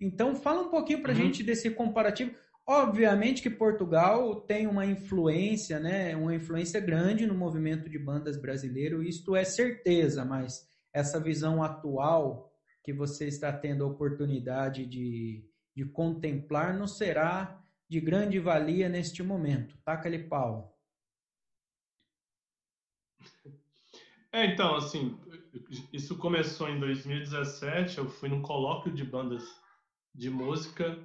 Então 0.00 0.34
fala 0.36 0.62
um 0.62 0.70
pouquinho 0.70 1.02
para 1.02 1.12
a 1.12 1.14
uhum. 1.14 1.22
gente 1.22 1.42
desse 1.42 1.70
comparativo. 1.70 2.34
Obviamente 2.66 3.42
que 3.42 3.50
Portugal 3.50 4.40
tem 4.40 4.66
uma 4.66 4.86
influência, 4.86 5.78
né, 5.78 6.16
uma 6.16 6.34
influência 6.34 6.80
grande 6.80 7.26
no 7.26 7.34
movimento 7.34 7.90
de 7.90 7.98
bandas 7.98 8.40
brasileiro, 8.40 9.02
isto 9.02 9.36
é 9.36 9.44
certeza, 9.44 10.24
mas 10.24 10.66
essa 10.92 11.20
visão 11.20 11.62
atual 11.62 12.50
que 12.82 12.92
você 12.92 13.26
está 13.26 13.52
tendo 13.52 13.84
a 13.84 13.88
oportunidade 13.88 14.86
de, 14.86 15.44
de 15.76 15.84
contemplar 15.84 16.74
não 16.76 16.86
será 16.86 17.62
de 17.88 18.00
grande 18.00 18.38
valia 18.38 18.88
neste 18.88 19.22
momento. 19.22 19.76
Taca-lhe 19.84 20.26
pau. 20.26 20.74
É, 24.32 24.46
então, 24.46 24.74
assim, 24.74 25.18
isso 25.92 26.16
começou 26.16 26.68
em 26.68 26.80
2017, 26.80 27.98
eu 27.98 28.08
fui 28.08 28.28
num 28.28 28.42
colóquio 28.42 28.92
de 28.92 29.04
bandas 29.04 29.44
de 30.14 30.30
música 30.30 30.98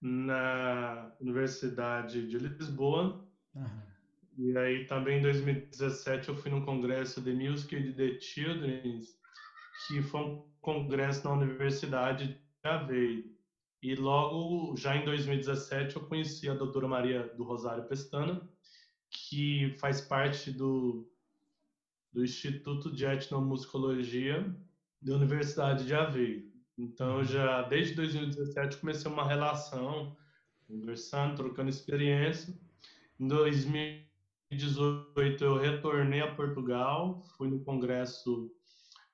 na 0.00 1.12
Universidade 1.20 2.26
de 2.26 2.38
Lisboa. 2.38 3.24
Uhum. 3.54 3.90
E 4.38 4.56
aí 4.56 4.86
também 4.86 5.18
em 5.18 5.22
2017 5.22 6.28
eu 6.28 6.36
fui 6.36 6.50
num 6.50 6.64
congresso 6.64 7.20
de 7.20 7.32
Music 7.32 7.76
and 7.76 7.92
the 7.92 8.18
Children, 8.18 9.00
que 9.86 10.02
foi 10.02 10.20
um 10.20 10.50
congresso 10.60 11.24
na 11.24 11.34
Universidade 11.34 12.28
de 12.28 12.40
Aveiro. 12.68 13.30
E 13.82 13.94
logo, 13.94 14.76
já 14.76 14.94
em 14.94 15.04
2017, 15.04 15.96
eu 15.96 16.06
conheci 16.06 16.48
a 16.50 16.54
doutora 16.54 16.86
Maria 16.86 17.28
do 17.34 17.44
Rosário 17.44 17.86
Pestana, 17.88 18.46
que 19.10 19.74
faz 19.80 20.02
parte 20.02 20.50
do, 20.50 21.10
do 22.12 22.22
Instituto 22.22 22.92
de 22.92 23.06
Etnomusicologia 23.06 24.54
da 25.00 25.14
Universidade 25.14 25.86
de 25.86 25.94
Aveiro. 25.94 26.49
Então, 26.80 27.22
já 27.22 27.62
desde 27.62 27.94
2017 27.94 28.78
comecei 28.78 29.08
uma 29.10 29.28
relação, 29.28 30.16
conversando, 30.66 31.36
trocando 31.36 31.68
experiência. 31.68 32.58
Em 33.18 33.28
2018 33.28 35.44
eu 35.44 35.58
retornei 35.58 36.22
a 36.22 36.34
Portugal, 36.34 37.20
fui 37.36 37.48
no 37.48 37.62
congresso 37.62 38.50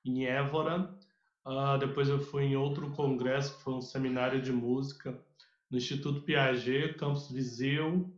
em 0.05 0.25
Évora. 0.25 0.97
Uh, 1.45 1.77
depois 1.77 2.07
eu 2.07 2.19
fui 2.19 2.45
em 2.45 2.55
outro 2.55 2.89
congresso, 2.91 3.57
que 3.57 3.63
foi 3.63 3.73
um 3.73 3.81
seminário 3.81 4.41
de 4.41 4.53
música 4.53 5.21
no 5.69 5.77
Instituto 5.77 6.21
Piaget, 6.21 6.93
Campus 6.93 7.29
Viseu. 7.29 8.09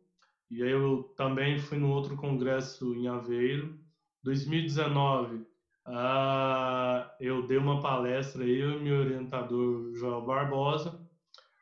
E 0.51 0.61
aí 0.61 0.69
eu 0.69 1.11
também 1.17 1.57
fui 1.57 1.79
no 1.79 1.89
outro 1.89 2.15
congresso 2.15 2.93
em 2.93 3.07
Aveiro. 3.07 3.79
2019 4.21 5.48
ah, 5.91 7.15
eu 7.19 7.47
dei 7.47 7.57
uma 7.57 7.81
palestra, 7.81 8.43
eu 8.43 8.79
e 8.79 8.83
meu 8.83 8.99
orientador 8.99 9.91
Joel 9.95 10.21
Barbosa, 10.21 10.99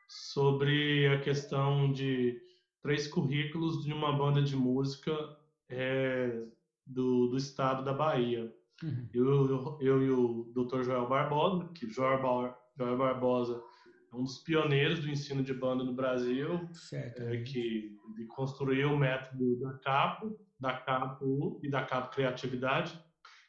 sobre 0.06 1.06
a 1.08 1.20
questão 1.20 1.90
de 1.92 2.38
três 2.82 3.06
currículos 3.08 3.84
de 3.84 3.92
uma 3.92 4.16
banda 4.16 4.42
de 4.42 4.54
música 4.54 5.12
é, 5.68 6.42
do, 6.86 7.28
do 7.28 7.36
estado 7.36 7.84
da 7.84 7.92
Bahia. 7.92 8.52
Uhum. 8.82 9.08
Eu, 9.12 9.48
eu, 9.48 9.78
eu, 9.80 10.02
e 10.02 10.10
o 10.10 10.52
Dr. 10.54 10.82
Joel 10.82 11.08
Barbosa, 11.08 11.68
que 11.74 11.88
Joel, 11.88 12.22
Bar, 12.22 12.58
Joel 12.76 12.96
Barbosa 12.98 13.62
é 14.12 14.16
um 14.16 14.24
dos 14.24 14.38
pioneiros 14.38 15.00
do 15.00 15.08
ensino 15.08 15.42
de 15.42 15.52
banda 15.52 15.84
no 15.84 15.94
Brasil, 15.94 16.68
é, 16.92 17.42
que 17.42 17.96
construiu 18.28 18.92
o 18.92 18.98
método 18.98 19.58
da 19.58 19.72
CAPO, 19.78 20.38
da 20.60 20.72
CAPO 20.74 21.60
e 21.62 21.70
da 21.70 21.82
CAPO 21.82 22.14
Criatividade, 22.14 22.98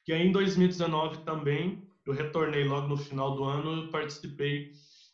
e 0.10 0.12
aí, 0.12 0.26
em 0.26 0.32
2019 0.32 1.20
também, 1.20 1.88
eu 2.03 2.12
retornei 2.12 2.64
logo 2.64 2.88
no 2.88 2.97
final 2.97 3.36
do 3.36 3.43
ano, 3.43 3.84
eu 3.84 3.89
participei 3.91 4.72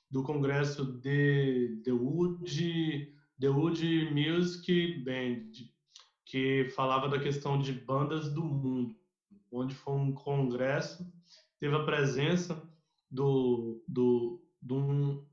do 0.09 0.23
congresso 0.23 0.85
de 1.01 1.81
The 1.83 1.91
Wood, 1.91 3.13
The 3.37 3.49
Wood 3.49 4.09
Music 4.13 5.03
Band, 5.03 5.51
que 6.23 6.69
falava 6.73 7.09
da 7.09 7.19
questão 7.19 7.59
de 7.59 7.73
bandas 7.73 8.33
do 8.33 8.41
mundo, 8.41 8.95
onde 9.51 9.75
foi 9.75 9.95
um 9.95 10.13
congresso, 10.13 11.05
teve 11.59 11.75
a 11.75 11.83
presença 11.83 12.65
do, 13.11 13.83
do, 13.85 14.41
do 14.61 14.77
um, 14.77 15.25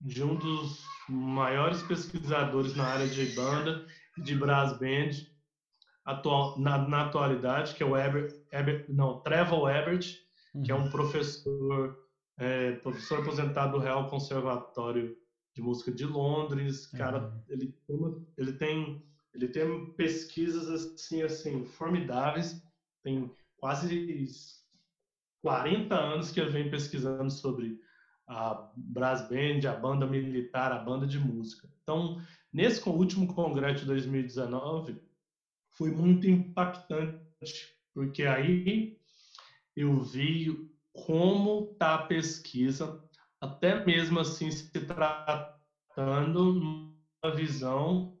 de 0.00 0.22
um 0.22 0.36
dos 0.36 0.84
maiores 1.08 1.82
pesquisadores 1.82 2.76
na 2.76 2.84
área 2.84 3.08
de 3.08 3.26
banda, 3.34 3.84
de 4.16 4.36
brass 4.36 4.78
band, 4.78 5.10
atual, 6.08 6.58
na, 6.58 6.78
na 6.88 7.06
atualidade, 7.06 7.74
que 7.74 7.82
é 7.82 7.86
o 7.86 7.92
não, 8.88 9.20
Trevor 9.20 9.70
Ebert, 9.70 10.18
uhum. 10.54 10.62
que 10.62 10.72
é 10.72 10.74
um 10.74 10.84
uhum. 10.84 10.90
professor, 10.90 11.98
é, 12.38 12.72
professor 12.72 13.20
aposentado 13.20 13.72
do 13.72 13.78
Real 13.78 14.08
Conservatório 14.08 15.14
de 15.54 15.62
Música 15.62 15.92
de 15.92 16.04
Londres. 16.04 16.86
Cara, 16.86 17.18
uhum. 17.18 17.42
ele, 17.48 17.74
ele 18.36 18.52
tem 18.52 19.02
ele 19.34 19.48
tem 19.48 19.92
pesquisas 19.92 20.68
assim, 20.68 21.22
assim 21.22 21.64
formidáveis. 21.64 22.60
Tem 23.04 23.30
quase 23.58 24.26
40 25.42 25.94
anos 25.94 26.32
que 26.32 26.40
ele 26.40 26.50
vem 26.50 26.70
pesquisando 26.70 27.30
sobre 27.30 27.78
a 28.26 28.70
Brass 28.76 29.28
Band, 29.28 29.68
a 29.68 29.76
banda 29.76 30.06
militar, 30.06 30.72
a 30.72 30.78
banda 30.78 31.06
de 31.06 31.18
música. 31.18 31.68
Então, 31.82 32.20
nesse 32.52 32.86
último 32.88 33.32
congresso 33.32 33.80
de 33.80 33.86
2019, 33.86 35.00
foi 35.78 35.92
muito 35.92 36.28
impactante, 36.28 37.24
porque 37.94 38.24
aí 38.24 38.98
eu 39.76 40.02
vi 40.02 40.68
como 40.92 41.70
está 41.72 41.94
a 41.94 42.06
pesquisa, 42.06 43.00
até 43.40 43.84
mesmo 43.86 44.18
assim 44.18 44.50
se 44.50 44.68
tratando 44.84 46.50
uma 47.22 47.36
visão, 47.36 48.18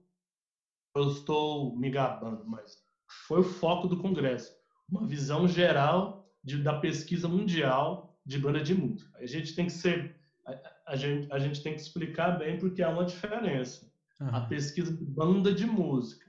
eu 0.94 1.08
estou 1.08 1.76
me 1.76 1.90
gabando, 1.90 2.44
mas 2.46 2.80
foi 3.26 3.40
o 3.40 3.44
foco 3.44 3.88
do 3.88 3.98
congresso, 3.98 4.52
uma 4.88 5.04
visão 5.04 5.48
geral 5.48 6.30
de, 6.44 6.62
da 6.62 6.78
pesquisa 6.78 7.26
mundial 7.26 8.16
de 8.24 8.38
banda 8.38 8.62
de 8.62 8.74
música. 8.74 9.18
A 9.18 9.26
gente 9.26 9.54
tem 9.56 9.66
que 9.66 9.72
ser, 9.72 10.16
a, 10.46 10.92
a, 10.92 10.96
gente, 10.96 11.32
a 11.32 11.38
gente 11.40 11.60
tem 11.60 11.74
que 11.74 11.80
explicar 11.80 12.38
bem 12.38 12.56
porque 12.56 12.82
há 12.82 12.90
uma 12.90 13.04
diferença. 13.04 13.90
Uhum. 14.20 14.28
A 14.34 14.40
pesquisa 14.42 14.96
de 14.96 15.04
banda 15.04 15.52
de 15.52 15.66
música 15.66 16.27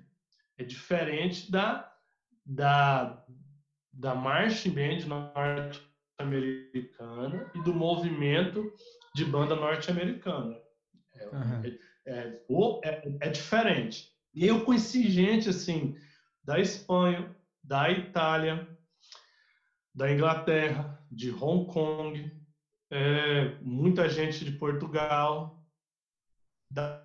é 0.59 0.63
diferente 0.63 1.51
da 1.51 1.91
da 2.45 3.25
da 3.91 4.13
marching 4.15 4.69
band 4.71 5.05
norte-americana 5.07 7.51
e 7.55 7.63
do 7.63 7.73
movimento 7.73 8.71
de 9.15 9.25
banda 9.25 9.55
norte-americana. 9.55 10.55
É, 11.15 11.27
uhum. 11.27 11.63
é, 12.05 12.39
é, 12.83 13.17
é, 13.21 13.29
diferente. 13.29 14.13
E 14.33 14.45
eu 14.45 14.63
conheci 14.63 15.09
gente 15.09 15.49
assim 15.49 15.97
da 16.43 16.59
Espanha, 16.59 17.35
da 17.63 17.89
Itália, 17.89 18.69
da 19.93 20.11
Inglaterra, 20.11 21.03
de 21.11 21.31
Hong 21.31 21.65
Kong, 21.65 22.31
é, 22.91 23.55
muita 23.61 24.07
gente 24.07 24.45
de 24.45 24.51
Portugal, 24.53 25.61
da 26.71 27.03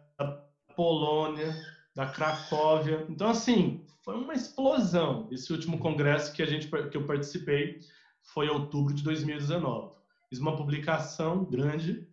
Polônia, 0.76 1.52
da 1.94 2.06
Cracóvia. 2.06 3.06
Então, 3.08 3.30
assim, 3.30 3.84
foi 4.02 4.16
uma 4.16 4.34
explosão. 4.34 5.28
Esse 5.30 5.52
último 5.52 5.78
congresso 5.78 6.32
que 6.32 6.42
a 6.42 6.46
gente 6.46 6.68
que 6.68 6.96
eu 6.96 7.06
participei 7.06 7.80
foi 8.22 8.46
em 8.46 8.50
outubro 8.50 8.92
de 8.92 9.02
2019. 9.02 9.94
Fiz 10.28 10.38
uma 10.38 10.56
publicação 10.56 11.44
grande, 11.44 12.06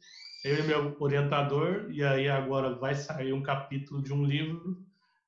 eu 0.43 0.59
e 0.59 0.63
meu 0.63 0.95
orientador, 0.99 1.87
e 1.89 2.03
aí 2.03 2.29
agora 2.29 2.75
vai 2.75 2.95
sair 2.95 3.33
um 3.33 3.41
capítulo 3.41 4.01
de 4.01 4.13
um 4.13 4.23
livro 4.23 4.85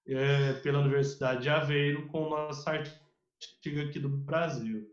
é, 0.07 0.53
pela 0.53 0.79
Universidade 0.79 1.43
de 1.43 1.49
Aveiro 1.49 2.07
com 2.07 2.29
nossa 2.29 2.71
artigo 2.71 3.81
aqui 3.81 3.99
do 3.99 4.09
Brasil. 4.09 4.89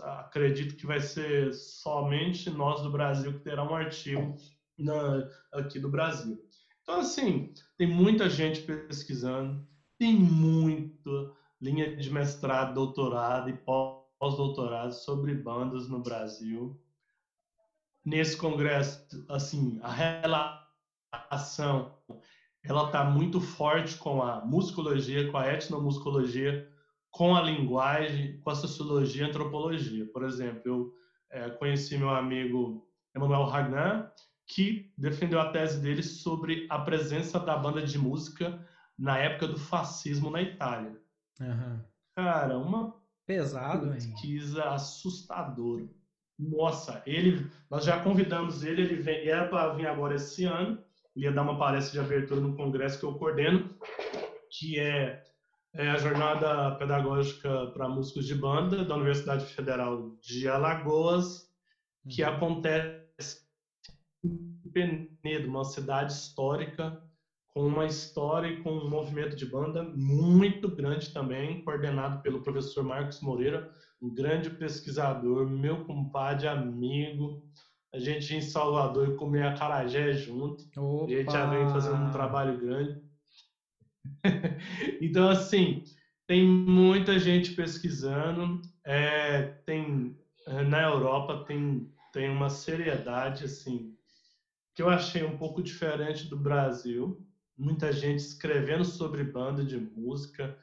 Acredito 0.00 0.76
que 0.76 0.86
vai 0.86 1.00
ser 1.00 1.52
somente 1.52 2.48
nós 2.50 2.82
do 2.82 2.90
Brasil 2.90 3.32
que 3.32 3.40
terá 3.40 3.62
um 3.62 3.74
artigo 3.74 4.36
na, 4.78 5.28
aqui 5.52 5.78
do 5.78 5.88
Brasil. 5.88 6.42
Então, 6.82 7.00
assim, 7.00 7.52
tem 7.78 7.86
muita 7.86 8.28
gente 8.28 8.62
pesquisando, 8.62 9.66
tem 9.98 10.14
muita 10.14 11.32
linha 11.60 11.96
de 11.96 12.10
mestrado, 12.10 12.74
doutorado 12.74 13.48
e 13.48 13.56
pós-doutorado 13.58 14.92
sobre 14.92 15.34
bandas 15.34 15.88
no 15.88 16.00
Brasil. 16.00 16.76
Nesse 18.04 18.36
congresso, 18.36 19.24
assim, 19.28 19.78
a 19.80 19.92
relação 21.30 21.94
ela 22.64 22.86
está 22.86 23.04
muito 23.04 23.40
forte 23.40 23.96
com 23.96 24.22
a 24.22 24.44
musicologia, 24.44 25.30
com 25.30 25.36
a 25.36 25.46
etnomusicologia, 25.52 26.68
com 27.10 27.34
a 27.34 27.42
linguagem, 27.42 28.38
com 28.40 28.50
a 28.50 28.54
sociologia 28.54 29.22
e 29.22 29.28
antropologia. 29.28 30.06
Por 30.12 30.24
exemplo, 30.24 30.62
eu 30.64 30.92
é, 31.30 31.50
conheci 31.50 31.98
meu 31.98 32.10
amigo 32.10 32.86
Emmanuel 33.14 33.44
Ragnan, 33.44 34.10
que 34.46 34.92
defendeu 34.96 35.40
a 35.40 35.50
tese 35.50 35.80
dele 35.80 36.02
sobre 36.02 36.66
a 36.68 36.78
presença 36.78 37.38
da 37.38 37.56
banda 37.56 37.82
de 37.82 37.98
música 37.98 38.64
na 38.98 39.18
época 39.18 39.48
do 39.48 39.58
fascismo 39.58 40.30
na 40.30 40.42
Itália. 40.42 40.96
Uhum. 41.40 41.80
Cara, 42.14 42.58
uma 42.58 42.94
pesado, 43.26 43.90
pesquisa 43.90 44.60
hein? 44.60 44.68
assustadora. 44.68 45.88
Nossa, 46.38 47.02
ele, 47.06 47.46
nós 47.70 47.84
já 47.84 48.02
convidamos 48.02 48.64
ele, 48.64 48.82
ele 48.82 48.96
vem, 48.96 49.26
era 49.28 49.48
para 49.48 49.74
vir 49.74 49.86
agora 49.86 50.16
esse 50.16 50.44
ano, 50.44 50.82
ele 51.14 51.26
ia 51.26 51.32
dar 51.32 51.42
uma 51.42 51.58
palestra 51.58 52.00
de 52.00 52.06
abertura 52.06 52.40
no 52.40 52.56
congresso 52.56 52.98
que 52.98 53.04
eu 53.04 53.14
coordeno, 53.14 53.74
que 54.50 54.78
é 54.78 55.22
é 55.74 55.88
a 55.88 55.96
jornada 55.96 56.72
pedagógica 56.72 57.68
para 57.68 57.88
músicos 57.88 58.26
de 58.26 58.34
banda 58.34 58.84
da 58.84 58.94
Universidade 58.94 59.46
Federal 59.46 60.10
de 60.20 60.46
Alagoas, 60.46 61.50
que 62.10 62.22
uhum. 62.22 62.28
acontece 62.28 63.01
Penedo, 64.72 65.48
uma 65.48 65.64
cidade 65.64 66.12
histórica 66.12 67.00
com 67.54 67.66
uma 67.66 67.84
história 67.84 68.48
e 68.48 68.62
com 68.62 68.70
um 68.70 68.88
movimento 68.88 69.36
de 69.36 69.44
banda 69.44 69.82
muito 69.82 70.74
grande 70.74 71.12
também, 71.12 71.62
coordenado 71.62 72.22
pelo 72.22 72.42
professor 72.42 72.82
Marcos 72.82 73.20
Moreira, 73.20 73.70
um 74.00 74.12
grande 74.12 74.50
pesquisador, 74.50 75.48
meu 75.48 75.84
compadre, 75.84 76.48
amigo. 76.48 77.42
A 77.94 77.98
gente 77.98 78.34
em 78.34 78.40
Salvador 78.40 79.16
comia 79.16 79.50
acarajé 79.50 80.14
junto. 80.14 80.64
Opa. 80.76 81.12
A 81.12 81.16
gente 81.16 81.32
já 81.32 81.46
vem 81.50 81.68
fazendo 81.68 82.04
um 82.04 82.10
trabalho 82.10 82.58
grande. 82.58 82.98
então, 85.00 85.28
assim, 85.28 85.84
tem 86.26 86.46
muita 86.46 87.18
gente 87.18 87.52
pesquisando, 87.52 88.62
é, 88.84 89.42
tem 89.66 90.16
é, 90.46 90.62
na 90.62 90.82
Europa 90.82 91.44
tem, 91.46 91.88
tem 92.12 92.28
uma 92.28 92.50
seriedade, 92.50 93.44
assim, 93.44 93.94
que 94.74 94.82
eu 94.82 94.88
achei 94.88 95.22
um 95.22 95.36
pouco 95.36 95.62
diferente 95.62 96.28
do 96.28 96.36
Brasil. 96.36 97.20
Muita 97.56 97.92
gente 97.92 98.20
escrevendo 98.20 98.84
sobre 98.84 99.22
banda 99.24 99.64
de 99.64 99.78
música, 99.78 100.56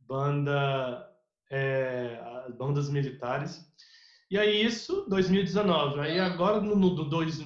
banda, 0.00 1.08
é, 1.50 2.18
bandas 2.58 2.90
militares. 2.90 3.64
E 4.30 4.38
aí 4.38 4.64
isso, 4.64 5.06
2019. 5.08 6.00
Aí 6.00 6.18
agora 6.18 6.60
no, 6.60 6.74
no 6.74 7.04
dois, 7.08 7.40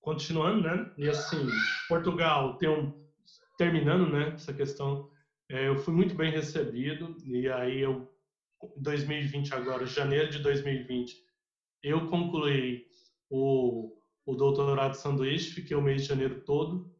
continuando, 0.00 0.62
né? 0.62 0.92
E 0.98 1.08
assim, 1.08 1.46
Portugal 1.88 2.56
tem 2.58 2.68
um 2.68 3.06
terminando, 3.56 4.10
né, 4.10 4.32
essa 4.34 4.52
questão, 4.52 5.08
é, 5.50 5.68
eu 5.68 5.76
fui 5.78 5.94
muito 5.94 6.14
bem 6.14 6.30
recebido 6.30 7.16
e 7.24 7.48
aí 7.48 7.80
eu, 7.80 8.08
2020 8.76 9.54
agora, 9.54 9.86
janeiro 9.86 10.30
de 10.30 10.38
2020, 10.40 11.16
eu 11.82 12.08
concluí 12.08 12.86
o, 13.30 13.92
o 14.26 14.34
doutorado 14.34 14.90
de 14.90 14.98
sanduíche, 14.98 15.54
fiquei 15.54 15.76
o 15.76 15.80
mês 15.80 16.02
de 16.02 16.08
janeiro 16.08 16.40
todo, 16.40 16.90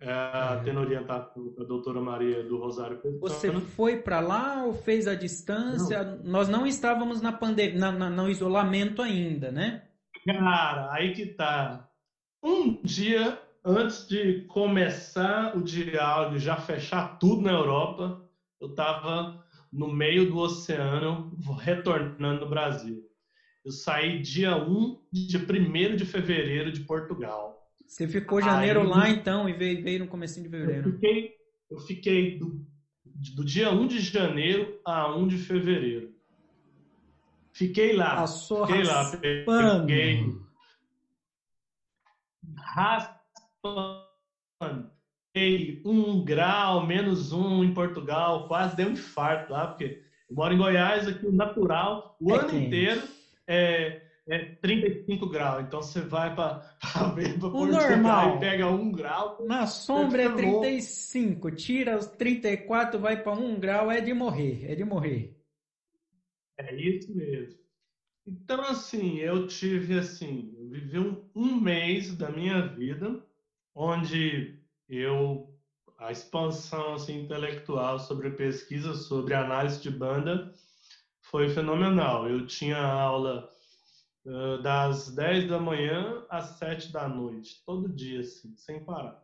é, 0.00 0.10
uhum. 0.10 0.64
tendo 0.64 0.80
orientado 0.80 1.54
a 1.58 1.64
doutora 1.64 2.00
Maria 2.00 2.42
do 2.42 2.58
Rosário 2.58 3.00
Você 3.20 3.52
foi 3.52 4.02
para 4.02 4.20
lá 4.20 4.64
ou 4.64 4.74
fez 4.74 5.06
a 5.06 5.14
distância? 5.14 6.02
Não. 6.02 6.24
Nós 6.24 6.48
não 6.48 6.66
estávamos 6.66 7.22
na 7.22 7.32
pandemia, 7.32 7.78
na, 7.78 7.92
na, 7.92 8.10
no 8.10 8.28
isolamento 8.28 9.00
ainda, 9.00 9.52
né? 9.52 9.84
Cara, 10.26 10.92
aí 10.92 11.12
que 11.12 11.26
tá. 11.26 11.88
Um 12.42 12.82
dia 12.82 13.38
antes 13.64 14.06
de 14.06 14.42
começar 14.42 15.56
o 15.56 15.62
diálogo, 15.62 16.38
já 16.38 16.56
fechar 16.56 17.18
tudo 17.18 17.42
na 17.42 17.52
Europa, 17.52 18.20
eu 18.60 18.68
estava 18.68 19.42
no 19.72 19.88
meio 19.88 20.28
do 20.28 20.38
oceano, 20.38 21.32
retornando 21.58 22.44
no 22.44 22.50
Brasil. 22.50 23.02
Eu 23.64 23.72
saí 23.72 24.20
dia 24.20 24.56
1 24.56 24.98
de 25.10 25.38
1 25.38 25.96
de 25.96 26.04
fevereiro 26.04 26.70
de 26.70 26.80
Portugal. 26.80 27.66
Você 27.86 28.06
ficou 28.06 28.42
janeiro 28.42 28.80
Aí, 28.80 28.86
lá 28.86 29.08
então 29.08 29.48
e 29.48 29.52
veio, 29.54 29.82
veio 29.82 30.00
no 30.00 30.06
começo 30.06 30.42
de 30.42 30.48
fevereiro? 30.48 30.88
Eu 30.88 30.92
fiquei, 30.92 31.36
eu 31.70 31.78
fiquei 31.78 32.38
do, 32.38 32.66
do 33.34 33.44
dia 33.44 33.70
1 33.70 33.86
de 33.86 34.00
janeiro 34.00 34.78
a 34.84 35.14
1 35.16 35.28
de 35.28 35.38
fevereiro. 35.38 36.14
Fiquei 37.52 37.94
lá. 37.94 38.16
Passou 38.16 38.66
fiquei 38.66 38.82
raspando. 38.82 39.62
lá. 39.62 39.80
Peguei, 39.80 40.36
raspando 42.56 44.04
um 45.84 46.24
grau, 46.24 46.86
menos 46.86 47.32
um 47.32 47.64
em 47.64 47.72
Portugal, 47.74 48.46
quase 48.46 48.76
deu 48.76 48.88
um 48.88 48.92
infarto 48.92 49.52
lá, 49.52 49.66
porque 49.68 50.02
eu 50.28 50.36
moro 50.36 50.54
em 50.54 50.58
Goiás, 50.58 51.08
aqui 51.08 51.26
o 51.26 51.32
natural, 51.32 52.16
o 52.20 52.32
É 52.32 52.38
ano 52.38 52.50
quente. 52.50 52.66
inteiro 52.66 53.02
é, 53.46 54.02
é 54.26 54.38
35 54.56 55.28
graus. 55.28 55.64
Então 55.64 55.82
você 55.82 56.00
vai 56.00 56.34
para 56.34 56.60
Portugal 57.40 57.68
normal. 57.68 58.36
e 58.36 58.40
pega 58.40 58.68
um 58.68 58.90
grau. 58.90 59.44
Na 59.46 59.66
sombra 59.66 60.22
é 60.22 60.30
Fica 60.30 60.42
louco. 60.42 60.60
35, 60.62 61.50
tira 61.52 61.98
os 61.98 62.06
34, 62.06 62.98
vai 62.98 63.22
para 63.22 63.32
1 63.32 63.60
grau, 63.60 63.90
é 63.90 64.00
de 64.00 64.14
morrer, 64.14 64.64
é 64.70 64.74
de 64.74 64.84
morrer. 64.84 65.36
É 66.58 66.74
isso 66.74 67.14
mesmo. 67.14 67.58
Então, 68.26 68.62
assim, 68.62 69.18
eu 69.18 69.46
tive, 69.46 69.98
assim, 69.98 70.54
eu 70.56 70.68
vivi 70.70 70.98
um, 70.98 71.22
um 71.34 71.60
mês 71.60 72.16
da 72.16 72.30
minha 72.30 72.66
vida 72.66 73.22
onde 73.74 74.58
eu, 74.88 75.52
a 75.98 76.10
expansão, 76.10 76.94
assim, 76.94 77.22
intelectual 77.22 77.98
sobre 77.98 78.30
pesquisa, 78.30 78.94
sobre 78.94 79.34
análise 79.34 79.82
de 79.82 79.90
banda 79.90 80.54
foi 81.34 81.48
fenomenal. 81.48 82.30
Eu 82.30 82.46
tinha 82.46 82.78
aula 82.78 83.50
uh, 84.24 84.62
das 84.62 85.12
10 85.12 85.48
da 85.48 85.58
manhã 85.58 86.22
às 86.30 86.58
7 86.58 86.92
da 86.92 87.08
noite, 87.08 87.60
todo 87.66 87.92
dia, 87.92 88.20
assim, 88.20 88.54
sem 88.56 88.84
parar. 88.84 89.20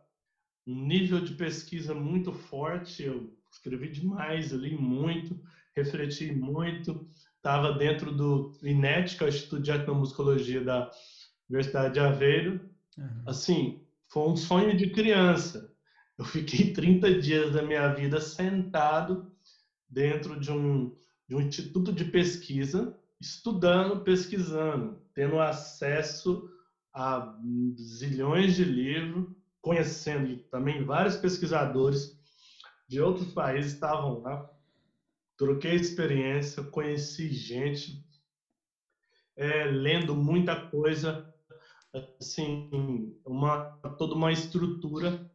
Um 0.67 0.75
nível 0.85 1.21
de 1.21 1.35
pesquisa 1.35 1.95
muito 1.95 2.33
forte, 2.33 3.03
eu 3.03 3.33
escrevi 3.49 3.89
demais, 3.89 4.51
eu 4.51 4.57
li 4.57 4.75
muito, 4.75 5.41
refleti 5.73 6.33
muito, 6.33 7.07
estava 7.37 7.71
dentro 7.77 8.11
do 8.11 8.51
INET, 8.61 9.15
que 9.15 9.23
é 9.23 9.27
o 9.27 9.29
Instituto 9.29 9.61
de 9.61 9.71
Etnomusicologia 9.71 10.61
da 10.61 10.91
Universidade 11.49 11.93
de 11.93 12.01
Aveiro. 12.01 12.59
Uhum. 12.97 13.23
Assim, 13.25 13.85
foi 14.09 14.27
um 14.27 14.35
sonho 14.35 14.75
de 14.75 14.89
criança. 14.89 15.73
Eu 16.17 16.25
fiquei 16.25 16.73
30 16.73 17.21
dias 17.21 17.53
da 17.53 17.63
minha 17.63 17.87
vida 17.93 18.19
sentado 18.19 19.31
dentro 19.89 20.37
de 20.37 20.51
um, 20.51 20.93
de 21.31 21.35
um 21.37 21.39
instituto 21.39 21.93
de 21.93 22.03
pesquisa, 22.03 22.93
estudando, 23.17 24.03
pesquisando, 24.03 25.01
tendo 25.15 25.39
acesso 25.39 26.45
a 26.93 27.33
zilhões 27.79 28.53
de 28.53 28.65
livros, 28.65 29.33
conhecendo 29.61 30.37
também 30.51 30.83
vários 30.83 31.15
pesquisadores 31.15 32.19
de 32.85 32.99
outros 32.99 33.33
países 33.33 33.71
estavam 33.71 34.19
lá. 34.19 34.45
Troquei 35.37 35.75
experiência, 35.75 36.63
conheci 36.63 37.29
gente, 37.29 38.03
é, 39.37 39.63
lendo 39.63 40.13
muita 40.13 40.59
coisa, 40.65 41.25
assim, 42.19 43.15
uma, 43.25 43.71
toda 43.97 44.15
uma 44.15 44.33
estrutura 44.33 45.25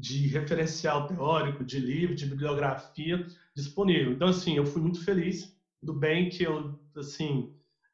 de 0.00 0.26
referencial 0.26 1.06
teórico, 1.06 1.64
de 1.64 1.78
livro, 1.78 2.14
de 2.14 2.26
bibliografia 2.26 3.24
disponível. 3.54 4.12
Então, 4.12 4.28
assim, 4.28 4.56
eu 4.56 4.64
fui 4.64 4.80
muito 4.80 5.04
feliz, 5.04 5.54
do 5.82 5.92
bem 5.92 6.28
que 6.28 6.42
eu, 6.42 6.78
assim, 6.96 7.52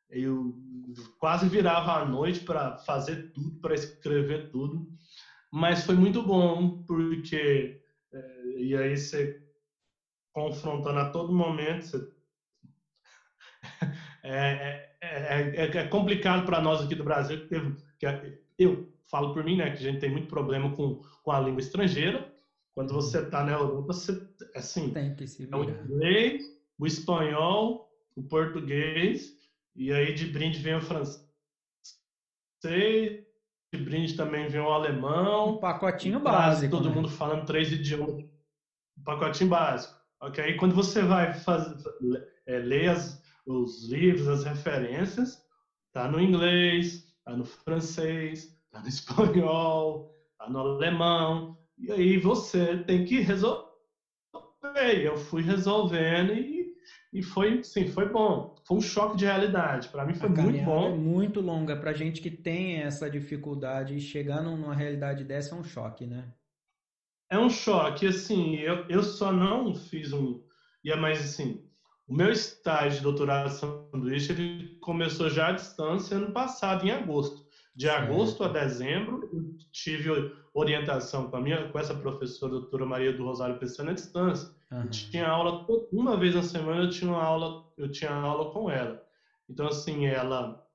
eu 0.08 0.54
quase 1.18 1.48
virava 1.48 1.92
à 1.92 2.04
noite 2.04 2.40
para 2.40 2.76
fazer 2.78 3.30
tudo, 3.32 3.60
para 3.60 3.74
escrever 3.74 4.50
tudo, 4.50 4.86
mas 5.52 5.84
foi 5.84 5.96
muito 5.96 6.22
bom, 6.22 6.82
porque, 6.86 7.76
é, 8.12 8.42
e 8.58 8.76
aí 8.76 8.96
você 8.96 9.40
confrontando 10.32 10.98
a 10.98 11.10
todo 11.10 11.34
momento. 11.34 12.06
É, 14.28 14.90
é, 15.00 15.54
é, 15.54 15.76
é 15.76 15.86
complicado 15.86 16.44
para 16.44 16.60
nós 16.60 16.80
aqui 16.80 16.96
do 16.96 17.04
Brasil, 17.04 17.38
que, 17.42 17.46
teve, 17.46 17.76
que 17.96 18.06
eu 18.58 18.95
falo 19.10 19.32
por 19.32 19.44
mim, 19.44 19.56
né, 19.56 19.70
que 19.70 19.78
a 19.78 19.90
gente 19.90 20.00
tem 20.00 20.10
muito 20.10 20.28
problema 20.28 20.74
com, 20.74 21.02
com 21.22 21.30
a 21.30 21.40
língua 21.40 21.60
estrangeira. 21.60 22.32
Quando 22.74 22.92
você 22.92 23.20
está 23.20 23.42
na 23.42 23.52
Europa, 23.52 23.92
você, 23.94 24.20
assim, 24.54 24.90
tem 24.92 25.14
que 25.14 25.26
se 25.26 25.48
é 25.50 25.56
o 25.56 25.64
inglês, 25.64 26.44
o 26.78 26.86
espanhol, 26.86 27.90
o 28.14 28.22
português, 28.22 29.32
e 29.74 29.92
aí 29.92 30.12
de 30.14 30.26
brinde 30.26 30.58
vem 30.58 30.74
o 30.74 30.80
francês, 30.82 31.24
de 32.62 33.82
brinde 33.82 34.14
também 34.14 34.48
vem 34.48 34.60
o 34.60 34.68
alemão. 34.68 35.54
Um 35.54 35.58
pacotinho 35.58 36.20
básico. 36.20 36.70
Todo 36.70 36.88
né? 36.88 36.94
mundo 36.94 37.08
falando 37.08 37.46
três 37.46 37.72
idiomas. 37.72 38.24
Um 38.98 39.02
pacotinho 39.04 39.50
básico. 39.50 39.94
Ok? 40.20 40.42
Aí 40.42 40.56
quando 40.56 40.74
você 40.74 41.02
vai 41.02 41.34
fazer, 41.34 41.76
é, 42.46 42.58
ler 42.58 42.90
as, 42.90 43.22
os 43.46 43.88
livros, 43.88 44.28
as 44.28 44.44
referências, 44.44 45.42
tá 45.92 46.10
no 46.10 46.20
inglês, 46.20 47.06
tá 47.24 47.36
no 47.36 47.44
francês, 47.44 48.55
tá 48.76 48.82
no 48.82 48.88
espanhol, 48.88 50.14
tá 50.38 50.48
no 50.50 50.58
alemão, 50.58 51.58
e 51.78 51.90
aí 51.90 52.18
você 52.18 52.78
tem 52.84 53.04
que 53.04 53.20
resolver. 53.20 53.66
Eu 55.02 55.16
fui 55.16 55.42
resolvendo 55.42 56.32
e, 56.32 56.74
e 57.12 57.22
foi, 57.22 57.62
sim, 57.62 57.86
foi 57.88 58.08
bom. 58.10 58.54
Foi 58.64 58.76
um 58.76 58.80
choque 58.80 59.16
de 59.16 59.24
realidade. 59.24 59.88
Para 59.88 60.04
mim 60.04 60.14
foi 60.14 60.28
A 60.28 60.32
muito 60.32 60.60
caminhada 60.60 60.86
é 60.86 60.90
bom. 60.90 60.96
muito 60.96 61.40
longa 61.40 61.76
para 61.76 61.92
gente 61.92 62.20
que 62.20 62.30
tem 62.30 62.82
essa 62.82 63.08
dificuldade 63.08 63.96
e 63.96 64.00
chegar 64.00 64.42
numa 64.42 64.74
realidade 64.74 65.24
dessa 65.24 65.54
é 65.54 65.58
um 65.58 65.64
choque, 65.64 66.06
né? 66.06 66.34
É 67.30 67.38
um 67.38 67.50
choque, 67.50 68.06
assim, 68.06 68.56
eu, 68.56 68.86
eu 68.88 69.02
só 69.02 69.32
não 69.32 69.74
fiz 69.74 70.12
um. 70.12 70.42
E 70.84 70.90
é 70.90 70.96
mais 70.96 71.20
assim, 71.20 71.64
o 72.06 72.14
meu 72.14 72.30
estágio 72.30 72.98
de 72.98 73.02
doutorado 73.02 73.50
sanduíche 73.50 74.32
ele 74.32 74.78
começou 74.80 75.28
já 75.28 75.48
à 75.48 75.52
distância 75.52 76.16
ano 76.16 76.32
passado, 76.32 76.86
em 76.86 76.90
agosto. 76.90 77.45
De 77.76 77.86
Certo. 77.86 78.04
agosto 78.04 78.42
a 78.42 78.48
dezembro, 78.48 79.28
tive 79.70 80.32
orientação 80.54 81.28
com, 81.30 81.36
a 81.36 81.40
minha, 81.40 81.68
com 81.68 81.78
essa 81.78 81.94
professora, 81.94 82.56
a 82.56 82.58
doutora 82.60 82.86
Maria 82.86 83.12
do 83.12 83.22
Rosário 83.24 83.58
Pessana, 83.58 83.90
à 83.90 83.94
distância. 83.94 84.50
Eu 84.70 84.90
tinha 84.90 85.28
aula, 85.28 85.66
uma 85.92 86.16
vez 86.16 86.34
na 86.34 86.42
semana 86.42 86.84
eu 86.84 86.90
tinha 86.90 87.12
aula, 87.12 87.64
eu 87.76 87.90
tinha 87.90 88.10
aula 88.10 88.50
com 88.50 88.70
ela. 88.70 89.04
Então, 89.48 89.66
assim, 89.66 90.06
ela 90.06 90.66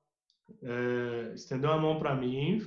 é, 0.62 1.32
estendeu 1.34 1.72
a 1.72 1.78
mão 1.78 1.98
para 1.98 2.14
mim, 2.14 2.66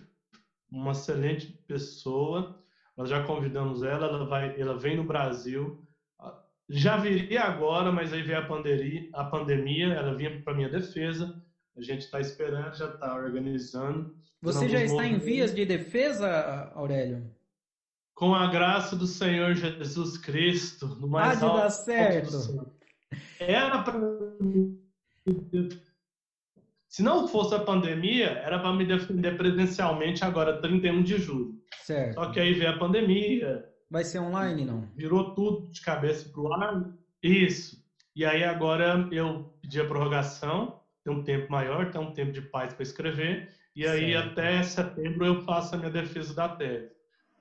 uma 0.69 0.91
excelente 0.91 1.53
pessoa. 1.65 2.61
Nós 2.97 3.09
já 3.09 3.23
convidamos 3.23 3.83
ela, 3.83 4.07
ela, 4.07 4.25
vai, 4.25 4.59
ela 4.59 4.77
vem 4.77 4.97
no 4.97 5.05
Brasil. 5.05 5.81
Já 6.67 6.97
viria 6.97 7.43
agora, 7.43 7.91
mas 7.91 8.11
aí 8.11 8.21
veio 8.21 8.39
a 8.39 8.45
pandemia, 8.45 9.09
a 9.13 9.23
pandemia 9.23 9.93
ela 9.93 10.13
vinha 10.15 10.41
para 10.41 10.53
minha 10.53 10.69
defesa. 10.69 11.41
A 11.78 11.82
gente 11.82 12.01
está 12.01 12.19
esperando, 12.19 12.76
já 12.76 12.89
está 12.89 13.15
organizando. 13.15 14.15
Você 14.41 14.69
já 14.69 14.82
está 14.84 15.05
em 15.05 15.17
vias 15.17 15.53
de 15.53 15.65
defesa, 15.65 16.71
Aurélio? 16.73 17.30
Com 18.13 18.34
a 18.34 18.49
graça 18.49 18.95
do 18.95 19.07
Senhor 19.07 19.53
Jesus 19.55 20.17
Cristo, 20.17 20.88
no 20.88 21.07
Há 21.07 21.09
mais 21.09 21.39
de 21.39 21.45
alto 21.45 21.57
dar 21.57 21.69
certo. 21.69 22.71
Era 23.39 23.84
para 23.84 23.99
se 26.88 27.03
não 27.03 27.28
fosse 27.28 27.53
a 27.53 27.59
pandemia, 27.59 28.28
era 28.39 28.57
para 28.57 28.71
me 28.71 28.86
defender 28.86 29.36
presencialmente 29.36 30.23
agora, 30.23 30.61
31 30.61 31.03
de 31.03 31.17
julho. 31.17 31.61
Certo. 31.82 32.13
Só 32.13 32.32
que 32.32 32.39
aí 32.39 32.53
veio 32.53 32.69
a 32.69 32.80
pandemia, 32.80 33.69
Vai 33.89 34.05
ser 34.05 34.19
online, 34.19 34.63
não? 34.63 34.88
virou 34.95 35.34
tudo 35.36 35.69
de 35.71 35.82
cabeça 35.82 36.30
para 36.30 36.41
o 36.41 36.53
ar. 36.53 36.89
Isso. 37.21 37.84
E 38.15 38.23
aí 38.23 38.45
agora 38.45 39.09
eu 39.11 39.53
pedi 39.61 39.82
a 39.82 39.86
prorrogação, 39.86 40.80
tem 41.06 41.14
um 41.14 41.24
tempo 41.24 41.51
maior, 41.51 41.91
tem 41.91 42.01
um 42.01 42.12
tempo 42.12 42.32
de 42.32 42.41
paz 42.41 42.74
para 42.74 42.82
escrever, 42.82 43.49
e 43.76 43.86
aí 43.86 44.14
Certo. 44.14 44.32
até 44.32 44.64
setembro 44.64 45.24
eu 45.26 45.41
faço 45.43 45.76
a 45.76 45.78
minha 45.78 45.91
defesa 45.91 46.34
da 46.34 46.49
tese. 46.49 46.91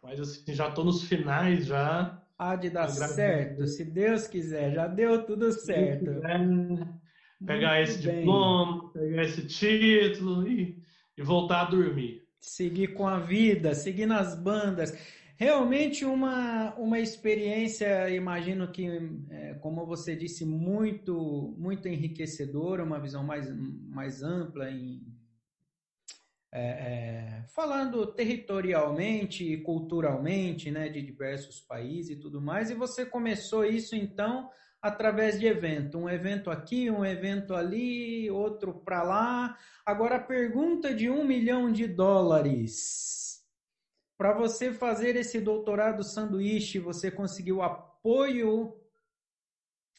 Mas 0.02 0.20
assim, 0.20 0.54
já 0.54 0.68
estou 0.68 0.84
nos 0.84 1.04
finais 1.04 1.64
já. 1.64 2.22
Há 2.38 2.56
de 2.56 2.68
dar 2.68 2.88
certo, 2.88 3.66
se 3.66 3.84
Deus 3.84 4.26
quiser. 4.26 4.74
Já 4.74 4.86
deu 4.86 5.24
tudo 5.24 5.50
certo. 5.50 6.10
É, 6.26 6.38
pegar 7.46 7.80
esse 7.80 8.02
bem. 8.02 8.18
diploma, 8.18 8.92
pegar 8.92 9.22
esse 9.22 9.46
título 9.46 10.46
e, 10.46 10.82
e 11.16 11.22
voltar 11.22 11.62
a 11.62 11.70
dormir. 11.70 12.22
seguir 12.40 12.88
com 12.88 13.08
a 13.08 13.18
vida, 13.18 13.74
seguir 13.74 14.04
nas 14.06 14.34
bandas. 14.38 14.92
Realmente 15.36 16.04
uma, 16.04 16.74
uma 16.76 17.00
experiência, 17.00 18.08
imagino 18.10 18.70
que, 18.70 18.86
é, 19.30 19.54
como 19.54 19.84
você 19.84 20.14
disse, 20.14 20.44
muito, 20.44 21.54
muito 21.58 21.88
enriquecedora, 21.88 22.84
uma 22.84 23.00
visão 23.00 23.24
mais, 23.24 23.50
mais 23.88 24.22
ampla, 24.22 24.70
em, 24.70 25.02
é, 26.52 26.62
é, 26.62 27.44
falando 27.48 28.06
territorialmente 28.06 29.44
e 29.44 29.60
culturalmente, 29.60 30.70
né, 30.70 30.88
de 30.88 31.02
diversos 31.02 31.60
países 31.60 32.16
e 32.16 32.20
tudo 32.20 32.40
mais. 32.40 32.70
E 32.70 32.74
você 32.74 33.04
começou 33.04 33.64
isso, 33.64 33.96
então, 33.96 34.48
através 34.80 35.40
de 35.40 35.46
evento. 35.46 35.98
Um 35.98 36.08
evento 36.08 36.48
aqui, 36.48 36.88
um 36.88 37.04
evento 37.04 37.56
ali, 37.56 38.30
outro 38.30 38.72
para 38.72 39.02
lá. 39.02 39.58
Agora, 39.84 40.14
a 40.14 40.22
pergunta 40.22 40.94
de 40.94 41.10
um 41.10 41.24
milhão 41.24 41.72
de 41.72 41.88
dólares. 41.88 43.23
Para 44.24 44.32
você 44.32 44.72
fazer 44.72 45.16
esse 45.16 45.38
doutorado 45.38 46.02
sanduíche, 46.02 46.78
você 46.78 47.10
conseguiu 47.10 47.60
apoio, 47.60 48.74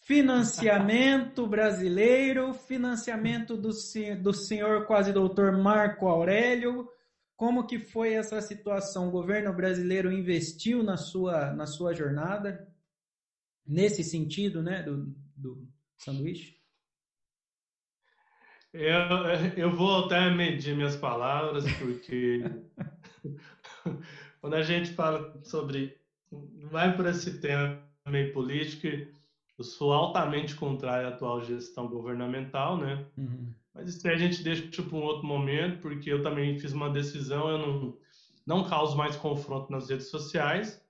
financiamento 0.03 1.45
brasileiro, 1.45 2.51
financiamento 2.51 3.55
do, 3.55 3.69
do 4.23 4.33
senhor 4.33 4.87
quase 4.87 5.13
doutor 5.13 5.55
Marco 5.55 6.07
Aurélio. 6.07 6.89
como 7.35 7.67
que 7.67 7.77
foi 7.77 8.15
essa 8.15 8.41
situação? 8.41 9.09
O 9.09 9.11
governo 9.11 9.53
brasileiro 9.53 10.11
investiu 10.11 10.81
na 10.81 10.97
sua, 10.97 11.53
na 11.53 11.67
sua 11.67 11.93
jornada, 11.93 12.67
nesse 13.63 14.03
sentido, 14.03 14.63
né, 14.63 14.81
do, 14.81 15.15
do 15.37 15.67
sanduíche? 15.99 16.55
Eu, 18.73 18.97
eu 19.55 19.71
vou 19.71 20.05
até 20.05 20.31
medir 20.31 20.75
minhas 20.75 20.95
palavras, 20.95 21.63
porque 21.77 22.41
quando 24.41 24.53
a 24.55 24.63
gente 24.63 24.91
fala 24.93 25.33
sobre. 25.43 25.97
vai 26.71 26.95
por 26.95 27.05
esse 27.05 27.39
tema 27.39 27.81
meio 28.07 28.33
político, 28.33 28.87
eu 29.57 29.63
sou 29.63 29.93
altamente 29.93 30.55
contrário 30.55 31.07
à 31.07 31.11
atual 31.11 31.43
gestão 31.43 31.87
governamental, 31.87 32.77
né? 32.77 33.05
Uhum. 33.17 33.53
Mas 33.73 33.95
isso 33.95 34.07
aí 34.07 34.15
a 34.15 34.17
gente 34.17 34.43
deixa 34.43 34.61
para 34.63 34.71
tipo, 34.71 34.95
um 34.95 35.03
outro 35.03 35.25
momento, 35.25 35.81
porque 35.81 36.11
eu 36.11 36.23
também 36.23 36.59
fiz 36.59 36.71
uma 36.73 36.89
decisão, 36.89 37.49
eu 37.49 37.57
não, 37.57 37.97
não 38.45 38.69
causo 38.69 38.95
mais 38.95 39.15
confronto 39.15 39.71
nas 39.71 39.89
redes 39.89 40.09
sociais. 40.09 40.81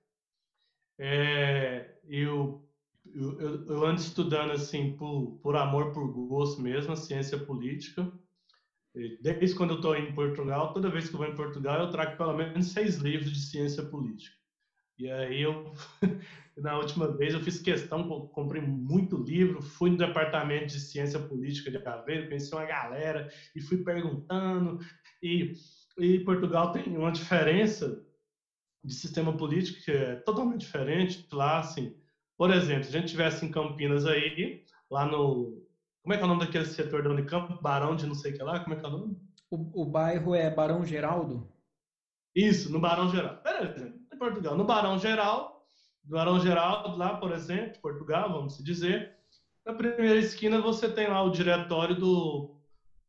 É, 0.98 1.96
eu 2.08 2.66
eu, 3.14 3.40
eu, 3.40 3.66
eu, 3.66 3.86
ando 3.86 4.00
estudando 4.00 4.52
assim 4.52 4.92
por, 4.92 5.38
por 5.42 5.56
amor, 5.56 5.92
por 5.92 6.06
gosto 6.08 6.60
mesmo, 6.60 6.92
a 6.92 6.96
ciência 6.96 7.38
política. 7.38 8.10
Desde 9.20 9.54
quando 9.54 9.70
eu 9.70 9.76
estou 9.76 9.94
em 9.96 10.14
Portugal, 10.14 10.72
toda 10.72 10.90
vez 10.90 11.08
que 11.08 11.14
eu 11.14 11.18
vou 11.18 11.28
em 11.28 11.34
Portugal, 11.34 11.80
eu 11.80 11.90
trago 11.90 12.16
pelo 12.16 12.34
menos 12.34 12.72
seis 12.72 12.96
livros 12.96 13.30
de 13.30 13.40
ciência 13.40 13.82
política. 13.82 14.34
E 14.98 15.10
aí 15.10 15.42
eu, 15.42 15.74
na 16.56 16.78
última 16.78 17.14
vez, 17.16 17.34
eu 17.34 17.40
fiz 17.40 17.58
questão, 17.60 18.08
comprei 18.32 18.62
muito 18.62 19.16
livro, 19.18 19.60
fui 19.60 19.90
no 19.90 19.98
departamento 19.98 20.66
de 20.66 20.80
ciência 20.80 21.20
política 21.20 21.70
de 21.70 21.78
Aveiro, 21.86 22.26
conheci 22.26 22.54
uma 22.54 22.64
galera 22.64 23.28
e 23.54 23.60
fui 23.60 23.78
perguntando. 23.78 24.78
E, 25.22 25.52
e 25.98 26.20
Portugal 26.20 26.72
tem 26.72 26.96
uma 26.96 27.12
diferença 27.12 28.00
de 28.84 28.94
sistema 28.94 29.36
político 29.36 29.78
que 29.84 29.90
é 29.90 30.16
totalmente 30.16 30.60
diferente. 30.62 31.26
Lá, 31.32 31.58
assim, 31.58 31.92
por 32.38 32.50
exemplo, 32.50 32.84
se 32.84 32.96
a 32.96 33.00
gente 33.00 33.10
tivesse 33.10 33.44
em 33.44 33.50
Campinas 33.50 34.06
aí, 34.06 34.62
lá 34.90 35.04
no. 35.06 35.65
Como 36.06 36.14
é 36.14 36.18
que 36.18 36.22
é 36.22 36.26
o 36.26 36.28
nome 36.28 36.46
daquele 36.46 36.66
setor 36.66 37.02
da 37.02 37.10
Unicamp? 37.10 37.60
Barão 37.60 37.96
de 37.96 38.06
não 38.06 38.14
sei 38.14 38.30
o 38.30 38.36
que 38.36 38.42
lá? 38.44 38.60
Como 38.60 38.76
é 38.76 38.78
que 38.78 38.86
é 38.86 38.88
o 38.88 38.92
nome? 38.92 39.20
O, 39.50 39.82
o 39.82 39.84
bairro 39.84 40.36
é 40.36 40.48
Barão 40.48 40.86
Geraldo? 40.86 41.52
Isso, 42.32 42.70
no 42.70 42.78
Barão 42.78 43.10
Geraldo. 43.10 43.42
Beleza, 43.42 43.92
em 44.14 44.16
Portugal. 44.16 44.56
No 44.56 44.62
Barão 44.62 45.00
Geraldo, 45.00 45.50
Barão 46.04 46.38
Geraldo, 46.38 46.96
lá, 46.96 47.16
por 47.16 47.32
exemplo, 47.32 47.80
Portugal, 47.82 48.32
vamos 48.32 48.56
dizer, 48.58 49.16
na 49.64 49.74
primeira 49.74 50.20
esquina 50.20 50.60
você 50.60 50.88
tem 50.88 51.08
lá 51.08 51.24
o 51.24 51.32
diretório 51.32 51.96
do, 51.96 52.56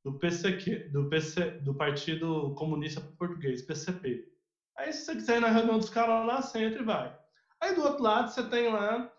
do 0.04 0.14
PCQ, 0.14 0.90
do, 0.90 1.08
PC, 1.08 1.52
do 1.60 1.76
Partido 1.76 2.56
Comunista 2.56 3.00
Português, 3.00 3.62
PCP. 3.62 4.28
Aí, 4.76 4.92
se 4.92 5.06
você 5.06 5.14
quiser 5.14 5.38
ir 5.38 5.42
na 5.42 5.50
reunião 5.50 5.78
dos 5.78 5.92
caras 5.92 6.26
lá, 6.26 6.42
você 6.42 6.64
entra 6.64 6.82
e 6.82 6.86
vai. 6.86 7.16
Aí, 7.62 7.76
do 7.76 7.84
outro 7.84 8.02
lado, 8.02 8.32
você 8.32 8.42
tem 8.50 8.74
lá 8.74 9.14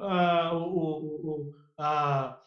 uh, 0.00 0.56
o, 0.56 1.30
o, 1.30 1.54
a, 1.78 2.40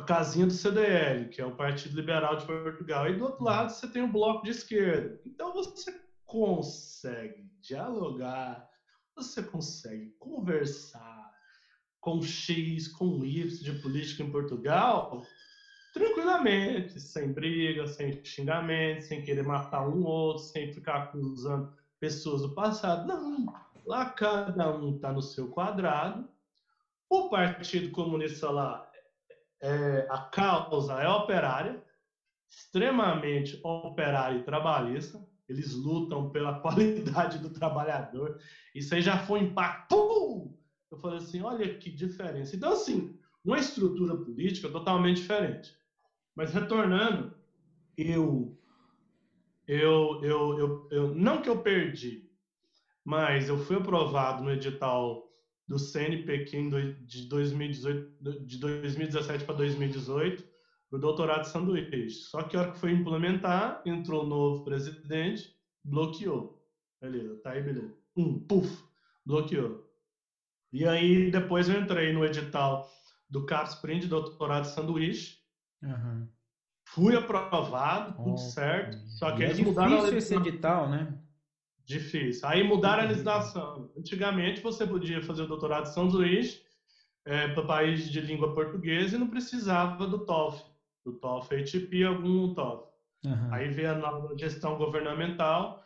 a 0.00 0.02
casinha 0.02 0.46
do 0.46 0.52
CDL, 0.52 1.28
que 1.28 1.42
é 1.42 1.46
o 1.46 1.54
Partido 1.54 1.94
Liberal 1.94 2.36
de 2.36 2.46
Portugal, 2.46 3.08
e 3.08 3.18
do 3.18 3.24
outro 3.24 3.44
lado 3.44 3.70
você 3.70 3.86
tem 3.86 4.02
o 4.02 4.10
Bloco 4.10 4.44
de 4.44 4.50
Esquerda. 4.50 5.20
Então 5.26 5.52
você 5.52 5.94
consegue 6.24 7.50
dialogar, 7.60 8.66
você 9.14 9.42
consegue 9.42 10.14
conversar 10.18 11.30
com 12.00 12.22
X, 12.22 12.88
com 12.88 13.22
Y 13.24 13.62
de 13.62 13.72
política 13.80 14.22
em 14.22 14.30
Portugal 14.30 15.22
tranquilamente, 15.92 17.00
sem 17.00 17.32
briga, 17.32 17.86
sem 17.86 18.24
xingamento, 18.24 19.02
sem 19.02 19.22
querer 19.22 19.42
matar 19.42 19.86
um 19.88 20.04
outro, 20.04 20.44
sem 20.44 20.72
ficar 20.72 21.02
acusando 21.02 21.74
pessoas 21.98 22.42
do 22.42 22.54
passado. 22.54 23.06
Não, 23.06 23.46
lá 23.84 24.06
cada 24.06 24.74
um 24.74 24.94
está 24.94 25.12
no 25.12 25.20
seu 25.20 25.48
quadrado 25.48 26.28
o 27.10 27.28
Partido 27.28 27.90
Comunista 27.90 28.48
lá, 28.48 28.89
é, 29.62 30.06
a 30.08 30.18
causa 30.18 30.94
é 31.00 31.08
operária, 31.08 31.80
extremamente 32.48 33.58
operária 33.62 34.36
e 34.36 34.44
trabalhista. 34.44 35.22
Eles 35.48 35.74
lutam 35.74 36.30
pela 36.30 36.54
qualidade 36.60 37.38
do 37.38 37.50
trabalhador. 37.50 38.36
Isso 38.74 38.94
aí 38.94 39.02
já 39.02 39.18
foi 39.18 39.40
impacto. 39.40 40.50
Eu 40.90 40.98
falei 40.98 41.18
assim, 41.18 41.40
olha 41.42 41.78
que 41.78 41.90
diferença. 41.90 42.56
Então, 42.56 42.72
assim, 42.72 43.14
uma 43.44 43.58
estrutura 43.58 44.16
política 44.16 44.68
totalmente 44.70 45.18
diferente. 45.18 45.74
Mas 46.34 46.52
retornando, 46.52 47.34
eu, 47.96 48.56
eu, 49.66 50.20
eu, 50.22 50.58
eu, 50.58 50.88
eu 50.90 51.14
não 51.14 51.42
que 51.42 51.48
eu 51.48 51.60
perdi, 51.60 52.28
mas 53.04 53.48
eu 53.48 53.58
fui 53.58 53.76
aprovado 53.76 54.42
no 54.42 54.52
edital 54.52 55.29
do 55.70 55.78
CNPq 55.78 56.68
de 57.06 57.28
2018, 57.28 58.44
de 58.44 58.58
2017 58.58 59.44
para 59.44 59.54
2018, 59.54 60.44
o 60.90 60.98
doutorado 60.98 61.42
de 61.42 61.48
sanduíche. 61.48 62.10
Só 62.10 62.42
que 62.42 62.56
a 62.56 62.60
hora 62.60 62.72
que 62.72 62.78
foi 62.78 62.90
implementar, 62.90 63.80
entrou 63.86 64.24
o 64.24 64.26
novo 64.26 64.64
presidente, 64.64 65.54
bloqueou. 65.84 66.60
Beleza, 67.00 67.36
tá 67.36 67.52
aí, 67.52 67.62
beleza. 67.62 67.94
Um, 68.16 68.40
puf, 68.40 68.82
bloqueou. 69.24 69.88
E 70.72 70.84
aí 70.84 71.30
depois 71.30 71.68
eu 71.68 71.80
entrei 71.80 72.12
no 72.12 72.24
edital 72.24 72.90
do 73.28 73.46
CAPSPRINT, 73.46 74.08
doutorado 74.08 74.64
de 74.64 74.74
sanduíche. 74.74 75.38
Uhum. 75.84 76.26
Fui 76.88 77.14
aprovado, 77.14 78.16
tudo 78.16 78.32
oh, 78.32 78.38
certo. 78.38 78.98
Só 79.06 79.36
que 79.36 79.44
é 79.44 79.50
eles 79.50 79.60
mudaram 79.60 80.04
esse 80.08 80.34
edital, 80.34 80.90
né? 80.90 81.16
Difícil. 81.90 82.46
Aí 82.46 82.62
mudaram 82.62 83.02
a 83.02 83.06
legislação. 83.06 83.90
Antigamente 83.98 84.60
você 84.60 84.86
podia 84.86 85.20
fazer 85.20 85.42
o 85.42 85.48
doutorado 85.48 85.88
em 85.88 85.92
São 85.92 86.04
Luís 86.04 86.62
é, 87.24 87.48
para 87.48 87.64
país 87.64 88.08
de 88.08 88.20
língua 88.20 88.54
portuguesa 88.54 89.16
e 89.16 89.18
não 89.18 89.26
precisava 89.26 90.06
do 90.06 90.24
TOEFL, 90.24 90.64
do 91.04 91.14
TOEFL 91.14 91.54
ATP, 91.56 92.04
algum 92.04 92.54
TOEFL. 92.54 92.84
Uhum. 93.24 93.52
Aí 93.52 93.68
veio 93.68 93.90
a 93.90 93.94
nova 93.96 94.38
gestão 94.38 94.78
governamental, 94.78 95.84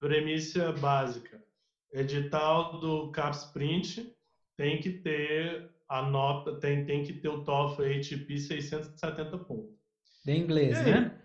premissa 0.00 0.72
básica. 0.72 1.44
Edital 1.92 2.80
do 2.80 3.10
CAPS-Print 3.12 4.10
tem 4.56 4.80
que 4.80 4.90
ter 4.90 5.70
a 5.86 6.00
nota, 6.00 6.54
tem, 6.54 6.86
tem 6.86 7.02
que 7.02 7.12
ter 7.12 7.28
o 7.28 7.44
TOEFL 7.44 7.82
ATP 7.82 8.38
670 8.38 9.38
pontos. 9.40 9.76
De 10.24 10.32
inglês, 10.32 10.82
né? 10.82 11.18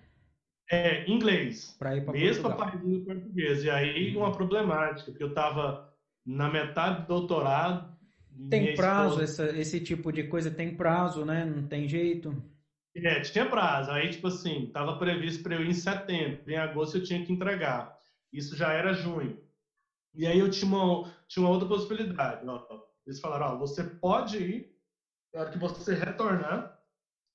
É, 0.72 1.09
inglês. 1.09 1.76
Para 1.78 1.95
ir 1.95 2.03
para 2.03 2.14
Mesmo 2.14 2.43
para 2.43 2.55
país 2.55 3.03
português. 3.05 3.64
E 3.64 3.70
aí 3.70 4.16
uma 4.16 4.32
problemática, 4.32 5.11
porque 5.11 5.24
eu 5.24 5.30
estava 5.30 5.93
na 6.26 6.49
metade 6.49 7.01
do 7.01 7.07
doutorado. 7.07 7.93
Tem 8.49 8.74
prazo, 8.74 9.22
esposa... 9.22 9.43
essa, 9.49 9.59
esse 9.59 9.80
tipo 9.80 10.11
de 10.11 10.24
coisa 10.24 10.49
tem 10.49 10.76
prazo, 10.76 11.24
né? 11.24 11.45
Não 11.45 11.68
tem 11.68 11.88
jeito. 11.88 12.36
É, 12.95 13.22
tinha 13.22 13.45
prazo. 13.45 13.91
Aí, 13.91 14.09
tipo 14.09 14.28
assim, 14.28 14.66
estava 14.66 14.97
previsto 14.97 15.43
para 15.43 15.55
eu 15.55 15.64
ir 15.64 15.70
em 15.70 15.74
setembro. 15.74 16.39
Em 16.47 16.57
agosto 16.57 16.97
eu 16.97 17.03
tinha 17.03 17.24
que 17.24 17.32
entregar. 17.32 17.95
Isso 18.32 18.55
já 18.55 18.74
era 18.74 18.93
junho. 18.93 19.38
E 20.16 20.26
aí 20.28 20.39
eu 20.39 20.49
tinha 20.49 20.72
uma, 20.72 21.11
tinha 21.28 21.45
uma 21.45 21.51
outra 21.51 21.68
possibilidade. 21.68 22.45
Eles 23.05 23.20
falaram, 23.20 23.55
ó, 23.55 23.57
você 23.57 23.84
pode 23.84 24.38
ir, 24.38 24.76
na 25.34 25.41
hora 25.41 25.51
que 25.51 25.57
você 25.57 25.93
retornar, 25.93 26.80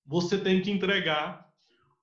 você 0.06 0.38
tem 0.38 0.62
que 0.62 0.70
entregar 0.70 1.47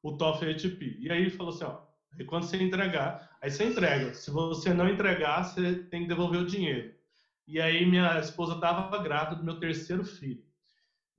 o 0.05 0.15
TOEFL 0.15 0.51
ATP. 0.51 0.97
E 0.99 1.11
aí 1.11 1.19
ele 1.19 1.31
falou 1.31 1.51
assim, 1.51 1.63
ó, 1.63 1.79
e 2.19 2.23
quando 2.23 2.43
você 2.43 2.61
entregar, 2.61 3.37
aí 3.41 3.49
você 3.49 3.63
entrega. 3.63 4.13
Se 4.13 4.29
você 4.29 4.71
não 4.71 4.87
entregar, 4.87 5.43
você 5.43 5.83
tem 5.85 6.03
que 6.03 6.07
devolver 6.07 6.41
o 6.41 6.45
dinheiro. 6.45 6.93
E 7.47 7.59
aí 7.59 7.83
minha 7.87 8.19
esposa 8.19 8.53
estava 8.53 9.01
grávida 9.01 9.37
do 9.37 9.43
meu 9.43 9.59
terceiro 9.59 10.05
filho. 10.05 10.43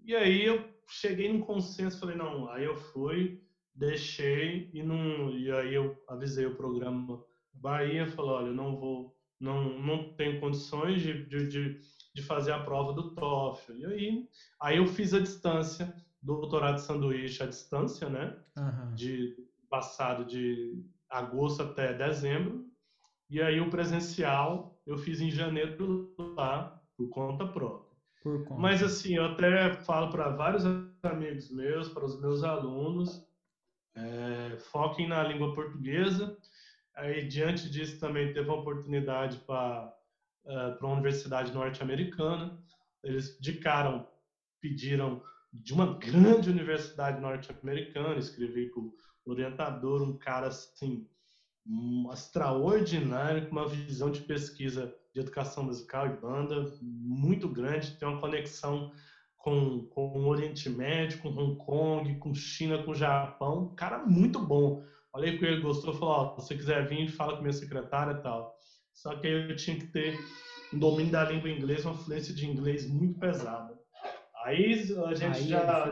E 0.05 0.15
aí 0.15 0.45
eu 0.45 0.65
cheguei 0.89 1.33
num 1.33 1.41
consenso, 1.41 1.99
falei, 1.99 2.17
não, 2.17 2.49
aí 2.49 2.65
eu 2.65 2.77
fui, 2.77 3.43
deixei 3.75 4.71
e 4.73 4.85
não 4.85 5.31
e 5.31 5.51
aí 5.51 5.75
eu 5.75 6.01
avisei 6.09 6.47
o 6.47 6.55
programa 6.55 7.25
Bahia, 7.53 8.07
falou, 8.07 8.37
olha, 8.37 8.47
eu 8.47 8.55
não 8.55 8.77
vou, 8.77 9.17
não 9.41 9.81
não 9.81 10.15
tenho 10.15 10.39
condições 10.39 11.03
de, 11.03 11.25
de, 11.27 11.81
de 12.15 12.23
fazer 12.23 12.53
a 12.53 12.63
prova 12.63 12.93
do 12.93 13.15
TOEFL. 13.17 13.73
E 13.73 13.87
aí 13.87 14.29
aí 14.61 14.77
eu 14.77 14.87
fiz 14.87 15.13
a 15.13 15.19
distância 15.19 15.93
doutorado 16.23 16.77
de 16.77 16.83
sanduíche 16.83 17.43
à 17.43 17.47
distância, 17.47 18.09
né? 18.09 18.37
Uhum. 18.57 18.95
De 18.95 19.37
passado 19.69 20.25
de 20.25 20.83
agosto 21.11 21.63
até 21.63 21.93
dezembro. 21.93 22.65
E 23.29 23.41
aí 23.41 23.61
o 23.61 23.71
presencial 23.71 24.81
eu 24.87 24.97
fiz 24.97 25.21
em 25.21 25.31
janeiro 25.31 26.15
lá, 26.37 26.81
por 26.97 27.09
conta 27.09 27.47
própria. 27.47 27.97
Por 28.23 28.45
conta. 28.45 28.61
Mas 28.61 28.83
assim, 28.83 29.17
eu 29.17 29.27
até 29.27 29.75
falo 29.83 30.11
para 30.11 30.31
vários 30.31 30.65
amigos 31.03 31.51
meus, 31.51 31.89
para 31.89 32.05
os 32.05 32.21
meus 32.21 32.45
alunos, 32.45 33.25
é, 33.97 34.57
foquem 34.71 35.09
na 35.09 35.23
língua 35.25 35.55
portuguesa. 35.55 36.37
Aí, 36.95 37.27
diante 37.27 37.69
disso, 37.69 38.01
também 38.01 38.33
teve 38.33 38.49
uma 38.49 38.61
oportunidade 38.61 39.39
para 39.41 39.93
uh, 40.47 40.77
para 40.77 40.87
uma 40.87 40.95
universidade 40.95 41.53
norte-americana. 41.53 42.59
Eles 43.03 43.37
de 43.39 43.55
cara 43.55 44.07
pediram 44.61 45.23
de 45.63 45.73
uma 45.73 45.99
grande 45.99 46.51
universidade 46.51 47.21
norte-americana, 47.21 48.19
escrevi 48.19 48.69
com 48.71 48.93
o 49.25 49.31
orientador, 49.31 50.03
um 50.03 50.17
cara 50.17 50.49
assim, 50.49 51.05
extraordinário, 52.13 53.49
com 53.49 53.53
uma 53.53 53.69
visão 53.69 54.11
de 54.11 54.21
pesquisa 54.23 54.93
de 55.13 55.21
educação 55.21 55.65
musical 55.65 56.07
e 56.07 56.21
banda 56.21 56.65
muito 56.81 57.49
grande, 57.49 57.97
tem 57.99 58.07
uma 58.07 58.21
conexão 58.21 58.91
com, 59.39 59.87
com 59.91 60.21
o 60.21 60.27
Oriente 60.27 60.69
Médio, 60.69 61.19
com 61.19 61.29
Hong 61.29 61.57
Kong, 61.57 62.19
com 62.19 62.35
China, 62.35 62.83
com 62.83 62.95
Japão. 62.95 63.73
Cara, 63.77 64.05
muito 64.05 64.39
bom. 64.39 64.83
Falei 65.11 65.39
com 65.39 65.45
ele, 65.45 65.61
gostou, 65.61 65.95
falou, 65.95 66.35
oh, 66.37 66.41
se 66.41 66.49
você 66.49 66.57
quiser 66.57 66.87
vir, 66.87 67.09
fala 67.09 67.37
com 67.37 67.43
minha 67.43 67.53
secretária 67.53 68.13
e 68.13 68.23
tal. 68.23 68.55
Só 68.93 69.15
que 69.17 69.27
eu 69.27 69.57
tinha 69.57 69.79
que 69.79 69.87
ter 69.87 70.19
um 70.73 70.79
domínio 70.79 71.13
da 71.13 71.25
língua 71.25 71.49
inglesa, 71.49 71.89
uma 71.91 71.99
fluência 71.99 72.35
de 72.35 72.47
inglês 72.47 72.87
muito 72.89 73.19
pesada. 73.19 73.79
Aí 74.47 74.75
a 75.09 75.15
gente 75.15 75.39
aí 75.39 75.49
já. 75.49 75.91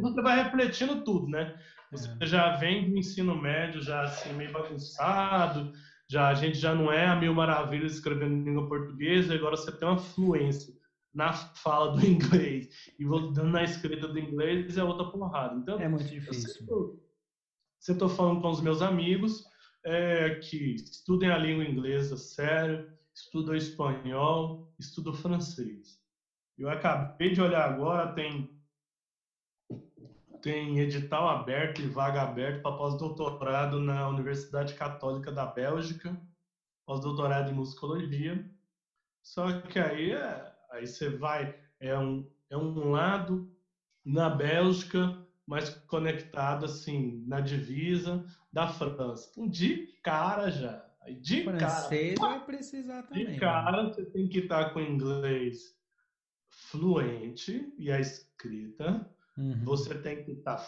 Você 0.00 0.22
vai 0.22 0.44
refletindo 0.44 1.02
tudo, 1.02 1.26
né? 1.26 1.58
Você 1.90 2.08
é. 2.20 2.26
já 2.26 2.56
vem 2.56 2.88
do 2.88 2.96
ensino 2.96 3.34
médio, 3.34 3.82
já 3.82 4.02
assim, 4.02 4.32
meio 4.34 4.52
bagunçado, 4.52 5.72
já, 6.08 6.28
a 6.28 6.34
gente 6.34 6.56
já 6.58 6.76
não 6.76 6.92
é 6.92 7.06
a 7.06 7.16
mil 7.16 7.34
maravilhas 7.34 7.94
escrevendo 7.94 8.34
em 8.34 8.44
língua 8.44 8.68
portuguesa, 8.68 9.34
agora 9.34 9.56
você 9.56 9.72
tem 9.72 9.88
uma 9.88 9.98
fluência 9.98 10.72
na 11.12 11.32
fala 11.32 11.96
do 11.96 12.00
inglês 12.06 12.68
e 12.98 13.04
voltando 13.04 13.50
na 13.50 13.64
escrita 13.64 14.06
do 14.06 14.18
inglês 14.18 14.78
é 14.78 14.84
outra 14.84 15.10
porrada. 15.10 15.56
Então, 15.56 15.80
é 15.80 15.88
muito 15.88 16.04
difícil. 16.04 16.64
Você 17.80 17.92
estou 17.92 18.08
falando 18.08 18.40
com 18.40 18.48
os 18.48 18.60
meus 18.60 18.80
amigos 18.80 19.44
é, 19.84 20.36
que 20.36 20.76
estudem 20.76 21.30
a 21.30 21.36
língua 21.36 21.64
inglesa 21.64 22.16
sério, 22.16 22.88
estudam 23.12 23.56
espanhol, 23.56 24.72
estudam 24.78 25.12
francês. 25.12 26.01
Eu 26.58 26.68
acabei 26.68 27.32
de 27.32 27.40
olhar 27.40 27.68
agora, 27.68 28.12
tem 28.12 28.50
tem 30.40 30.80
edital 30.80 31.28
aberto 31.28 31.80
e 31.80 31.86
vaga 31.86 32.22
aberta 32.22 32.62
para 32.62 32.76
pós-doutorado 32.76 33.78
na 33.78 34.08
Universidade 34.08 34.74
Católica 34.74 35.30
da 35.30 35.46
Bélgica, 35.46 36.20
pós-doutorado 36.84 37.52
em 37.52 37.54
musicologia. 37.54 38.44
Só 39.22 39.60
que 39.60 39.78
aí 39.78 40.10
é, 40.10 40.52
Aí 40.72 40.86
você 40.86 41.10
vai, 41.10 41.54
é 41.78 41.96
um, 41.98 42.26
é 42.48 42.56
um 42.56 42.90
lado 42.90 43.54
na 44.02 44.30
Bélgica, 44.30 45.18
mas 45.46 45.68
conectado 45.86 46.64
assim 46.64 47.22
na 47.26 47.40
divisa 47.40 48.24
da 48.50 48.66
França. 48.66 49.30
Um 49.38 49.46
de 49.46 49.88
cara 50.02 50.50
já. 50.50 50.82
De 51.20 51.44
Francês 51.44 52.18
cara, 52.18 52.30
vai 52.30 52.46
precisar 52.46 53.02
também. 53.02 53.26
De 53.26 53.38
cara, 53.38 53.82
você 53.82 54.04
tem 54.06 54.28
que 54.28 54.38
estar 54.38 54.72
com 54.72 54.80
inglês 54.80 55.76
fluente 56.52 57.72
e 57.78 57.90
a 57.90 57.98
escrita. 57.98 59.08
Uhum. 59.36 59.64
Você 59.64 59.94
tem 59.94 60.22
que 60.22 60.32
estar 60.32 60.58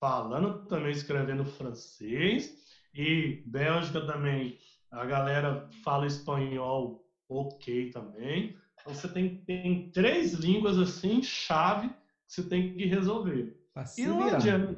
falando 0.00 0.66
também, 0.66 0.92
escrevendo 0.92 1.44
francês. 1.44 2.52
E 2.94 3.42
Bélgica 3.46 4.04
também, 4.04 4.58
a 4.90 5.04
galera 5.06 5.68
fala 5.82 6.06
espanhol 6.06 7.02
ok 7.28 7.90
também. 7.90 8.54
Então, 8.80 8.94
você 8.94 9.08
tem, 9.08 9.36
tem 9.46 9.90
três 9.90 10.34
línguas 10.34 10.78
assim, 10.78 11.22
chave, 11.22 11.88
que 11.88 11.94
você 12.26 12.42
tem 12.42 12.74
que 12.74 12.84
resolver. 12.84 13.56
e 13.96 14.06
não 14.06 14.22
adianta. 14.22 14.76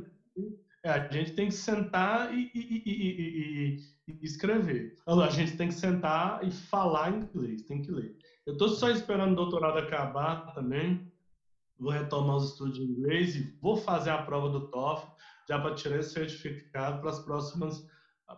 É, 0.84 0.90
a 0.90 1.10
gente 1.10 1.32
tem 1.32 1.48
que 1.48 1.54
sentar 1.54 2.32
e, 2.34 2.50
e, 2.54 2.82
e, 2.84 3.76
e, 4.06 4.18
escrever. 4.22 4.94
A 5.06 5.30
gente 5.30 5.56
tem 5.56 5.68
que 5.68 5.74
sentar 5.74 6.46
e 6.46 6.50
falar 6.50 7.10
inglês, 7.10 7.62
tem 7.62 7.80
que 7.80 7.90
ler. 7.90 8.14
Eu 8.46 8.52
estou 8.52 8.68
só 8.68 8.90
esperando 8.90 9.32
o 9.32 9.36
doutorado 9.36 9.78
acabar 9.78 10.52
também. 10.52 11.10
Vou 11.78 11.90
retomar 11.90 12.36
os 12.36 12.50
estudos 12.50 12.76
de 12.76 12.84
inglês 12.84 13.34
e 13.36 13.56
vou 13.60 13.76
fazer 13.76 14.10
a 14.10 14.22
prova 14.22 14.48
do 14.50 14.68
TOEFL 14.68 15.08
já 15.48 15.58
para 15.58 15.74
tirar 15.74 15.98
esse 15.98 16.12
certificado 16.12 17.00
para 17.00 17.10
as 17.10 17.20
próximas 17.20 17.86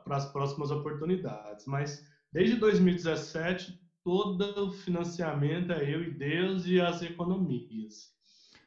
para 0.04 0.16
as 0.16 0.32
próximas 0.32 0.70
oportunidades. 0.70 1.64
Mas 1.66 2.04
desde 2.32 2.56
2017 2.56 3.78
todo 4.02 4.68
o 4.68 4.72
financiamento 4.72 5.72
é 5.72 5.82
eu 5.82 6.02
e 6.02 6.10
Deus 6.10 6.66
e 6.66 6.80
as 6.80 7.02
economias. 7.02 8.14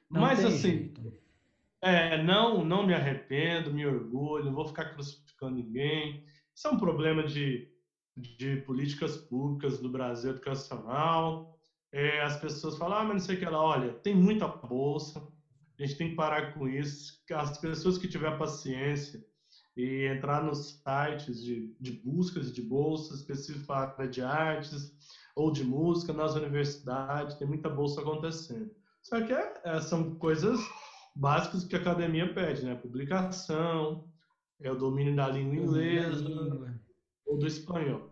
Não 0.09 0.21
Mas 0.21 0.43
assim, 0.43 0.93
é, 1.81 2.21
não, 2.21 2.63
não 2.65 2.85
me 2.85 2.93
arrependo, 2.93 3.73
me 3.73 3.85
orgulho, 3.85 4.45
não 4.45 4.53
vou 4.53 4.67
ficar 4.67 4.93
crucificando 4.93 5.55
ninguém. 5.55 6.23
Isso 6.53 6.67
é 6.67 6.71
um 6.71 6.77
problema 6.77 7.23
de, 7.23 7.69
de 8.15 8.57
políticas 8.57 9.17
públicas 9.17 9.79
do 9.79 9.89
Brasil 9.89 10.31
educacional. 10.31 11.57
É, 11.91 12.21
as 12.21 12.37
pessoas 12.37 12.77
falam, 12.77 12.97
ah, 12.99 13.03
mas 13.03 13.13
não 13.13 13.19
sei 13.19 13.35
o 13.35 13.39
que 13.39 13.45
lá. 13.45 13.61
Olha, 13.61 13.93
tem 13.93 14.15
muita 14.15 14.47
bolsa, 14.47 15.19
a 15.79 15.85
gente 15.85 15.97
tem 15.97 16.09
que 16.09 16.15
parar 16.15 16.53
com 16.53 16.67
isso. 16.67 17.13
As 17.31 17.57
pessoas 17.57 17.97
que 17.97 18.07
tiver 18.07 18.37
paciência 18.37 19.23
e 19.75 20.05
entrar 20.07 20.43
nos 20.43 20.81
sites 20.83 21.41
de, 21.41 21.73
de 21.79 21.91
buscas 22.03 22.51
de 22.51 22.61
bolsas 22.61 23.19
específicas 23.19 23.65
para 23.65 23.75
a 23.75 23.93
área 23.93 24.09
de 24.09 24.21
artes, 24.21 24.93
ou 25.39 25.51
de 25.51 25.63
música 25.63 26.11
nas 26.11 26.35
universidades, 26.35 27.37
tem 27.37 27.47
muita 27.47 27.69
bolsa 27.69 28.01
acontecendo. 28.01 28.69
Só 29.01 29.21
que 29.21 29.31
é, 29.31 29.53
é, 29.63 29.79
são 29.79 30.15
coisas 30.15 30.59
básicas 31.15 31.63
que 31.63 31.75
a 31.75 31.79
academia 31.79 32.33
pede, 32.33 32.65
né? 32.65 32.75
Publicação, 32.75 34.05
é 34.59 34.69
o 34.69 34.75
domínio 34.75 35.15
da 35.15 35.29
língua 35.29 35.55
inglesa. 35.55 36.78
Ou 37.29 37.37
do 37.37 37.47
espanhol. 37.47 38.11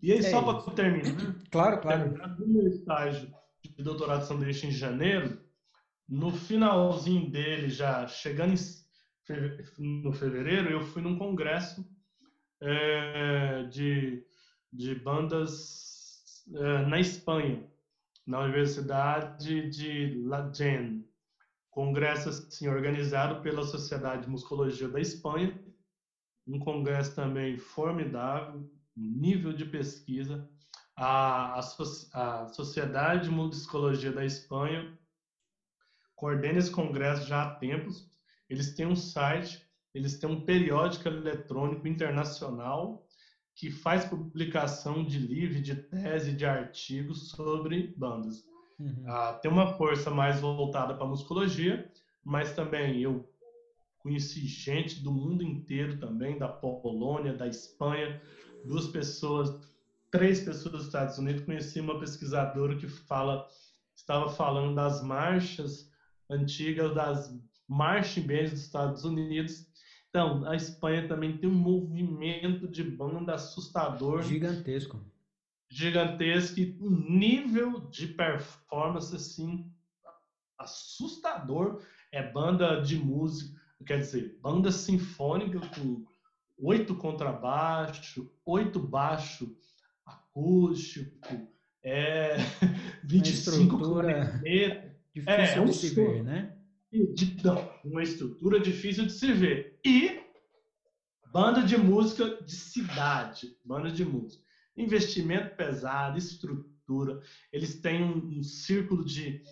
E 0.00 0.12
aí, 0.12 0.18
é 0.18 0.22
só 0.22 0.40
para 0.42 0.74
terminar, 0.74 1.34
claro, 1.50 1.80
claro. 1.80 2.14
no 2.38 2.46
meu 2.46 2.68
estágio 2.68 3.28
de 3.76 3.82
doutorado 3.82 4.24
sanduíche 4.24 4.68
em 4.68 4.70
janeiro, 4.70 5.40
no 6.08 6.32
finalzinho 6.32 7.30
dele, 7.30 7.68
já 7.68 8.06
chegando 8.06 8.54
em, 8.54 10.02
no 10.02 10.12
fevereiro, 10.12 10.70
eu 10.70 10.80
fui 10.80 11.02
num 11.02 11.18
congresso 11.18 11.84
é, 12.60 13.64
de, 13.64 14.24
de 14.72 14.94
bandas 14.94 16.44
eh, 16.54 16.86
na 16.86 16.98
Espanha, 16.98 17.62
na 18.26 18.40
Universidade 18.40 19.68
de 19.68 20.22
La 20.24 20.50
Gen. 20.52 21.04
Congresso 21.70 22.30
assim, 22.30 22.68
organizado 22.68 23.42
pela 23.42 23.62
Sociedade 23.62 24.22
de 24.22 24.30
Muscologia 24.30 24.88
da 24.88 25.00
Espanha, 25.00 25.58
um 26.48 26.58
congresso 26.58 27.14
também 27.14 27.58
formidável, 27.58 28.68
nível 28.96 29.52
de 29.52 29.66
pesquisa. 29.66 30.48
A, 30.96 31.60
a, 31.60 32.42
a 32.42 32.48
Sociedade 32.48 33.24
de 33.24 33.30
Musicologia 33.30 34.10
da 34.10 34.24
Espanha 34.24 34.98
coordena 36.16 36.58
esse 36.58 36.70
congresso 36.70 37.26
já 37.26 37.42
há 37.42 37.54
tempos. 37.54 38.10
Eles 38.48 38.74
têm 38.74 38.86
um 38.86 38.96
site, 38.96 39.62
eles 39.94 40.18
têm 40.18 40.28
um 40.28 40.44
periódico 40.44 41.06
eletrônico 41.06 41.86
internacional 41.86 43.06
que 43.54 43.70
faz 43.70 44.04
publicação 44.04 45.04
de 45.04 45.18
livro, 45.18 45.60
de 45.60 45.74
tese, 45.74 46.32
de 46.32 46.46
artigos 46.46 47.30
sobre 47.30 47.94
bandas. 47.96 48.44
Uhum. 48.78 49.04
Ah, 49.06 49.34
tem 49.34 49.50
uma 49.50 49.74
força 49.74 50.10
mais 50.10 50.40
voltada 50.40 50.94
para 50.94 51.06
musculagia, 51.06 51.90
mas 52.24 52.52
também 52.52 53.00
eu 53.00 53.28
conheci 53.98 54.46
gente 54.46 55.02
do 55.02 55.12
mundo 55.12 55.42
inteiro 55.42 55.98
também, 55.98 56.38
da 56.38 56.48
Polônia, 56.48 57.32
da 57.32 57.46
Espanha, 57.46 58.20
duas 58.64 58.88
pessoas, 58.88 59.50
três 60.10 60.40
pessoas 60.40 60.72
dos 60.72 60.86
Estados 60.86 61.18
Unidos. 61.18 61.44
Conheci 61.44 61.80
uma 61.80 61.98
pesquisadora 61.98 62.76
que 62.76 62.88
fala, 62.88 63.46
estava 63.96 64.28
falando 64.28 64.74
das 64.74 65.02
marchas 65.02 65.90
antigas, 66.30 66.94
das 66.94 67.32
marching 67.68 68.26
bands 68.26 68.52
dos 68.52 68.60
Estados 68.62 69.04
Unidos, 69.04 69.68
então, 70.08 70.44
a 70.46 70.56
Espanha 70.56 71.06
também 71.06 71.36
tem 71.36 71.48
um 71.48 71.54
movimento 71.54 72.66
de 72.66 72.82
banda 72.82 73.34
assustador. 73.34 74.22
Gigantesco. 74.22 75.04
Gigantesco 75.70 76.60
e 76.60 76.76
um 76.80 76.90
nível 76.90 77.80
de 77.90 78.08
performance, 78.08 79.14
assim, 79.14 79.70
assustador. 80.58 81.82
É 82.10 82.22
banda 82.22 82.80
de 82.80 82.96
música, 82.96 83.57
quer 83.84 83.98
dizer, 83.98 84.38
banda 84.40 84.70
sinfônica 84.70 85.60
com 85.74 86.04
oito 86.58 86.94
contrabaixo, 86.94 88.30
oito 88.44 88.80
baixo 88.80 89.56
acústico, 90.04 91.48
é 91.82 92.36
25 93.04 93.78
clarineta. 93.78 94.38
Difícil 95.14 95.32
é, 95.32 95.58
é 95.58 95.64
de 95.64 95.72
se 95.72 95.94
ver, 95.94 96.22
né? 96.22 96.54
uma 97.84 98.02
estrutura 98.02 98.60
difícil 98.60 99.06
de 99.06 99.12
se 99.12 99.32
ver. 99.32 99.78
E 99.84 100.20
banda 101.32 101.62
de 101.62 101.76
música 101.76 102.42
de 102.42 102.54
cidade, 102.54 103.56
banda 103.64 103.90
de 103.90 104.04
música. 104.04 104.42
Investimento 104.76 105.56
pesado, 105.56 106.18
estrutura. 106.18 107.20
Eles 107.52 107.80
têm 107.80 108.02
um, 108.02 108.38
um 108.38 108.42
círculo 108.42 109.04
de, 109.04 109.42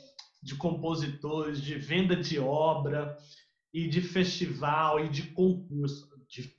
de 0.43 0.55
compositores, 0.55 1.61
de 1.61 1.75
venda 1.75 2.17
de 2.17 2.39
obra, 2.39 3.17
e 3.73 3.89
de 3.89 4.01
festival, 4.01 5.01
e 5.01 5.09
de 5.09 5.25
concurso. 5.33 6.09
De 6.29 6.55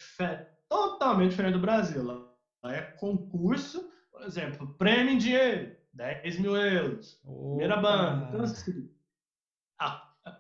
totalmente 0.70 1.32
diferente 1.32 1.54
do 1.54 1.60
Brasil. 1.60 2.04
Lá 2.04 2.28
é 2.74 2.82
concurso, 2.82 3.90
por 4.12 4.24
exemplo, 4.24 4.76
prêmio 4.76 5.14
em 5.14 5.18
dinheiro, 5.18 5.76
10 5.94 6.40
mil 6.40 6.56
euros, 6.56 7.20
Opa. 7.24 7.50
primeira 7.50 7.78
banda. 7.78 8.28
Então, 8.28 8.42
assim, 8.42 8.90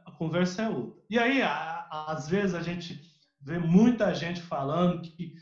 a 0.05 0.11
conversa 0.17 0.63
é 0.63 0.69
outra. 0.69 1.01
E 1.09 1.17
aí, 1.17 1.41
a, 1.41 1.87
às 2.07 2.27
vezes, 2.27 2.53
a 2.53 2.61
gente 2.61 3.01
vê 3.39 3.57
muita 3.57 4.13
gente 4.13 4.41
falando 4.41 5.01
que 5.01 5.35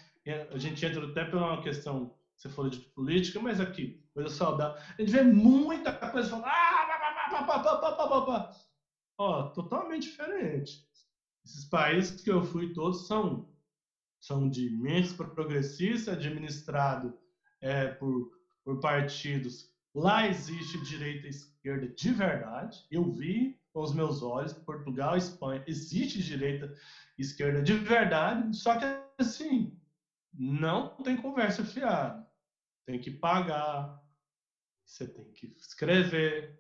a 0.52 0.58
gente 0.58 0.86
entra 0.86 1.06
até 1.08 1.26
pela 1.26 1.54
uma 1.54 1.64
questão, 1.64 2.16
você 2.36 2.50
falou 2.50 2.70
de 2.70 2.80
política, 2.80 3.40
mas 3.40 3.60
aqui, 3.60 4.04
coisa 4.14 4.30
saudável. 4.30 4.80
A 4.98 5.02
gente 5.02 5.12
vê 5.12 5.24
muita 5.24 5.94
coisa 5.94 6.30
falando, 6.30 6.46
ah, 6.46 7.30
pá, 7.32 7.44
pá, 7.44 7.60
pá, 7.60 7.78
pá, 7.78 7.92
pá, 7.94 8.08
pá, 8.08 8.22
pá. 8.22 8.52
Ó, 9.18 9.44
totalmente 9.50 10.04
diferente. 10.04 10.86
Esses 11.46 11.66
países 11.66 12.22
que 12.22 12.32
eu 12.32 12.44
fui 12.44 12.74
todos 12.74 13.08
são 13.08 13.54
são 14.20 14.50
de 14.50 14.72
mentes 14.72 15.14
progressista, 15.14 16.14
administrado 16.14 17.16
é, 17.62 17.90
por, 17.90 18.32
por 18.64 18.80
partidos. 18.80 19.72
Lá 19.94 20.28
existe 20.28 20.82
direita 20.84 21.28
e 21.28 21.30
esquerda 21.30 21.88
de 21.88 22.12
verdade. 22.12 22.84
Eu 22.90 23.12
vi 23.12 23.56
com 23.72 23.84
os 23.84 23.94
meus 23.94 24.24
olhos, 24.24 24.52
Portugal, 24.52 25.16
Espanha, 25.16 25.64
existe 25.68 26.24
direita 26.24 26.74
e 27.20 27.22
esquerda 27.22 27.62
de 27.62 27.74
verdade, 27.74 28.56
só 28.58 28.80
que 28.80 28.86
assim, 29.20 29.80
não 30.34 30.96
tem 31.04 31.16
conversa 31.16 31.64
fiada. 31.64 32.28
Tem 32.88 33.00
que 33.00 33.12
pagar, 33.12 34.02
você 34.84 35.08
tem 35.08 35.32
que 35.34 35.54
escrever. 35.58 36.60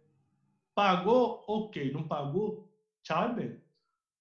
Pagou, 0.75 1.43
ok. 1.47 1.91
Não 1.91 2.07
pagou, 2.07 2.71
tchau 3.01 3.31
e 3.31 3.33
bem. 3.33 3.64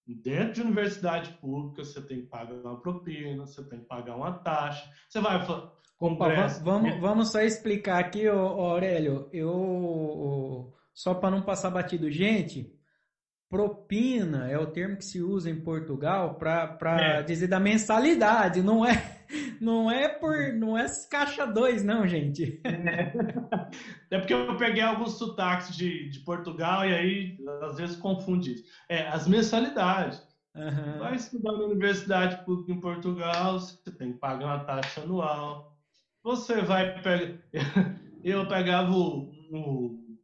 Dentro 0.06 0.54
de 0.54 0.62
universidade 0.62 1.32
pública, 1.40 1.84
você 1.84 2.00
tem 2.00 2.22
que 2.22 2.26
pagar 2.26 2.54
uma 2.56 2.80
propina, 2.80 3.46
você 3.46 3.62
tem 3.64 3.80
que 3.80 3.86
pagar 3.86 4.16
uma 4.16 4.32
taxa. 4.32 4.90
Você 5.08 5.20
vai 5.20 5.44
congresso. 5.96 6.62
Vamos, 6.62 7.00
vamos 7.00 7.32
só 7.32 7.40
explicar 7.40 7.98
aqui, 7.98 8.26
Aurélio. 8.26 9.28
Eu 9.32 10.72
só 10.92 11.14
para 11.14 11.30
não 11.30 11.42
passar 11.42 11.70
batido, 11.70 12.10
gente. 12.10 12.72
Propina 13.48 14.50
é 14.50 14.58
o 14.58 14.66
termo 14.66 14.96
que 14.96 15.04
se 15.04 15.22
usa 15.22 15.48
em 15.48 15.60
Portugal 15.60 16.34
para 16.34 17.00
é. 17.00 17.22
dizer 17.22 17.46
da 17.46 17.60
mensalidade, 17.60 18.62
não 18.62 18.84
é 18.84 19.13
não 19.60 19.90
é 19.90 20.08
por 20.08 20.52
não 20.54 20.76
é 20.76 20.86
caixa 21.10 21.46
2 21.46 21.84
não, 21.84 22.06
gente. 22.06 22.60
É. 24.10 24.18
porque 24.18 24.32
eu 24.32 24.56
peguei 24.56 24.82
alguns 24.82 25.18
sotaques 25.18 25.74
de, 25.76 26.08
de 26.08 26.20
Portugal 26.20 26.86
e 26.86 26.94
aí 26.94 27.38
às 27.62 27.76
vezes 27.76 27.96
confunde 27.96 28.54
isso. 28.54 28.64
É, 28.88 29.08
as 29.08 29.26
mensalidades. 29.26 30.22
Uhum. 30.54 30.98
Vai 30.98 31.16
estudar 31.16 31.52
na 31.52 31.64
universidade 31.64 32.44
pública 32.44 32.72
em 32.72 32.80
Portugal, 32.80 33.58
você 33.58 33.90
tem 33.90 34.12
que 34.12 34.18
pagar 34.18 34.46
uma 34.46 34.64
taxa 34.64 35.00
anual. 35.00 35.76
Você 36.22 36.62
vai 36.62 37.00
pegar. 37.02 37.38
Eu 38.22 38.48
pegava 38.48 38.90
o, 38.90 39.30
o, 39.52 40.18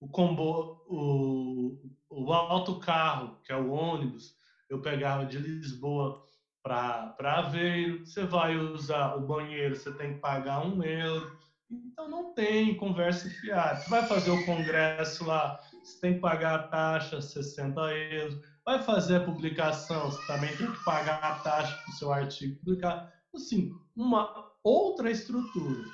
o 0.00 0.08
combo, 0.08 0.82
o, 0.88 1.78
o 2.10 2.32
autocarro, 2.32 3.38
que 3.44 3.52
é 3.52 3.56
o 3.56 3.70
ônibus, 3.70 4.34
eu 4.68 4.80
pegava 4.80 5.24
de 5.24 5.38
Lisboa 5.38 6.23
para 6.64 7.14
Aveiro, 7.38 8.06
você 8.06 8.24
vai 8.24 8.56
usar 8.56 9.16
o 9.16 9.26
banheiro, 9.26 9.76
você 9.76 9.92
tem 9.92 10.14
que 10.14 10.20
pagar 10.20 10.66
um 10.66 10.82
euro. 10.82 11.38
Então 11.70 12.08
não 12.08 12.32
tem 12.32 12.74
conversa 12.76 13.28
fiada. 13.28 13.80
Você 13.80 13.90
vai 13.90 14.06
fazer 14.06 14.30
o 14.30 14.46
congresso 14.46 15.26
lá, 15.26 15.60
você 15.82 16.00
tem 16.00 16.14
que 16.14 16.20
pagar 16.20 16.54
a 16.54 16.62
taxa, 16.68 17.20
60 17.20 17.80
euros. 17.92 18.40
Vai 18.64 18.82
fazer 18.82 19.16
a 19.16 19.24
publicação, 19.24 20.10
você 20.10 20.26
também 20.26 20.56
tem 20.56 20.72
que 20.72 20.84
pagar 20.84 21.22
a 21.22 21.38
taxa 21.40 21.76
para 21.76 21.92
o 21.92 21.96
seu 21.96 22.10
artigo 22.10 22.58
publicar. 22.60 23.12
Assim, 23.34 23.70
uma 23.94 24.50
outra 24.62 25.10
estrutura. 25.10 25.84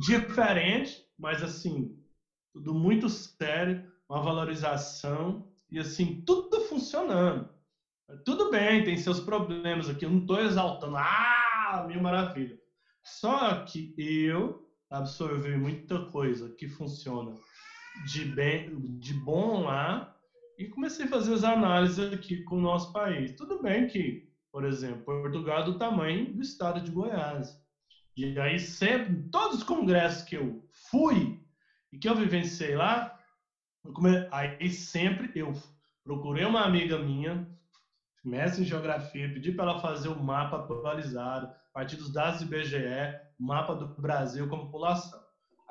Diferente, 0.00 1.06
mas 1.16 1.40
assim, 1.40 1.96
tudo 2.52 2.74
muito 2.74 3.08
sério, 3.08 3.88
uma 4.08 4.20
valorização 4.20 5.46
e 5.70 5.78
assim, 5.78 6.22
tudo 6.26 6.62
funcionando. 6.62 7.55
Tudo 8.24 8.50
bem, 8.50 8.84
tem 8.84 8.96
seus 8.96 9.20
problemas 9.20 9.88
aqui, 9.88 10.04
eu 10.04 10.10
não 10.10 10.20
estou 10.20 10.40
exaltando, 10.40 10.96
ah, 10.96 11.84
mil 11.88 12.00
maravilha. 12.00 12.56
Só 13.02 13.64
que 13.64 13.94
eu 13.98 14.64
absorvi 14.90 15.56
muita 15.56 16.06
coisa 16.06 16.54
que 16.56 16.68
funciona 16.68 17.34
de 18.06 18.24
bem, 18.24 18.98
de 18.98 19.14
bom 19.14 19.64
lá 19.64 20.14
e 20.58 20.66
comecei 20.66 21.06
a 21.06 21.08
fazer 21.08 21.34
as 21.34 21.44
análises 21.44 22.12
aqui 22.12 22.42
com 22.44 22.58
o 22.58 22.60
nosso 22.60 22.92
país. 22.92 23.34
Tudo 23.36 23.60
bem 23.60 23.86
que, 23.86 24.28
por 24.52 24.64
exemplo, 24.64 25.04
Portugal 25.04 25.60
é 25.60 25.64
do 25.64 25.78
tamanho 25.78 26.32
do 26.32 26.42
estado 26.42 26.80
de 26.80 26.90
Goiás. 26.90 27.60
E 28.16 28.38
aí 28.38 28.58
sempre, 28.58 29.28
todos 29.30 29.58
os 29.58 29.62
congressos 29.64 30.22
que 30.22 30.36
eu 30.36 30.64
fui 30.90 31.40
e 31.92 31.98
que 31.98 32.08
eu 32.08 32.14
vivenciei 32.14 32.74
lá, 32.74 33.18
aí 34.30 34.70
sempre 34.70 35.30
eu 35.34 35.52
procurei 36.02 36.44
uma 36.44 36.64
amiga 36.64 36.98
minha, 36.98 37.46
mestre 38.26 38.62
em 38.62 38.66
geografia, 38.66 39.32
pedi 39.32 39.52
para 39.52 39.70
ela 39.70 39.80
fazer 39.80 40.08
o 40.08 40.14
um 40.14 40.22
mapa 40.22 40.56
atualizado, 40.56 41.46
a 41.46 41.72
partir 41.72 41.96
dos 41.96 42.12
dados 42.12 42.40
do 42.40 42.46
IBGE, 42.46 43.20
mapa 43.38 43.74
do 43.74 43.88
Brasil 44.00 44.48
como 44.48 44.66
população. 44.66 45.20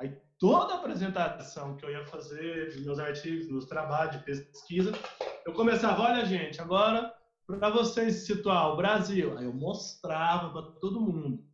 Aí 0.00 0.16
toda 0.38 0.74
a 0.74 0.76
apresentação 0.78 1.76
que 1.76 1.84
eu 1.84 1.90
ia 1.90 2.06
fazer, 2.06 2.72
dos 2.72 2.84
meus 2.84 2.98
artigos, 2.98 3.50
meus 3.50 3.66
trabalhos 3.66 4.16
de 4.16 4.24
pesquisa, 4.24 4.92
eu 5.44 5.52
começava, 5.52 6.02
olha 6.02 6.24
gente, 6.24 6.60
agora 6.60 7.12
para 7.46 7.70
vocês 7.70 8.26
situar 8.26 8.72
o 8.72 8.76
Brasil, 8.76 9.38
aí 9.38 9.44
eu 9.44 9.52
mostrava 9.52 10.50
para 10.50 10.62
todo 10.80 11.00
mundo. 11.00 11.44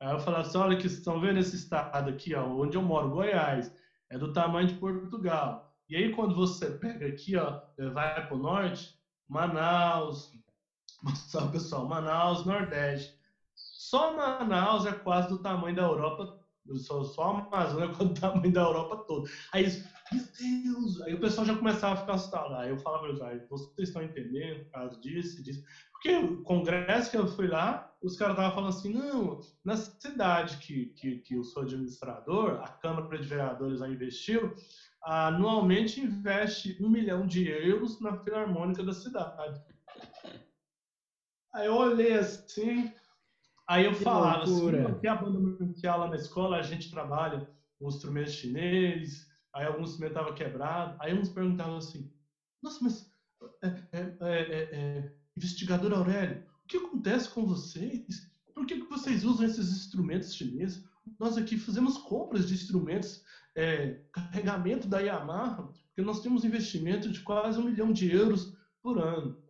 Aí 0.00 0.12
eu 0.12 0.18
falava 0.18 0.46
assim, 0.46 0.58
olha 0.58 0.76
que 0.76 0.86
estão 0.86 1.20
vendo 1.20 1.38
esse 1.38 1.56
estado 1.56 2.08
aqui, 2.08 2.34
ó, 2.34 2.46
onde 2.46 2.76
eu 2.76 2.82
moro, 2.82 3.10
Goiás, 3.10 3.72
é 4.10 4.16
do 4.16 4.32
tamanho 4.32 4.68
de 4.68 4.74
Portugal. 4.74 5.70
E 5.88 5.96
aí 5.96 6.10
quando 6.12 6.34
você 6.34 6.70
pega 6.70 7.06
aqui, 7.06 7.36
ó, 7.36 7.60
vai 7.92 8.26
para 8.26 8.34
o 8.34 8.38
norte, 8.38 8.94
Manaus, 9.28 10.32
mostrar 11.04 11.44
o 11.44 11.50
pessoal, 11.50 11.88
Manaus, 11.88 12.44
Nordeste. 12.44 13.20
Só 13.54 14.16
Manaus 14.16 14.86
é 14.86 14.92
quase 14.92 15.28
do 15.28 15.38
tamanho 15.38 15.76
da 15.76 15.82
Europa, 15.82 16.42
só, 16.76 17.02
só 17.02 17.22
a 17.22 17.40
Amazônia 17.40 17.86
é 17.86 18.04
do 18.04 18.14
tamanho 18.14 18.52
da 18.52 18.62
Europa 18.62 19.04
toda. 19.06 19.28
Aí, 19.52 19.64
meu 20.12 20.24
Deus! 20.38 21.00
Aí 21.02 21.14
o 21.14 21.20
pessoal 21.20 21.46
já 21.46 21.56
começava 21.56 21.94
a 21.94 21.96
ficar 21.96 22.14
assustado. 22.14 22.54
Aí 22.54 22.70
eu 22.70 22.78
falava, 22.78 23.06
ah, 23.06 23.46
vocês 23.50 23.88
estão 23.88 24.02
entendendo 24.02 24.64
por 24.64 24.70
causa 24.70 25.00
disso, 25.00 25.42
disso. 25.42 25.62
Porque 25.92 26.16
o 26.16 26.42
congresso 26.42 27.10
que 27.10 27.16
eu 27.16 27.28
fui 27.28 27.46
lá, 27.46 27.92
os 28.02 28.16
caras 28.16 28.34
estavam 28.34 28.54
falando 28.54 28.70
assim, 28.70 28.94
não, 28.94 29.40
na 29.64 29.76
cidade 29.76 30.58
que, 30.58 30.86
que, 30.86 31.18
que 31.18 31.34
eu 31.34 31.44
sou 31.44 31.62
administrador, 31.62 32.60
a 32.62 32.68
Câmara 32.68 33.18
de 33.18 33.28
Vereadores 33.28 33.80
já 33.80 33.88
investiu, 33.88 34.54
anualmente 35.02 36.00
investe 36.00 36.76
um 36.80 36.88
milhão 36.88 37.26
de 37.26 37.48
euros 37.48 38.00
na 38.00 38.16
Filarmônica 38.18 38.82
da 38.82 38.92
cidade. 38.92 39.60
Aí 41.54 41.66
eu 41.66 41.74
olhei 41.74 42.14
assim, 42.14 42.90
aí 43.68 43.84
eu 43.84 43.92
que 43.92 44.02
falava 44.02 44.42
assim, 44.42 44.52
loucura. 44.52 44.82
assim, 44.84 44.96
aqui 44.96 45.06
a 45.06 45.14
banda 45.14 45.38
musical 45.38 45.98
lá 45.98 46.08
na 46.08 46.16
escola, 46.16 46.56
a 46.56 46.62
gente 46.62 46.90
trabalha 46.90 47.48
com 47.78 47.88
instrumentos 47.88 48.32
chineses, 48.32 49.28
aí 49.54 49.66
alguns 49.66 49.90
instrumentos 49.90 50.16
estavam 50.16 50.34
quebrados, 50.34 50.96
aí 51.00 51.12
uns 51.12 51.28
perguntavam 51.28 51.76
assim, 51.76 52.10
nossa, 52.62 52.78
mas 52.82 53.12
é, 53.62 53.68
é, 53.92 54.16
é, 54.20 54.68
é, 54.72 55.12
investigador 55.36 55.92
Aurélio, 55.92 56.42
o 56.64 56.68
que 56.68 56.76
acontece 56.76 57.28
com 57.28 57.44
vocês? 57.44 58.30
Por 58.54 58.66
que, 58.66 58.80
que 58.80 58.88
vocês 58.88 59.24
usam 59.24 59.46
esses 59.46 59.70
instrumentos 59.70 60.34
chineses? 60.34 60.84
Nós 61.18 61.36
aqui 61.36 61.58
fazemos 61.58 61.98
compras 61.98 62.48
de 62.48 62.54
instrumentos, 62.54 63.24
é, 63.56 64.00
carregamento 64.12 64.86
da 64.86 65.00
Yamaha, 65.00 65.64
porque 65.64 66.02
nós 66.02 66.20
temos 66.20 66.44
investimento 66.44 67.10
de 67.10 67.20
quase 67.20 67.58
um 67.58 67.64
milhão 67.64 67.92
de 67.92 68.10
euros 68.10 68.56
por 68.80 68.98
ano. 68.98 69.41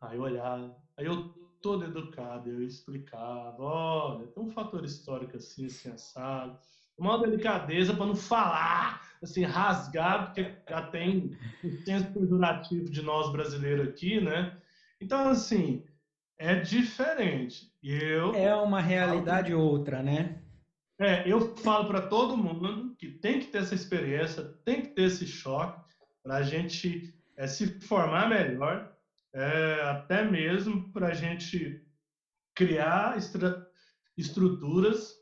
Aí 0.00 0.16
eu 0.16 0.22
olhava, 0.22 0.76
aí 0.96 1.06
eu 1.06 1.34
todo 1.60 1.84
educado, 1.84 2.50
eu 2.50 2.62
explicava, 2.62 3.62
olha, 3.62 4.26
tem 4.28 4.42
um 4.42 4.50
fator 4.50 4.84
histórico 4.84 5.36
assim, 5.36 5.66
assim, 5.66 5.90
assado. 5.90 6.56
Uma 6.96 7.18
delicadeza 7.20 7.94
para 7.94 8.06
não 8.06 8.14
falar, 8.14 9.02
assim, 9.22 9.44
rasgado, 9.44 10.26
porque 10.26 10.52
já 10.68 10.82
tem 10.82 11.36
um 11.62 11.70
senso 11.84 12.12
perdurativo 12.12 12.90
de 12.90 13.02
nós 13.02 13.30
brasileiros 13.30 13.88
aqui, 13.88 14.20
né? 14.20 14.56
Então, 15.00 15.28
assim, 15.28 15.84
é 16.38 16.56
diferente. 16.56 17.72
Eu, 17.82 18.34
é 18.34 18.54
uma 18.56 18.80
realidade 18.80 19.52
falo, 19.52 19.62
outra, 19.62 20.02
né? 20.02 20.42
É, 20.98 21.30
eu 21.30 21.56
falo 21.58 21.86
para 21.86 22.02
todo 22.02 22.36
mundo 22.36 22.96
que 22.98 23.08
tem 23.08 23.38
que 23.38 23.46
ter 23.46 23.58
essa 23.58 23.74
experiência, 23.74 24.42
tem 24.64 24.82
que 24.82 24.88
ter 24.88 25.02
esse 25.02 25.26
choque 25.26 25.80
para 26.22 26.36
a 26.36 26.42
gente 26.42 27.14
é, 27.36 27.46
se 27.46 27.80
formar 27.80 28.28
melhor 28.28 28.87
é, 29.34 29.80
até 29.82 30.24
mesmo 30.24 30.92
para 30.92 31.08
a 31.08 31.14
gente 31.14 31.84
criar 32.54 33.16
estruturas 34.16 35.14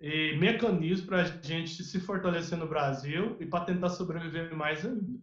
e 0.00 0.36
mecanismos 0.36 1.06
para 1.06 1.22
a 1.22 1.24
gente 1.24 1.84
se 1.84 2.00
fortalecer 2.00 2.58
no 2.58 2.68
Brasil 2.68 3.36
e 3.38 3.46
para 3.46 3.64
tentar 3.64 3.90
sobreviver 3.90 4.54
mais 4.56 4.84
ainda. 4.84 5.20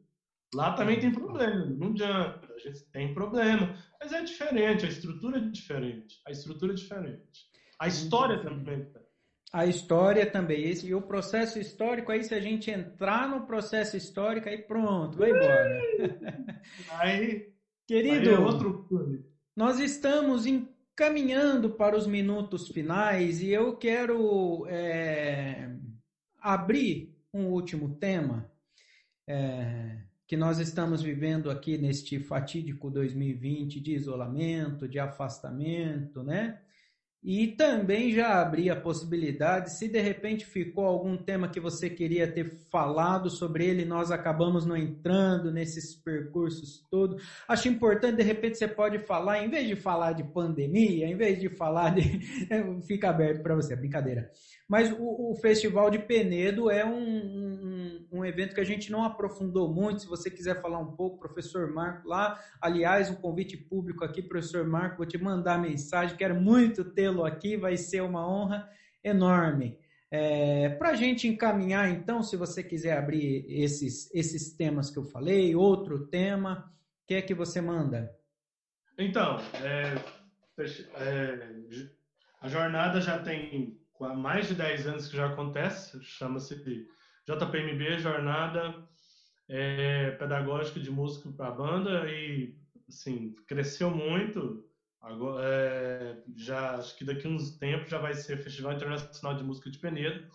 Lá 0.55 0.73
também 0.73 0.99
tem 0.99 1.11
problema, 1.11 1.65
não 1.65 1.89
adianta, 1.89 2.51
a 2.55 2.57
gente 2.57 2.83
tem 2.85 3.13
problema, 3.13 3.75
mas 3.99 4.11
é 4.13 4.23
diferente, 4.23 4.85
a 4.85 4.89
estrutura 4.89 5.37
é 5.37 5.41
diferente, 5.41 6.19
a 6.25 6.31
estrutura 6.31 6.73
é 6.73 6.75
diferente, 6.75 7.45
a 7.77 7.87
história 7.87 8.41
também 8.41 8.75
é 8.75 8.79
diferente. 8.79 9.09
A 9.51 9.65
história 9.65 10.29
também, 10.29 10.63
esse, 10.63 10.87
e 10.87 10.95
o 10.95 11.01
processo 11.01 11.59
histórico, 11.59 12.11
aí 12.11 12.23
se 12.23 12.33
a 12.33 12.39
gente 12.39 12.69
entrar 12.71 13.27
no 13.27 13.45
processo 13.47 13.97
histórico, 13.97 14.47
aí 14.47 14.59
pronto, 14.59 15.17
vai 15.17 15.31
embora. 15.31 15.81
Aí 16.99 17.51
Querido, 17.89 18.29
é 18.29 18.37
outro 18.37 18.87
nós 19.55 19.79
estamos 19.79 20.45
em 20.45 20.69
caminhando 20.95 21.71
para 21.71 21.97
os 21.97 22.05
minutos 22.05 22.67
finais 22.67 23.41
e 23.41 23.49
eu 23.49 23.75
quero 23.77 24.67
é, 24.67 25.75
abrir 26.37 27.17
um 27.33 27.47
último 27.47 27.95
tema 27.95 28.47
é, 29.25 30.03
que 30.27 30.37
nós 30.37 30.59
estamos 30.59 31.01
vivendo 31.01 31.49
aqui 31.49 31.79
neste 31.79 32.19
fatídico 32.19 32.91
2020 32.91 33.79
de 33.79 33.95
isolamento, 33.95 34.87
de 34.87 34.99
afastamento, 34.99 36.21
né? 36.21 36.61
E 37.21 37.47
também 37.47 38.13
já 38.13 38.41
abri 38.41 38.69
a 38.69 38.79
possibilidade, 38.79 39.73
se 39.73 39.89
de 39.89 39.99
repente 39.99 40.45
ficou 40.45 40.85
algum 40.85 41.17
tema 41.17 41.49
que 41.49 41.59
você 41.59 41.89
queria 41.89 42.31
ter 42.31 42.49
falado 42.71 43.29
sobre 43.29 43.65
ele, 43.65 43.83
nós 43.83 44.09
acabamos 44.09 44.65
não 44.65 44.77
entrando 44.77 45.51
nesses 45.51 45.93
percursos 45.93 46.87
todos. 46.89 47.21
Acho 47.45 47.67
importante, 47.67 48.15
de 48.15 48.23
repente, 48.23 48.57
você 48.57 48.69
pode 48.69 48.99
falar, 48.99 49.43
em 49.43 49.49
vez 49.49 49.67
de 49.67 49.75
falar 49.75 50.13
de 50.13 50.23
pandemia, 50.23 51.07
em 51.07 51.17
vez 51.17 51.41
de 51.41 51.49
falar 51.49 51.93
de. 51.93 52.19
Fica 52.87 53.09
aberto 53.09 53.43
para 53.43 53.55
você, 53.55 53.75
brincadeira. 53.75 54.31
Mas 54.69 54.91
o, 54.91 55.31
o, 55.31 55.35
Festival 55.35 55.89
de 55.89 55.97
Penedo 55.97 56.69
é 56.69 56.85
um, 56.85 56.93
um, 56.93 58.07
um, 58.11 58.25
evento 58.25 58.53
que 58.53 58.61
a 58.61 58.65
gente 58.65 58.91
não 58.91 59.03
aprofundou 59.03 59.67
muito. 59.67 60.01
Se 60.01 60.07
você 60.07 60.29
quiser 60.29 60.61
falar 60.61 60.77
um 60.77 60.91
pouco, 60.91 61.17
professor 61.17 61.73
Marco, 61.73 62.07
lá, 62.07 62.39
aliás, 62.61 63.09
um 63.09 63.15
convite 63.15 63.57
público 63.57 64.05
aqui, 64.05 64.21
professor 64.21 64.63
Marco, 64.67 64.97
vou 64.97 65.07
te 65.07 65.17
mandar 65.17 65.57
mensagem. 65.57 66.15
Quero 66.15 66.39
muito 66.39 66.83
tê-lo 66.85 67.25
aqui, 67.25 67.57
vai 67.57 67.75
ser 67.77 68.01
uma 68.01 68.29
honra 68.29 68.69
enorme. 69.03 69.75
É, 70.11 70.69
Para 70.69 70.89
a 70.89 70.95
gente 70.95 71.27
encaminhar, 71.27 71.89
então, 71.89 72.21
se 72.21 72.37
você 72.37 72.61
quiser 72.61 72.95
abrir 72.95 73.45
esses, 73.47 74.13
esses 74.13 74.53
temas 74.53 74.91
que 74.91 74.99
eu 74.99 75.03
falei, 75.03 75.55
outro 75.55 76.05
tema, 76.05 76.71
o 77.03 77.07
que 77.07 77.15
é 77.15 77.21
que 77.23 77.33
você 77.33 77.59
manda? 77.59 78.15
Então, 78.99 79.37
é, 79.63 79.95
é, 80.95 81.49
a 82.39 82.47
jornada 82.47 83.01
já 83.01 83.17
tem 83.17 83.79
há 84.05 84.13
mais 84.13 84.47
de 84.47 84.55
10 84.55 84.87
anos 84.87 85.07
que 85.07 85.17
já 85.17 85.27
acontece, 85.27 86.01
chama-se 86.03 86.55
JPMB, 87.25 87.99
Jornada 87.99 88.87
é, 89.49 90.11
Pedagógica 90.11 90.79
de 90.79 90.91
Música 90.91 91.31
para 91.31 91.47
a 91.47 91.51
Banda, 91.51 92.09
e 92.09 92.55
assim, 92.87 93.33
cresceu 93.47 93.89
muito. 93.89 94.63
Agora, 95.01 95.43
é, 95.43 96.17
já 96.35 96.75
acho 96.75 96.97
que 96.97 97.05
daqui 97.05 97.27
a 97.27 97.29
uns 97.29 97.57
tempos 97.57 97.89
já 97.89 97.97
vai 97.97 98.13
ser 98.13 98.37
Festival 98.37 98.73
Internacional 98.73 99.35
de 99.35 99.43
Música 99.43 99.69
de 99.69 99.79
Penedo, 99.79 100.27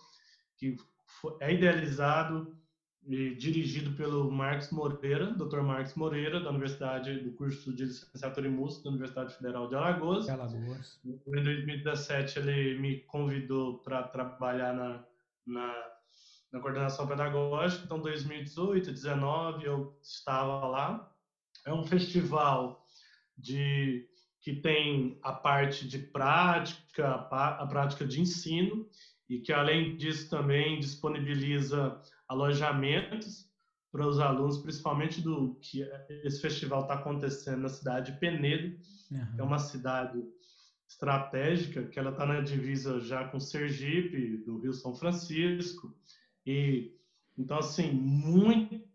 que 0.57 0.75
é 1.39 1.53
idealizado 1.53 2.55
dirigido 3.05 3.91
pelo 3.95 4.31
Marcos 4.31 4.71
Moreira, 4.71 5.31
Dr. 5.31 5.61
Marcos 5.61 5.93
Moreira, 5.93 6.39
da 6.39 6.49
Universidade 6.49 7.19
do 7.19 7.31
curso 7.33 7.71
de 7.71 7.85
licenciatura 7.85 8.47
em 8.47 8.51
música 8.51 8.85
da 8.85 8.89
Universidade 8.89 9.35
Federal 9.35 9.67
de 9.67 9.75
Alagoas. 9.75 10.27
Alagoas. 10.27 10.99
Em 11.05 11.43
2017 11.43 12.39
ele 12.39 12.79
me 12.79 13.01
convidou 13.01 13.77
para 13.79 14.03
trabalhar 14.03 14.73
na, 14.73 15.05
na, 15.45 15.85
na, 16.51 16.59
coordenação 16.59 17.05
pedagógica. 17.05 17.83
Então 17.85 17.99
2018, 17.99 18.85
2019 18.85 19.65
eu 19.65 19.95
estava 20.01 20.65
lá. 20.65 21.15
É 21.63 21.71
um 21.71 21.83
festival 21.83 22.83
de 23.37 24.09
que 24.41 24.55
tem 24.55 25.19
a 25.21 25.31
parte 25.31 25.87
de 25.87 25.99
prática, 25.99 27.07
a 27.07 27.67
prática 27.67 28.05
de 28.05 28.19
ensino 28.19 28.87
e 29.29 29.39
que 29.39 29.51
além 29.51 29.95
disso 29.95 30.29
também 30.29 30.79
disponibiliza 30.79 31.99
alojamentos 32.27 33.49
para 33.91 34.07
os 34.07 34.19
alunos, 34.19 34.57
principalmente 34.57 35.21
do 35.21 35.55
que 35.61 35.81
esse 36.23 36.41
festival 36.41 36.81
está 36.81 36.95
acontecendo 36.95 37.61
na 37.61 37.69
cidade 37.69 38.11
de 38.11 38.19
Penedo, 38.19 38.77
uhum. 39.11 39.35
que 39.35 39.41
é 39.41 39.43
uma 39.43 39.59
cidade 39.59 40.21
estratégica, 40.87 41.83
que 41.83 41.97
ela 41.97 42.11
está 42.11 42.25
na 42.25 42.41
divisa 42.41 42.99
já 42.99 43.25
com 43.27 43.39
Sergipe, 43.39 44.43
do 44.45 44.59
Rio 44.59 44.73
São 44.73 44.93
Francisco, 44.93 45.95
e 46.45 46.93
então 47.37 47.57
assim 47.57 47.91
muita 47.91 48.85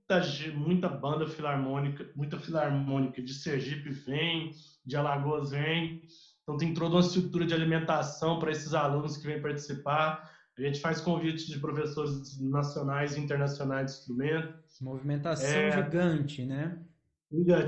muita 0.54 0.88
banda 0.88 1.26
filarmônica, 1.26 2.10
muita 2.16 2.38
filarmônica 2.38 3.22
de 3.22 3.32
Sergipe 3.32 3.90
vem, 3.90 4.52
de 4.84 4.96
Alagoas 4.96 5.50
vem, 5.50 6.02
então 6.42 6.56
tem 6.56 6.74
toda 6.74 6.96
uma 6.96 7.00
estrutura 7.00 7.46
de 7.46 7.54
alimentação 7.54 8.38
para 8.38 8.50
esses 8.50 8.74
alunos 8.74 9.16
que 9.16 9.26
vêm 9.26 9.40
participar. 9.40 10.28
A 10.60 10.66
gente 10.66 10.80
faz 10.80 11.00
convite 11.00 11.50
de 11.50 11.58
professores 11.58 12.38
nacionais 12.38 13.16
e 13.16 13.20
internacionais 13.20 13.86
de 13.86 13.98
instrumento. 13.98 14.54
Movimentação 14.82 15.48
é, 15.48 15.72
gigante, 15.72 16.44
né? 16.44 16.78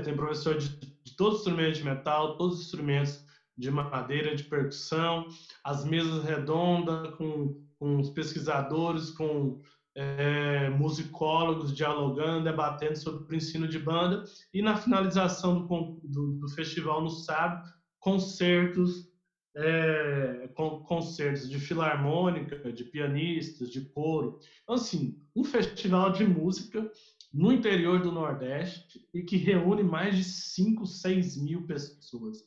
Tem 0.03 0.15
professor 0.15 0.57
de, 0.57 0.69
de 1.03 1.15
todos 1.15 1.39
os 1.39 1.39
instrumentos 1.41 1.77
de 1.79 1.85
metal, 1.85 2.37
todos 2.37 2.59
os 2.59 2.65
instrumentos 2.65 3.25
de 3.57 3.71
madeira, 3.71 4.35
de 4.35 4.43
percussão, 4.43 5.27
as 5.63 5.83
mesas 5.85 6.23
redondas 6.23 7.15
com, 7.15 7.59
com 7.79 7.99
os 7.99 8.11
pesquisadores, 8.11 9.09
com 9.09 9.59
é, 9.95 10.69
musicólogos 10.69 11.75
dialogando, 11.75 12.43
debatendo 12.43 12.95
sobre 12.95 13.33
o 13.33 13.35
ensino 13.35 13.67
de 13.67 13.79
banda. 13.79 14.23
E 14.53 14.61
na 14.61 14.77
finalização 14.77 15.65
do, 15.65 15.99
do, 16.03 16.33
do 16.33 16.49
festival 16.49 17.01
no 17.01 17.09
sábado, 17.09 17.71
concertos 17.99 19.12
é, 19.55 20.49
concertos 20.85 21.49
de 21.49 21.59
filarmônica, 21.59 22.71
de 22.71 22.83
pianistas, 22.83 23.69
de 23.69 23.81
coro. 23.81 24.39
Então, 24.63 24.75
assim, 24.75 25.21
um 25.35 25.43
festival 25.43 26.11
de 26.11 26.25
música 26.25 26.91
no 27.31 27.51
interior 27.51 28.01
do 28.01 28.11
Nordeste 28.11 29.07
e 29.13 29.23
que 29.23 29.37
reúne 29.37 29.83
mais 29.83 30.15
de 30.15 30.23
5, 30.23 30.85
6 30.85 31.37
mil 31.37 31.65
pessoas. 31.65 32.43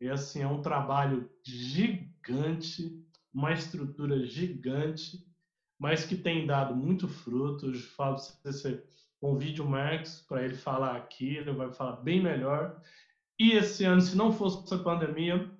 E, 0.00 0.08
assim, 0.08 0.42
é 0.42 0.46
um 0.46 0.62
trabalho 0.62 1.28
gigante, 1.44 3.04
uma 3.32 3.52
estrutura 3.52 4.24
gigante, 4.24 5.24
mas 5.78 6.04
que 6.04 6.16
tem 6.16 6.46
dado 6.46 6.74
muito 6.74 7.08
fruto. 7.08 7.66
Eu 7.66 7.74
falo 7.74 8.16
para 8.42 8.52
você, 8.52 8.82
convide 9.20 9.60
o 9.60 9.68
Marcos 9.68 10.24
para 10.28 10.44
ele 10.44 10.54
falar 10.54 10.96
aqui, 10.96 11.36
ele 11.36 11.52
vai 11.52 11.72
falar 11.72 11.96
bem 11.96 12.22
melhor. 12.22 12.80
E 13.38 13.52
esse 13.52 13.84
ano, 13.84 14.00
se 14.00 14.16
não 14.16 14.32
fosse 14.32 14.72
a 14.72 14.78
pandemia, 14.78 15.50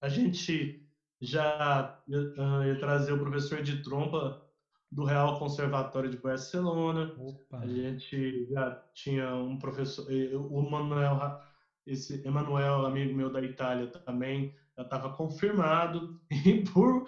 a 0.00 0.08
gente 0.08 0.86
já 1.20 2.02
uh, 2.08 2.64
ia 2.64 2.78
trazer 2.78 3.12
o 3.12 3.18
professor 3.18 3.62
de 3.62 3.82
trompa 3.82 4.42
do 4.90 5.04
Real 5.04 5.38
Conservatório 5.38 6.10
de 6.10 6.16
Barcelona. 6.16 7.14
Opa. 7.18 7.58
A 7.58 7.66
gente 7.66 8.46
já 8.50 8.82
tinha 8.94 9.34
um 9.36 9.58
professor, 9.58 10.06
o 10.34 10.68
Manuel, 10.68 11.40
esse 11.86 12.26
Emanuel, 12.26 12.86
amigo 12.86 13.14
meu 13.14 13.30
da 13.30 13.40
Itália, 13.40 13.86
também 13.86 14.54
já 14.76 14.82
estava 14.82 15.12
confirmado. 15.12 16.18
E, 16.30 16.64
por, 16.64 17.04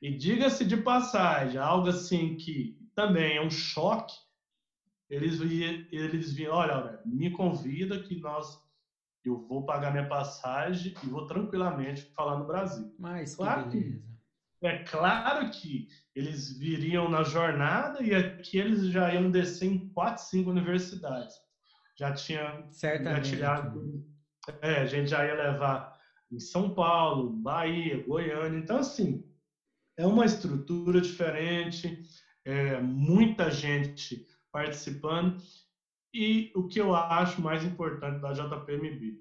e 0.00 0.14
diga-se 0.14 0.64
de 0.64 0.76
passagem, 0.76 1.58
algo 1.58 1.88
assim 1.88 2.36
que 2.36 2.78
também 2.94 3.36
é 3.36 3.42
um 3.42 3.50
choque. 3.50 4.14
Eles, 5.08 5.40
eles 5.40 6.32
viram, 6.32 6.54
olha, 6.54 7.00
me 7.04 7.30
convida 7.30 8.00
que 8.02 8.20
nós 8.20 8.60
eu 9.28 9.46
vou 9.46 9.64
pagar 9.64 9.90
minha 9.90 10.08
passagem 10.08 10.94
e 11.02 11.06
vou 11.06 11.26
tranquilamente 11.26 12.02
falar 12.14 12.38
no 12.38 12.46
Brasil. 12.46 12.94
Mas 12.98 13.34
claro 13.34 13.68
que, 13.70 14.02
é 14.62 14.78
claro 14.84 15.50
que 15.50 15.86
eles 16.14 16.56
viriam 16.58 17.08
na 17.08 17.22
jornada 17.22 18.02
e 18.02 18.14
aqui 18.14 18.58
eles 18.58 18.86
já 18.86 19.12
iam 19.12 19.30
descer 19.30 19.66
em 19.66 19.88
quatro, 19.90 20.22
cinco 20.24 20.50
universidades. 20.50 21.34
Já 21.98 22.12
tinha 22.12 22.66
engatilhado. 23.00 24.04
É, 24.62 24.80
a 24.80 24.86
gente 24.86 25.10
já 25.10 25.24
ia 25.24 25.34
levar 25.34 25.96
em 26.30 26.38
São 26.40 26.74
Paulo, 26.74 27.30
Bahia, 27.30 28.04
Goiânia. 28.06 28.58
Então, 28.58 28.78
assim, 28.78 29.24
é 29.96 30.06
uma 30.06 30.24
estrutura 30.24 31.00
diferente, 31.00 32.02
é, 32.44 32.80
muita 32.80 33.50
gente 33.50 34.24
participando. 34.52 35.36
E 36.18 36.50
o 36.54 36.66
que 36.66 36.80
eu 36.80 36.94
acho 36.94 37.42
mais 37.42 37.62
importante 37.62 38.22
da 38.22 38.32
JPMB 38.32 39.20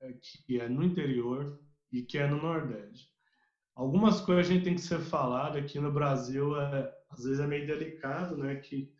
é 0.00 0.12
que 0.20 0.60
é 0.60 0.68
no 0.68 0.82
interior 0.82 1.56
e 1.92 2.02
que 2.02 2.18
é 2.18 2.26
no 2.26 2.42
Nordeste. 2.42 3.08
Algumas 3.76 4.20
coisas 4.20 4.46
a 4.46 4.52
gente 4.52 4.64
tem 4.64 4.74
que 4.74 4.80
ser 4.80 4.98
falado 4.98 5.56
aqui 5.56 5.78
no 5.78 5.92
Brasil, 5.92 6.60
é, 6.60 6.92
às 7.10 7.22
vezes 7.22 7.38
é 7.38 7.46
meio 7.46 7.64
delicado, 7.64 8.36
né? 8.36 8.56
Que 8.56 8.90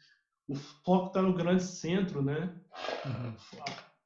o 0.46 0.54
foco 0.54 1.08
está 1.08 1.20
no 1.20 1.34
grande 1.34 1.64
centro, 1.64 2.22
né? 2.22 2.54
Uhum. 3.04 3.34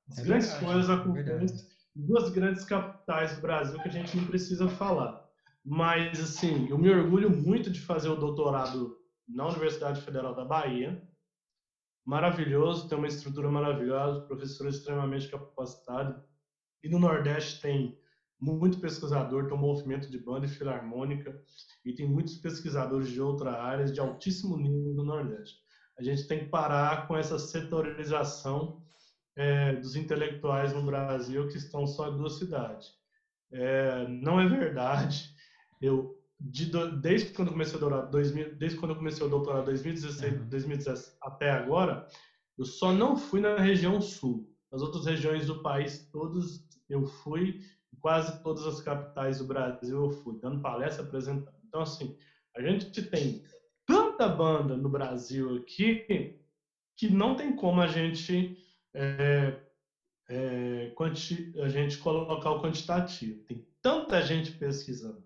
As 0.09 0.19
é 0.19 0.25
grandes 0.25 0.49
verdade, 0.53 0.65
coisas 0.65 0.89
é 0.89 0.95
acontecem 0.95 1.69
em 1.95 2.07
duas 2.07 2.31
grandes 2.31 2.65
capitais 2.65 3.37
do 3.37 3.43
Brasil 3.43 3.79
que 3.83 3.89
a 3.89 3.93
gente 3.93 4.17
não 4.17 4.25
precisa 4.25 4.67
falar. 4.67 5.23
Mas, 5.63 6.19
assim, 6.19 6.67
eu 6.71 6.79
me 6.79 6.89
orgulho 6.89 7.29
muito 7.29 7.71
de 7.71 7.83
fazer 7.83 8.09
o 8.09 8.17
doutorado 8.17 8.97
na 9.29 9.47
Universidade 9.47 10.01
Federal 10.01 10.35
da 10.35 10.45
Bahia, 10.45 11.06
maravilhoso, 12.07 12.89
tem 12.89 12.97
uma 12.97 13.09
estrutura 13.09 13.51
maravilhosa, 13.51 14.21
professores 14.23 14.77
extremamente 14.77 15.29
capacitados. 15.29 16.23
E 16.83 16.89
no 16.89 17.01
Nordeste 17.01 17.61
tem 17.61 17.99
muito 18.41 18.79
pesquisador, 18.81 19.47
tem 19.47 19.57
um 19.57 19.61
movimento 19.61 20.09
de 20.11 20.19
banda 20.19 20.47
e 20.47 20.49
filarmônica, 20.49 21.37
e 21.85 21.93
tem 21.93 22.09
muitos 22.09 22.37
pesquisadores 22.37 23.09
de 23.09 23.21
outras 23.21 23.55
áreas 23.55 23.93
de 23.93 24.01
altíssimo 24.01 24.57
nível 24.57 24.95
no 24.95 25.05
Nordeste. 25.05 25.59
A 25.99 26.03
gente 26.03 26.29
tem 26.29 26.41
que 26.41 26.51
parar 26.51 27.09
com 27.09 27.17
essa 27.17 27.39
setorização 27.39 28.83
é, 29.35 29.75
dos 29.75 29.97
intelectuais 29.97 30.73
no 30.73 30.83
Brasil 30.85 31.49
que 31.49 31.57
estão 31.57 31.87
só 31.87 32.09
em 32.09 32.17
duas 32.17 32.39
cidades. 32.39 32.87
É, 33.53 34.07
não 34.09 34.39
é 34.39 34.47
verdade. 34.49 35.31
Eu 35.81 36.16
de, 36.39 36.71
desde 37.01 37.31
quando 37.33 37.49
eu 37.49 37.53
comecei 37.53 37.77
o 37.77 37.81
doutorado, 37.81 38.11
2000, 38.11 38.55
desde 38.57 38.79
quando 38.79 38.91
eu 38.93 38.97
comecei 38.97 39.27
o 39.27 39.31
doutorado 39.31 39.65
2016, 39.67 40.41
uhum. 40.41 40.49
2017 40.49 41.17
até 41.23 41.51
agora, 41.51 42.07
eu 42.59 42.65
só 42.65 42.93
não 42.93 43.17
fui 43.17 43.41
na 43.41 43.57
região 43.59 44.01
sul. 44.01 44.51
As 44.73 44.83
outras 44.83 45.07
regiões 45.07 45.47
do 45.47 45.63
país, 45.63 46.09
todos 46.11 46.67
eu 46.89 47.07
fui, 47.07 47.61
quase 48.01 48.43
todas 48.43 48.67
as 48.67 48.81
capitais 48.81 49.39
do 49.39 49.47
Brasil 49.47 50.05
eu 50.05 50.11
fui, 50.11 50.39
dando 50.41 50.61
palestra, 50.61 51.05
apresentando. 51.05 51.57
Então, 51.67 51.81
assim, 51.81 52.17
a 52.55 52.63
gente 52.63 53.03
tem 53.03 53.45
tanta 53.87 54.29
banda 54.29 54.77
no 54.77 54.89
Brasil 54.89 55.57
aqui 55.57 56.39
que 56.97 57.09
não 57.09 57.37
tem 57.37 57.55
como 57.55 57.81
a 57.81 57.87
gente 57.87 58.57
é, 58.95 59.61
é, 60.29 60.95
a 61.63 61.69
gente 61.69 61.99
colocar 61.99 62.51
o 62.51 62.63
quantitativo. 62.63 63.43
Tem 63.45 63.67
tanta 63.83 64.23
gente 64.23 64.53
pesquisando, 64.53 65.23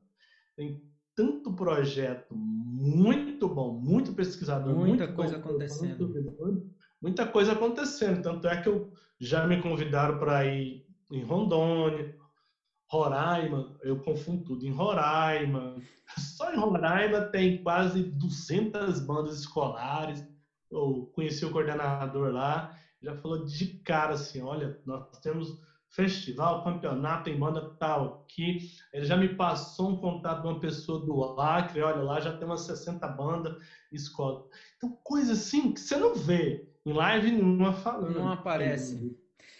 tem 0.57 0.90
tanto 1.15 1.53
projeto 1.53 2.35
muito 2.35 3.49
bom, 3.49 3.75
muito 3.75 4.13
pesquisador, 4.13 4.75
muita 4.75 5.05
muito 5.05 5.17
coisa 5.17 5.39
bom, 5.39 5.51
acontecendo. 5.51 6.71
muita 7.01 7.27
coisa 7.27 7.53
acontecendo. 7.53 8.23
Tanto 8.23 8.49
é 8.49 8.61
que 8.61 8.69
eu 8.69 8.93
já 9.19 9.47
me 9.47 9.61
convidaram 9.61 10.19
para 10.19 10.47
ir 10.47 10.85
em 11.11 11.23
Rondônia, 11.23 12.15
Roraima, 12.91 13.77
eu 13.83 14.01
confundo 14.01 14.45
tudo 14.45 14.67
em 14.67 14.73
Roraima. 14.73 15.77
Só 16.19 16.53
em 16.53 16.59
Roraima 16.59 17.21
tem 17.21 17.63
quase 17.63 18.03
200 18.03 19.01
bandas 19.01 19.39
escolares. 19.39 20.27
Eu 20.71 21.11
conheci 21.15 21.45
o 21.45 21.51
coordenador 21.51 22.33
lá, 22.33 22.77
já 23.03 23.15
falou 23.17 23.45
de 23.45 23.79
cara 23.81 24.15
assim, 24.15 24.41
olha, 24.41 24.81
nós 24.85 25.19
temos 25.21 25.61
festival, 25.91 26.63
campeonato 26.63 27.29
em 27.29 27.39
banda 27.39 27.71
tal 27.79 28.25
aqui. 28.25 28.59
Ele 28.93 29.05
já 29.05 29.17
me 29.17 29.35
passou 29.35 29.91
um 29.91 29.97
contato 29.97 30.43
de 30.43 30.49
uma 30.49 30.61
pessoa 30.61 31.05
do 31.05 31.41
Acre, 31.41 31.83
olha 31.83 32.03
lá, 32.03 32.21
já 32.21 32.37
tem 32.37 32.47
umas 32.47 32.63
60 32.63 33.07
bandas, 33.09 33.57
escola. 33.93 34.45
Então, 34.77 34.97
coisa 35.03 35.33
assim 35.33 35.73
que 35.73 35.81
você 35.81 35.97
não 35.97 36.15
vê 36.15 36.67
em 36.87 36.93
live 36.93 37.33
nenhuma 37.33 37.73
falando. 37.73 38.15
Não 38.15 38.33
aparece. 38.33 39.17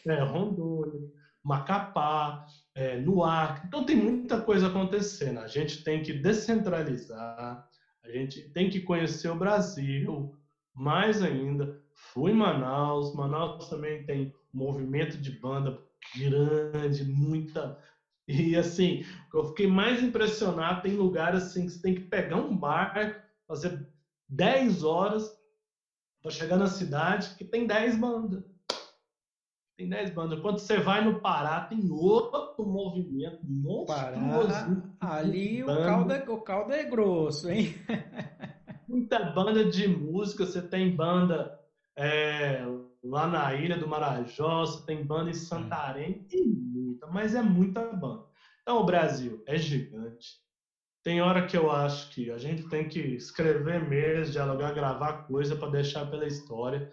É, 0.07 0.23
Rondônia, 0.23 1.01
Macapá, 1.43 2.47
é, 2.75 2.99
no 3.01 3.25
Acre. 3.25 3.67
Então, 3.67 3.85
tem 3.85 3.97
muita 3.97 4.41
coisa 4.41 4.69
acontecendo. 4.69 5.41
A 5.41 5.49
gente 5.49 5.83
tem 5.83 6.03
que 6.03 6.13
descentralizar, 6.13 7.67
a 8.03 8.09
gente 8.09 8.49
tem 8.51 8.71
que 8.71 8.81
conhecer 8.81 9.29
o 9.29 9.39
Brasil, 9.39 10.33
mais 10.73 11.23
ainda. 11.23 11.79
Fui 11.93 12.31
em 12.31 12.35
Manaus, 12.35 13.15
Manaus 13.15 13.69
também 13.69 14.05
tem 14.05 14.33
movimento 14.53 15.19
de 15.19 15.39
banda 15.39 15.79
grande, 16.17 17.05
muita. 17.05 17.79
E 18.27 18.57
assim, 18.57 19.05
eu 19.35 19.45
fiquei 19.49 19.67
mais 19.67 20.03
impressionado, 20.03 20.83
tem 20.83 20.95
lugares 20.95 21.45
assim 21.45 21.67
que 21.67 21.73
você 21.73 21.83
tem 21.83 21.95
que 21.95 22.03
pegar 22.03 22.37
um 22.37 22.57
barco, 22.57 23.21
fazer 23.47 23.87
10 24.29 24.85
horas 24.85 25.37
para 26.23 26.31
chegar 26.31 26.57
na 26.57 26.67
cidade, 26.67 27.35
que 27.37 27.45
tem 27.45 27.67
10 27.67 27.99
bandas. 27.99 28.45
Tem 29.77 29.89
10 29.89 30.11
bandas. 30.11 30.41
Quando 30.41 30.59
você 30.59 30.79
vai 30.79 31.03
no 31.03 31.21
Pará, 31.21 31.63
tem 31.63 31.91
outro 31.91 32.65
movimento 32.65 33.41
monstruoso. 33.49 34.83
ali 35.01 35.63
o 35.63 35.67
caldo, 35.67 36.13
é, 36.13 36.31
o 36.31 36.41
caldo 36.41 36.73
é 36.73 36.85
grosso, 36.85 37.51
hein? 37.51 37.75
Muita 38.87 39.19
banda 39.33 39.65
de 39.65 39.89
música, 39.89 40.45
você 40.45 40.61
tem 40.61 40.95
banda 40.95 41.59
é, 41.97 42.63
lá 43.03 43.27
na 43.27 43.55
Ilha 43.55 43.77
do 43.77 43.89
Marajó, 43.89 44.61
você 44.61 44.85
tem 44.85 45.05
banda 45.05 45.31
em 45.31 45.35
Santarém, 45.35 46.27
e 46.31 46.45
muita, 46.45 47.07
mas 47.07 47.35
é 47.35 47.43
muita 47.43 47.93
banda. 47.93 48.25
Então 48.63 48.79
o 48.79 48.85
Brasil 48.85 49.43
é 49.47 49.57
gigante. 49.57 50.39
Tem 51.03 51.23
hora 51.23 51.47
que 51.47 51.57
eu 51.57 51.71
acho 51.71 52.11
que 52.11 52.31
a 52.31 52.37
gente 52.37 52.69
tem 52.69 52.87
que 52.87 53.01
escrever 53.01 53.83
mesmo, 53.89 54.33
dialogar, 54.33 54.73
gravar 54.73 55.25
coisa 55.25 55.57
para 55.57 55.71
deixar 55.71 56.05
pela 56.07 56.27
história, 56.27 56.91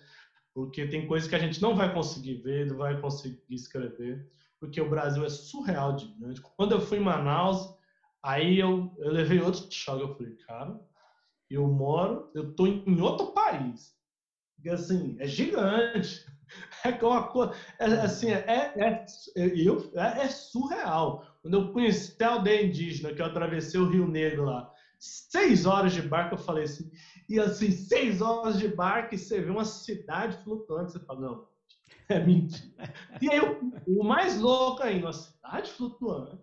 porque 0.53 0.87
tem 0.87 1.05
coisas 1.05 1.27
que 1.27 1.35
a 1.35 1.39
gente 1.39 1.61
não 1.61 1.75
vai 1.75 1.93
conseguir 1.93 2.35
ver, 2.35 2.67
não 2.67 2.77
vai 2.77 2.99
conseguir 2.99 3.37
escrever, 3.49 4.25
porque 4.59 4.79
o 4.79 4.89
Brasil 4.89 5.25
é 5.25 5.29
surreal 5.29 5.95
de 5.95 6.07
grande. 6.17 6.41
Quando 6.41 6.71
eu 6.71 6.79
fui 6.79 6.99
em 6.99 7.03
Manaus, 7.03 7.67
aí 8.23 8.57
eu, 8.57 8.95
eu 8.97 9.11
levei 9.11 9.41
outro 9.41 9.67
choque. 9.69 10.03
Eu 10.03 10.15
falei, 10.15 10.35
cara, 10.47 10.79
eu 11.49 11.67
moro, 11.67 12.31
eu 12.33 12.55
tô 12.55 12.65
em 12.65 13.01
outro 13.01 13.33
país 13.33 13.96
assim, 14.69 15.15
é 15.19 15.27
gigante. 15.27 16.25
É 16.85 16.91
uma 17.03 17.27
coisa, 17.27 17.53
é, 17.77 17.85
assim, 17.85 18.31
é, 18.31 18.71
é, 18.77 19.05
eu, 19.35 19.91
é, 19.95 20.21
é, 20.21 20.29
surreal. 20.29 21.21
Quando 21.41 21.55
eu 21.55 21.73
conheci 21.73 22.15
a 22.23 22.29
aldeia 22.29 22.65
indígena, 22.65 23.13
que 23.13 23.21
eu 23.21 23.25
atravessei 23.25 23.77
o 23.77 23.89
Rio 23.89 24.07
Negro 24.07 24.45
lá, 24.45 24.71
seis 24.97 25.65
horas 25.65 25.91
de 25.91 26.01
barco, 26.01 26.35
eu 26.35 26.39
falei 26.39 26.63
assim, 26.63 26.89
e 27.27 27.37
assim, 27.37 27.69
seis 27.71 28.21
horas 28.21 28.57
de 28.57 28.69
barco 28.69 29.13
e 29.13 29.17
você 29.17 29.41
vê 29.41 29.51
uma 29.51 29.65
cidade 29.65 30.41
flutuante, 30.43 30.93
você 30.93 30.99
fala, 30.99 31.19
não, 31.19 31.47
é 32.07 32.19
mentira. 32.23 32.93
E 33.21 33.29
aí, 33.29 33.41
o, 33.41 33.73
o 33.85 34.03
mais 34.05 34.39
louco 34.39 34.81
ainda, 34.81 35.07
uma 35.07 35.13
cidade 35.13 35.71
flutuante, 35.71 36.41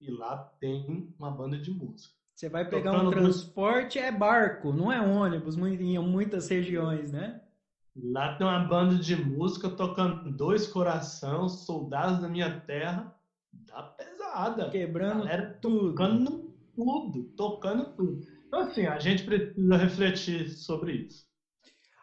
e 0.00 0.10
lá 0.10 0.36
tem 0.60 1.14
uma 1.18 1.30
banda 1.30 1.58
de 1.58 1.70
música. 1.70 2.14
Você 2.34 2.50
vai 2.50 2.68
pegar 2.68 2.92
Tocando 2.92 3.08
um 3.08 3.12
transporte, 3.12 3.98
é 3.98 4.12
barco, 4.12 4.70
não 4.70 4.92
é 4.92 5.00
ônibus, 5.00 5.56
em 5.56 5.98
muitas 5.98 6.48
regiões, 6.50 7.10
né? 7.10 7.40
Lá 8.02 8.36
tem 8.36 8.46
uma 8.46 8.60
banda 8.60 8.96
de 8.96 9.16
música 9.16 9.70
tocando 9.70 10.30
Dois 10.30 10.66
Coração, 10.66 11.48
Soldados 11.48 12.20
da 12.20 12.28
Minha 12.28 12.60
Terra. 12.60 13.14
Dá 13.52 13.82
pesada. 13.82 14.68
Quebrando 14.68 15.20
Galera 15.20 15.58
tudo. 15.62 15.94
Tocando 15.94 16.54
tudo, 16.74 17.22
tocando 17.36 17.96
tudo. 17.96 18.26
Então, 18.46 18.60
assim, 18.60 18.86
a 18.86 18.98
gente 18.98 19.24
precisa 19.24 19.76
refletir 19.76 20.50
sobre 20.50 20.92
isso. 20.92 21.26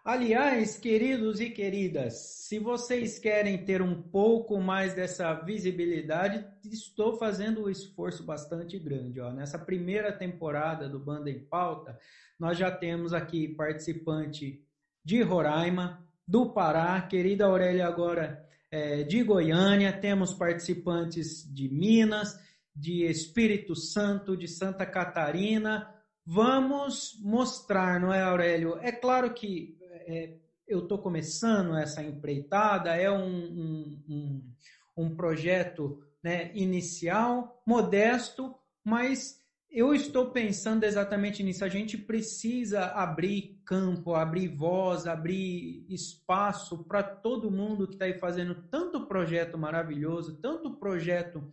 Aliás, 0.04 0.78
queridos 0.78 1.40
e 1.40 1.50
queridas, 1.50 2.16
se 2.48 2.60
vocês 2.60 3.18
querem 3.18 3.64
ter 3.64 3.82
um 3.82 4.02
pouco 4.02 4.60
mais 4.60 4.94
dessa 4.94 5.34
visibilidade, 5.34 6.46
estou 6.66 7.18
fazendo 7.18 7.64
um 7.64 7.70
esforço 7.70 8.22
bastante 8.22 8.78
grande. 8.78 9.22
Ó. 9.22 9.32
Nessa 9.32 9.58
primeira 9.58 10.12
temporada 10.12 10.90
do 10.90 11.00
Banda 11.00 11.30
em 11.30 11.40
Pauta, 11.40 11.98
nós 12.38 12.58
já 12.58 12.70
temos 12.70 13.14
aqui 13.14 13.48
participante 13.48 14.62
de 15.04 15.22
Roraima, 15.22 16.04
do 16.28 16.54
Pará, 16.54 17.02
querida 17.02 17.46
Aurélia 17.46 17.88
agora 17.88 18.48
é, 18.72 19.04
de 19.04 19.24
Goiânia, 19.24 19.92
temos 19.92 20.34
participantes 20.34 21.44
de 21.54 21.70
Minas, 21.70 22.40
de 22.76 23.06
Espírito 23.06 23.76
Santo, 23.76 24.36
de 24.36 24.48
Santa 24.48 24.86
Catarina. 24.86 25.94
Vamos 26.26 27.20
mostrar, 27.22 28.00
não 28.00 28.14
é, 28.14 28.22
Aurélio? 28.22 28.80
É 28.82 28.92
claro 28.92 29.34
que 29.34 29.78
é, 30.08 30.38
eu 30.68 30.80
estou 30.80 30.98
começando 30.98 31.78
essa 31.78 32.02
empreitada, 32.02 32.96
é 32.96 33.12
um, 33.12 33.28
um, 33.28 34.04
um, 34.10 34.54
um 34.98 35.16
projeto 35.16 36.02
né, 36.24 36.52
inicial, 36.56 37.62
modesto, 37.68 38.56
mas 38.84 39.43
eu 39.74 39.92
estou 39.92 40.30
pensando 40.30 40.84
exatamente 40.84 41.42
nisso. 41.42 41.66
A 41.66 41.70
gente 41.70 41.98
precisa 41.98 42.86
abrir 42.86 43.60
campo, 43.66 44.14
abrir 44.14 44.48
voz, 44.48 45.08
abrir 45.08 45.84
espaço 45.90 46.84
para 46.84 47.02
todo 47.02 47.50
mundo 47.50 47.88
que 47.88 47.96
está 47.96 48.06
aí 48.06 48.20
fazendo 48.20 48.54
tanto 48.70 49.08
projeto 49.08 49.58
maravilhoso, 49.58 50.40
tanto 50.40 50.78
projeto 50.78 51.52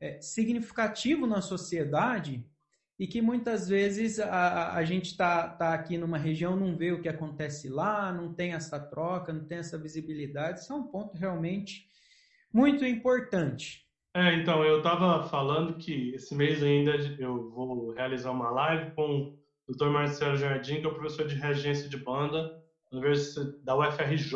é, 0.00 0.18
significativo 0.18 1.26
na 1.26 1.42
sociedade 1.42 2.42
e 2.98 3.06
que 3.06 3.20
muitas 3.20 3.68
vezes 3.68 4.18
a, 4.18 4.72
a 4.72 4.82
gente 4.82 5.10
está 5.10 5.46
tá 5.50 5.74
aqui 5.74 5.98
numa 5.98 6.16
região, 6.16 6.56
não 6.56 6.74
vê 6.74 6.90
o 6.92 7.02
que 7.02 7.08
acontece 7.08 7.68
lá, 7.68 8.10
não 8.10 8.32
tem 8.32 8.54
essa 8.54 8.80
troca, 8.80 9.30
não 9.30 9.44
tem 9.44 9.58
essa 9.58 9.76
visibilidade. 9.76 10.60
Isso 10.60 10.72
é 10.72 10.76
um 10.76 10.84
ponto 10.84 11.18
realmente 11.18 11.86
muito 12.50 12.82
importante. 12.84 13.87
É, 14.18 14.34
então, 14.34 14.64
eu 14.64 14.78
estava 14.78 15.28
falando 15.28 15.74
que 15.74 16.12
esse 16.12 16.34
mês 16.34 16.60
ainda 16.60 16.96
eu 17.20 17.50
vou 17.50 17.92
realizar 17.92 18.32
uma 18.32 18.50
live 18.50 18.90
com 18.96 19.38
o 19.68 19.72
Dr. 19.72 19.90
Marcelo 19.90 20.36
Jardim, 20.36 20.80
que 20.80 20.86
é 20.86 20.88
o 20.88 20.94
professor 20.94 21.24
de 21.24 21.36
regência 21.36 21.88
de 21.88 21.96
banda 21.96 22.60
da 23.62 23.76
UFRJ. 23.76 24.34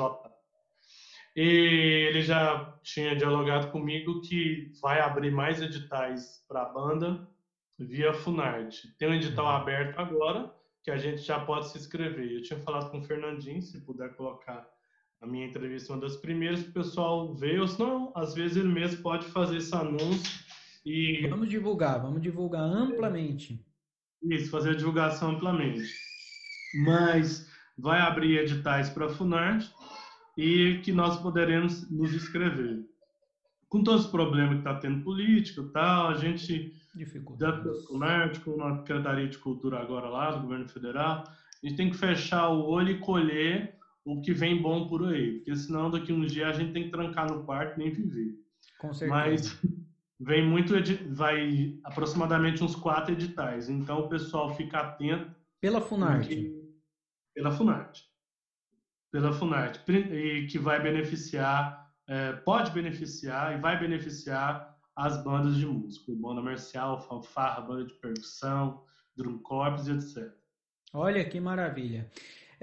E 1.35 2.07
ele 2.09 2.23
já 2.23 2.79
tinha 2.85 3.17
dialogado 3.17 3.73
comigo 3.73 4.21
que 4.21 4.71
vai 4.81 5.01
abrir 5.01 5.33
mais 5.33 5.61
editais 5.61 6.45
para 6.47 6.63
a 6.63 6.69
banda 6.69 7.29
via 7.77 8.15
Funarte. 8.15 8.97
Tem 8.97 9.09
um 9.09 9.15
edital 9.15 9.47
uhum. 9.47 9.51
aberto 9.51 9.99
agora, 9.99 10.55
que 10.85 10.93
a 10.93 10.97
gente 10.97 11.23
já 11.23 11.41
pode 11.41 11.69
se 11.71 11.79
inscrever. 11.79 12.31
Eu 12.31 12.43
tinha 12.43 12.61
falado 12.61 12.89
com 12.93 13.01
o 13.01 13.03
Fernandinho, 13.03 13.61
se 13.61 13.81
puder 13.81 14.15
colocar 14.15 14.65
a 15.23 15.27
minha 15.27 15.47
entrevista 15.47 15.93
é 15.93 15.95
uma 15.95 16.03
das 16.03 16.17
primeiras 16.17 16.65
que 16.65 16.71
o 16.71 16.73
pessoal 16.73 17.33
vê, 17.33 17.59
ou 17.61 17.69
senão, 17.69 18.13
às 18.15 18.35
vezes 18.35 18.57
ele 18.57 18.69
mesmo 18.69 19.01
pode 19.03 19.25
fazer 19.27 19.59
esse 19.59 19.73
anúncio 19.73 20.43
e... 20.85 21.29
Vamos 21.29 21.49
divulgar, 21.49 22.03
vamos 22.03 22.21
divulgar 22.21 22.63
amplamente. 22.63 23.65
Isso, 24.21 24.51
fazer 24.51 24.71
a 24.71 24.75
divulgação 24.75 25.31
amplamente. 25.31 25.89
Mas 26.85 27.49
vai 27.79 28.01
abrir 28.01 28.39
editais 28.39 28.91
para 28.91 29.07
a 29.07 29.09
Funarte 29.09 29.71
e 30.37 30.81
que 30.83 30.91
nós 30.91 31.21
poderemos 31.21 31.89
nos 31.89 32.13
inscrever. 32.13 32.85
com 33.69 33.85
todos 33.85 34.07
os 34.07 34.11
problemas 34.11 34.55
que 34.55 34.59
está 34.59 34.75
tendo 34.75 35.05
político 35.05 35.69
tal, 35.69 36.09
a 36.09 36.15
gente, 36.15 36.75
da 37.39 37.63
Comércio, 37.87 38.43
com 38.45 38.63
a 38.65 38.79
Secretaria 38.79 39.29
de 39.29 39.39
Cultura 39.39 39.79
agora 39.79 40.09
lá, 40.09 40.33
do 40.33 40.43
governo 40.43 40.69
federal, 40.69 41.23
a 41.29 41.67
gente 41.67 41.77
tem 41.77 41.91
que 41.91 41.97
fechar 41.97 42.49
o 42.49 42.65
olho 42.65 42.91
e 42.91 42.99
colher 42.99 43.79
o 44.05 44.21
que 44.21 44.33
vem 44.33 44.61
bom 44.61 44.89
por 44.89 45.07
aí, 45.07 45.37
porque 45.39 45.55
senão 45.57 45.91
daqui 45.91 46.13
uns 46.13 46.33
dias 46.33 46.49
a 46.57 46.59
gente 46.59 46.73
tem 46.73 46.85
que 46.85 46.91
trancar 46.91 47.31
no 47.31 47.45
quarto 47.45 47.75
e 47.77 47.85
nem 47.85 47.93
viver. 47.93 48.35
Com 48.79 48.93
certeza. 48.93 49.15
Mas 49.15 49.61
vem 50.21 50.47
muito, 50.47 50.75
vai 51.15 51.79
aproximadamente 51.85 52.63
uns 52.65 52.75
quatro 52.75 53.13
editais, 53.13 53.69
então 53.69 54.01
o 54.01 54.09
pessoal 54.09 54.55
fica 54.57 54.79
atento. 54.79 55.35
Pela 55.61 55.81
Funarte. 55.81 56.29
porque- 56.35 56.63
Pela 57.35 57.51
Funarte. 57.53 58.05
Pela 59.13 59.33
Funarte, 59.33 59.81
e 59.91 60.47
que 60.47 60.59
vai 60.59 60.83
beneficiar, 60.83 61.91
é, 62.09 62.33
pode 62.33 62.71
beneficiar 62.73 63.57
e 63.57 63.61
vai 63.61 63.79
beneficiar 63.79 64.73
as 64.97 65.23
bandas 65.23 65.57
de 65.57 65.67
música, 65.67 66.13
banda 66.17 66.43
marcial, 66.43 66.99
fanfarra, 67.09 67.61
banda 67.63 67.85
de 67.87 67.95
percussão, 67.95 68.85
drum 69.17 69.39
corps 69.39 69.87
e 69.87 69.93
etc. 69.93 70.33
Olha 70.95 71.25
que 71.25 71.39
maravilha. 71.41 72.11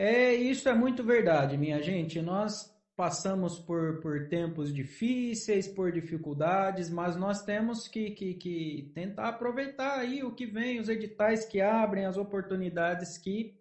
É, 0.01 0.33
isso 0.33 0.69
é 0.69 0.73
muito 0.73 1.03
verdade, 1.03 1.57
minha 1.57 1.81
gente. 1.81 2.21
Nós 2.21 2.73
passamos 2.95 3.59
por, 3.59 3.99
por 3.99 4.29
tempos 4.29 4.73
difíceis, 4.73 5.67
por 5.67 5.91
dificuldades, 5.91 6.89
mas 6.89 7.17
nós 7.17 7.43
temos 7.43 7.85
que, 7.85 8.11
que, 8.11 8.33
que 8.35 8.91
tentar 8.95 9.27
aproveitar 9.27 9.99
aí 9.99 10.23
o 10.23 10.31
que 10.31 10.45
vem, 10.45 10.79
os 10.79 10.87
editais 10.87 11.43
que 11.43 11.59
abrem, 11.59 12.05
as 12.05 12.15
oportunidades 12.15 13.17
que 13.17 13.57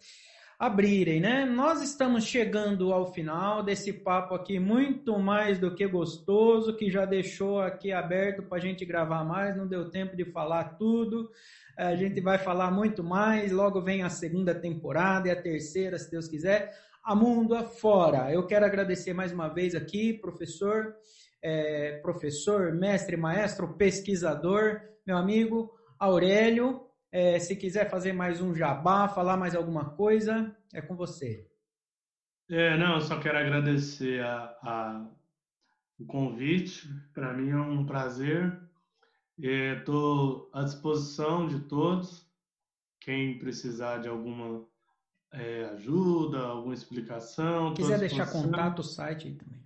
abrirem, 0.59 1.21
né? 1.21 1.45
Nós 1.45 1.81
estamos 1.81 2.25
chegando 2.25 2.93
ao 2.93 3.13
final 3.13 3.63
desse 3.63 3.93
papo 3.93 4.35
aqui, 4.35 4.59
muito 4.59 5.17
mais 5.17 5.57
do 5.57 5.73
que 5.73 5.87
gostoso, 5.87 6.77
que 6.77 6.91
já 6.91 7.05
deixou 7.05 7.61
aqui 7.61 7.93
aberto 7.93 8.43
para 8.43 8.59
a 8.59 8.61
gente 8.61 8.85
gravar 8.85 9.23
mais, 9.23 9.57
não 9.57 9.69
deu 9.69 9.89
tempo 9.89 10.17
de 10.17 10.25
falar 10.25 10.77
tudo. 10.77 11.31
A 11.77 11.95
gente 11.95 12.21
vai 12.21 12.39
falar 12.39 12.73
muito 12.73 13.05
mais, 13.05 13.53
logo 13.53 13.81
vem 13.81 14.03
a 14.03 14.11
segunda 14.11 14.53
temporada 14.53 15.29
e 15.29 15.31
a 15.31 15.41
terceira, 15.41 15.97
se 15.97 16.11
Deus 16.11 16.27
quiser, 16.27 16.75
a 17.05 17.15
mundo 17.15 17.55
afora. 17.55 18.33
Eu 18.33 18.45
quero 18.45 18.67
agradecer 18.67 19.15
mais 19.15 19.33
uma 19.33 19.47
vez 19.47 19.77
aqui, 19.77 20.13
professor, 20.13 20.97
é, 21.41 22.01
professor, 22.03 22.75
mestre, 22.75 23.17
maestro, 23.17 23.75
pesquisador, 23.75 24.81
meu 25.07 25.17
amigo 25.17 25.71
Aurélio. 26.01 26.88
É, 27.11 27.39
se 27.39 27.57
quiser 27.57 27.89
fazer 27.91 28.13
mais 28.13 28.41
um 28.41 28.55
jabá, 28.55 29.09
falar 29.09 29.37
mais 29.37 29.55
alguma 29.55 29.91
coisa, 29.91 30.55
é 30.73 30.81
com 30.83 30.95
você. 30.95 31.49
É, 32.51 32.77
não, 32.77 32.95
eu 32.95 33.01
só 33.01 33.19
quero 33.21 33.39
agradecer 33.39 34.23
a, 34.23 34.57
a- 34.63 35.11
o 35.99 36.07
convite. 36.07 36.89
Para 37.15 37.33
mim 37.33 37.51
é 37.51 37.57
um 37.57 37.85
prazer. 37.85 38.59
Estou 39.39 40.51
à 40.53 40.63
disposição 40.65 41.47
de 41.47 41.61
todos. 41.61 42.27
Quem 43.01 43.39
precisar 43.39 43.99
de 43.99 44.09
alguma 44.09 44.67
é, 45.33 45.65
ajuda, 45.67 46.41
alguma 46.41 46.75
explicação. 46.75 47.75
quiser 47.75 47.99
deixar 47.99 48.31
contato, 48.31 48.81
o 48.81 48.85
site 48.85 49.29
aí 49.29 49.35
também. 49.35 49.59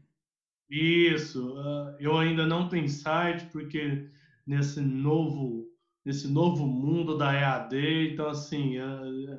Isso. 0.70 1.54
ah, 1.58 1.96
eu 1.98 2.16
ainda 2.18 2.46
não 2.46 2.68
tenho 2.68 2.88
site 2.88 3.46
porque 3.46 4.08
nesse 4.46 4.80
novo 4.80 5.71
nesse 6.04 6.28
novo 6.28 6.66
mundo 6.66 7.16
da 7.16 7.32
EAD, 7.32 8.12
então 8.12 8.28
assim, 8.28 8.78
ah, 8.78 9.38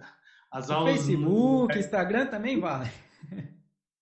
as 0.51 0.69
O 0.69 0.73
aulas 0.73 1.05
Facebook, 1.05 1.77
Instagram 1.77 2.27
também 2.27 2.59
vale. 2.59 2.89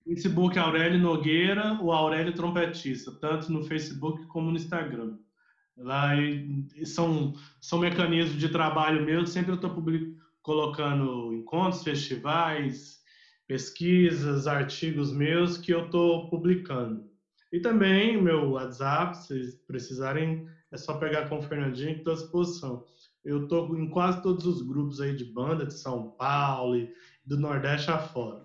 Facebook 0.06 0.58
Aurélio 0.60 1.00
Nogueira, 1.00 1.80
o 1.82 1.92
Aurélio 1.92 2.34
Trompetista, 2.34 3.12
tanto 3.12 3.52
no 3.52 3.64
Facebook 3.64 4.26
como 4.28 4.52
no 4.52 4.58
Instagram. 4.58 5.18
Lá 5.78 6.12
são, 6.86 7.34
são 7.60 7.80
mecanismos 7.80 8.38
de 8.38 8.50
trabalho 8.50 9.06
meu, 9.06 9.26
sempre 9.26 9.52
eu 9.52 9.56
estou 9.56 9.84
colocando 10.42 11.34
encontros, 11.34 11.84
festivais, 11.84 13.00
pesquisas, 13.48 14.48
artigos 14.48 15.12
meus 15.14 15.58
que 15.58 15.74
eu 15.74 15.86
estou 15.86 16.30
publicando. 16.30 17.10
E 17.52 17.60
também 17.60 18.18
o 18.18 18.22
meu 18.22 18.52
WhatsApp, 18.52 19.18
se 19.18 19.28
vocês 19.28 19.56
precisarem, 19.68 20.48
é 20.72 20.78
só 20.78 20.94
pegar 20.96 21.28
com 21.28 21.40
o 21.40 21.42
Fernandinho 21.44 21.94
que 21.94 22.00
estou 22.00 22.14
à 22.14 22.16
disposição. 22.16 22.86
Eu 23.24 23.44
estou 23.44 23.78
em 23.78 23.90
quase 23.90 24.22
todos 24.24 24.46
os 24.46 24.62
grupos 24.62 25.00
aí 25.00 25.16
de 25.16 25.26
banda 25.26 25.66
de 25.66 25.74
São 25.74 26.12
Paulo 26.12 26.76
e 26.76 26.92
do 27.26 27.38
Nordeste 27.38 27.92
afora. 27.92 28.44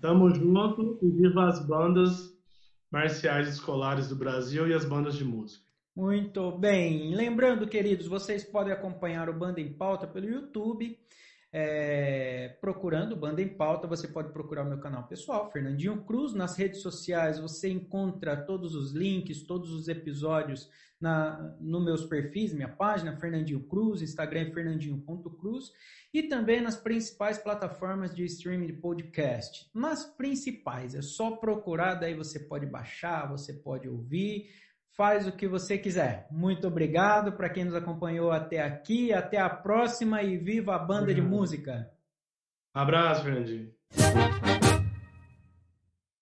Tamo 0.00 0.34
junto 0.34 0.98
e 1.02 1.10
viva 1.10 1.46
as 1.46 1.64
bandas 1.64 2.36
marciais 2.90 3.48
escolares 3.48 4.08
do 4.08 4.16
Brasil 4.16 4.66
e 4.66 4.72
as 4.72 4.84
bandas 4.84 5.14
de 5.16 5.24
música. 5.24 5.64
Muito 5.94 6.52
bem. 6.52 7.14
Lembrando, 7.14 7.66
queridos, 7.66 8.06
vocês 8.06 8.44
podem 8.44 8.72
acompanhar 8.72 9.28
o 9.28 9.36
Banda 9.36 9.60
em 9.60 9.72
Pauta 9.72 10.06
pelo 10.06 10.28
YouTube. 10.28 10.96
É, 11.52 12.56
procurando 12.60 13.16
Banda 13.16 13.40
em 13.40 13.48
Pauta, 13.48 13.86
você 13.86 14.06
pode 14.06 14.32
procurar 14.32 14.64
o 14.64 14.68
meu 14.68 14.78
canal 14.78 15.06
pessoal, 15.06 15.50
Fernandinho 15.50 16.04
Cruz. 16.04 16.34
Nas 16.34 16.56
redes 16.56 16.82
sociais 16.82 17.38
você 17.38 17.70
encontra 17.70 18.36
todos 18.36 18.74
os 18.74 18.92
links, 18.92 19.42
todos 19.42 19.72
os 19.72 19.88
episódios 19.88 20.68
na, 21.00 21.56
no 21.60 21.80
meus 21.80 22.04
perfis, 22.04 22.52
minha 22.52 22.68
página, 22.68 23.16
Fernandinho 23.16 23.60
Cruz, 23.60 24.02
Instagram 24.02 24.40
é 24.40 24.50
fernandinho.cruz 24.50 25.72
e 26.12 26.24
também 26.24 26.60
nas 26.60 26.76
principais 26.76 27.38
plataformas 27.38 28.14
de 28.14 28.24
streaming 28.24 28.66
de 28.66 28.72
podcast. 28.74 29.70
Nas 29.72 30.04
principais, 30.04 30.94
é 30.94 31.02
só 31.02 31.36
procurar, 31.36 31.94
daí 31.94 32.14
você 32.14 32.40
pode 32.40 32.66
baixar, 32.66 33.28
você 33.28 33.52
pode 33.52 33.88
ouvir 33.88 34.50
faz 34.98 35.28
o 35.28 35.32
que 35.32 35.46
você 35.46 35.78
quiser. 35.78 36.26
Muito 36.28 36.66
obrigado 36.66 37.30
para 37.32 37.48
quem 37.48 37.64
nos 37.64 37.74
acompanhou 37.76 38.32
até 38.32 38.60
aqui. 38.60 39.12
Até 39.12 39.38
a 39.38 39.48
próxima 39.48 40.24
e 40.24 40.36
viva 40.36 40.74
a 40.74 40.78
banda 40.78 41.14
de 41.14 41.20
Obrigado. 41.20 41.30
música. 41.30 41.90
Abraço, 42.74 43.22
Fernandinho. 43.22 43.72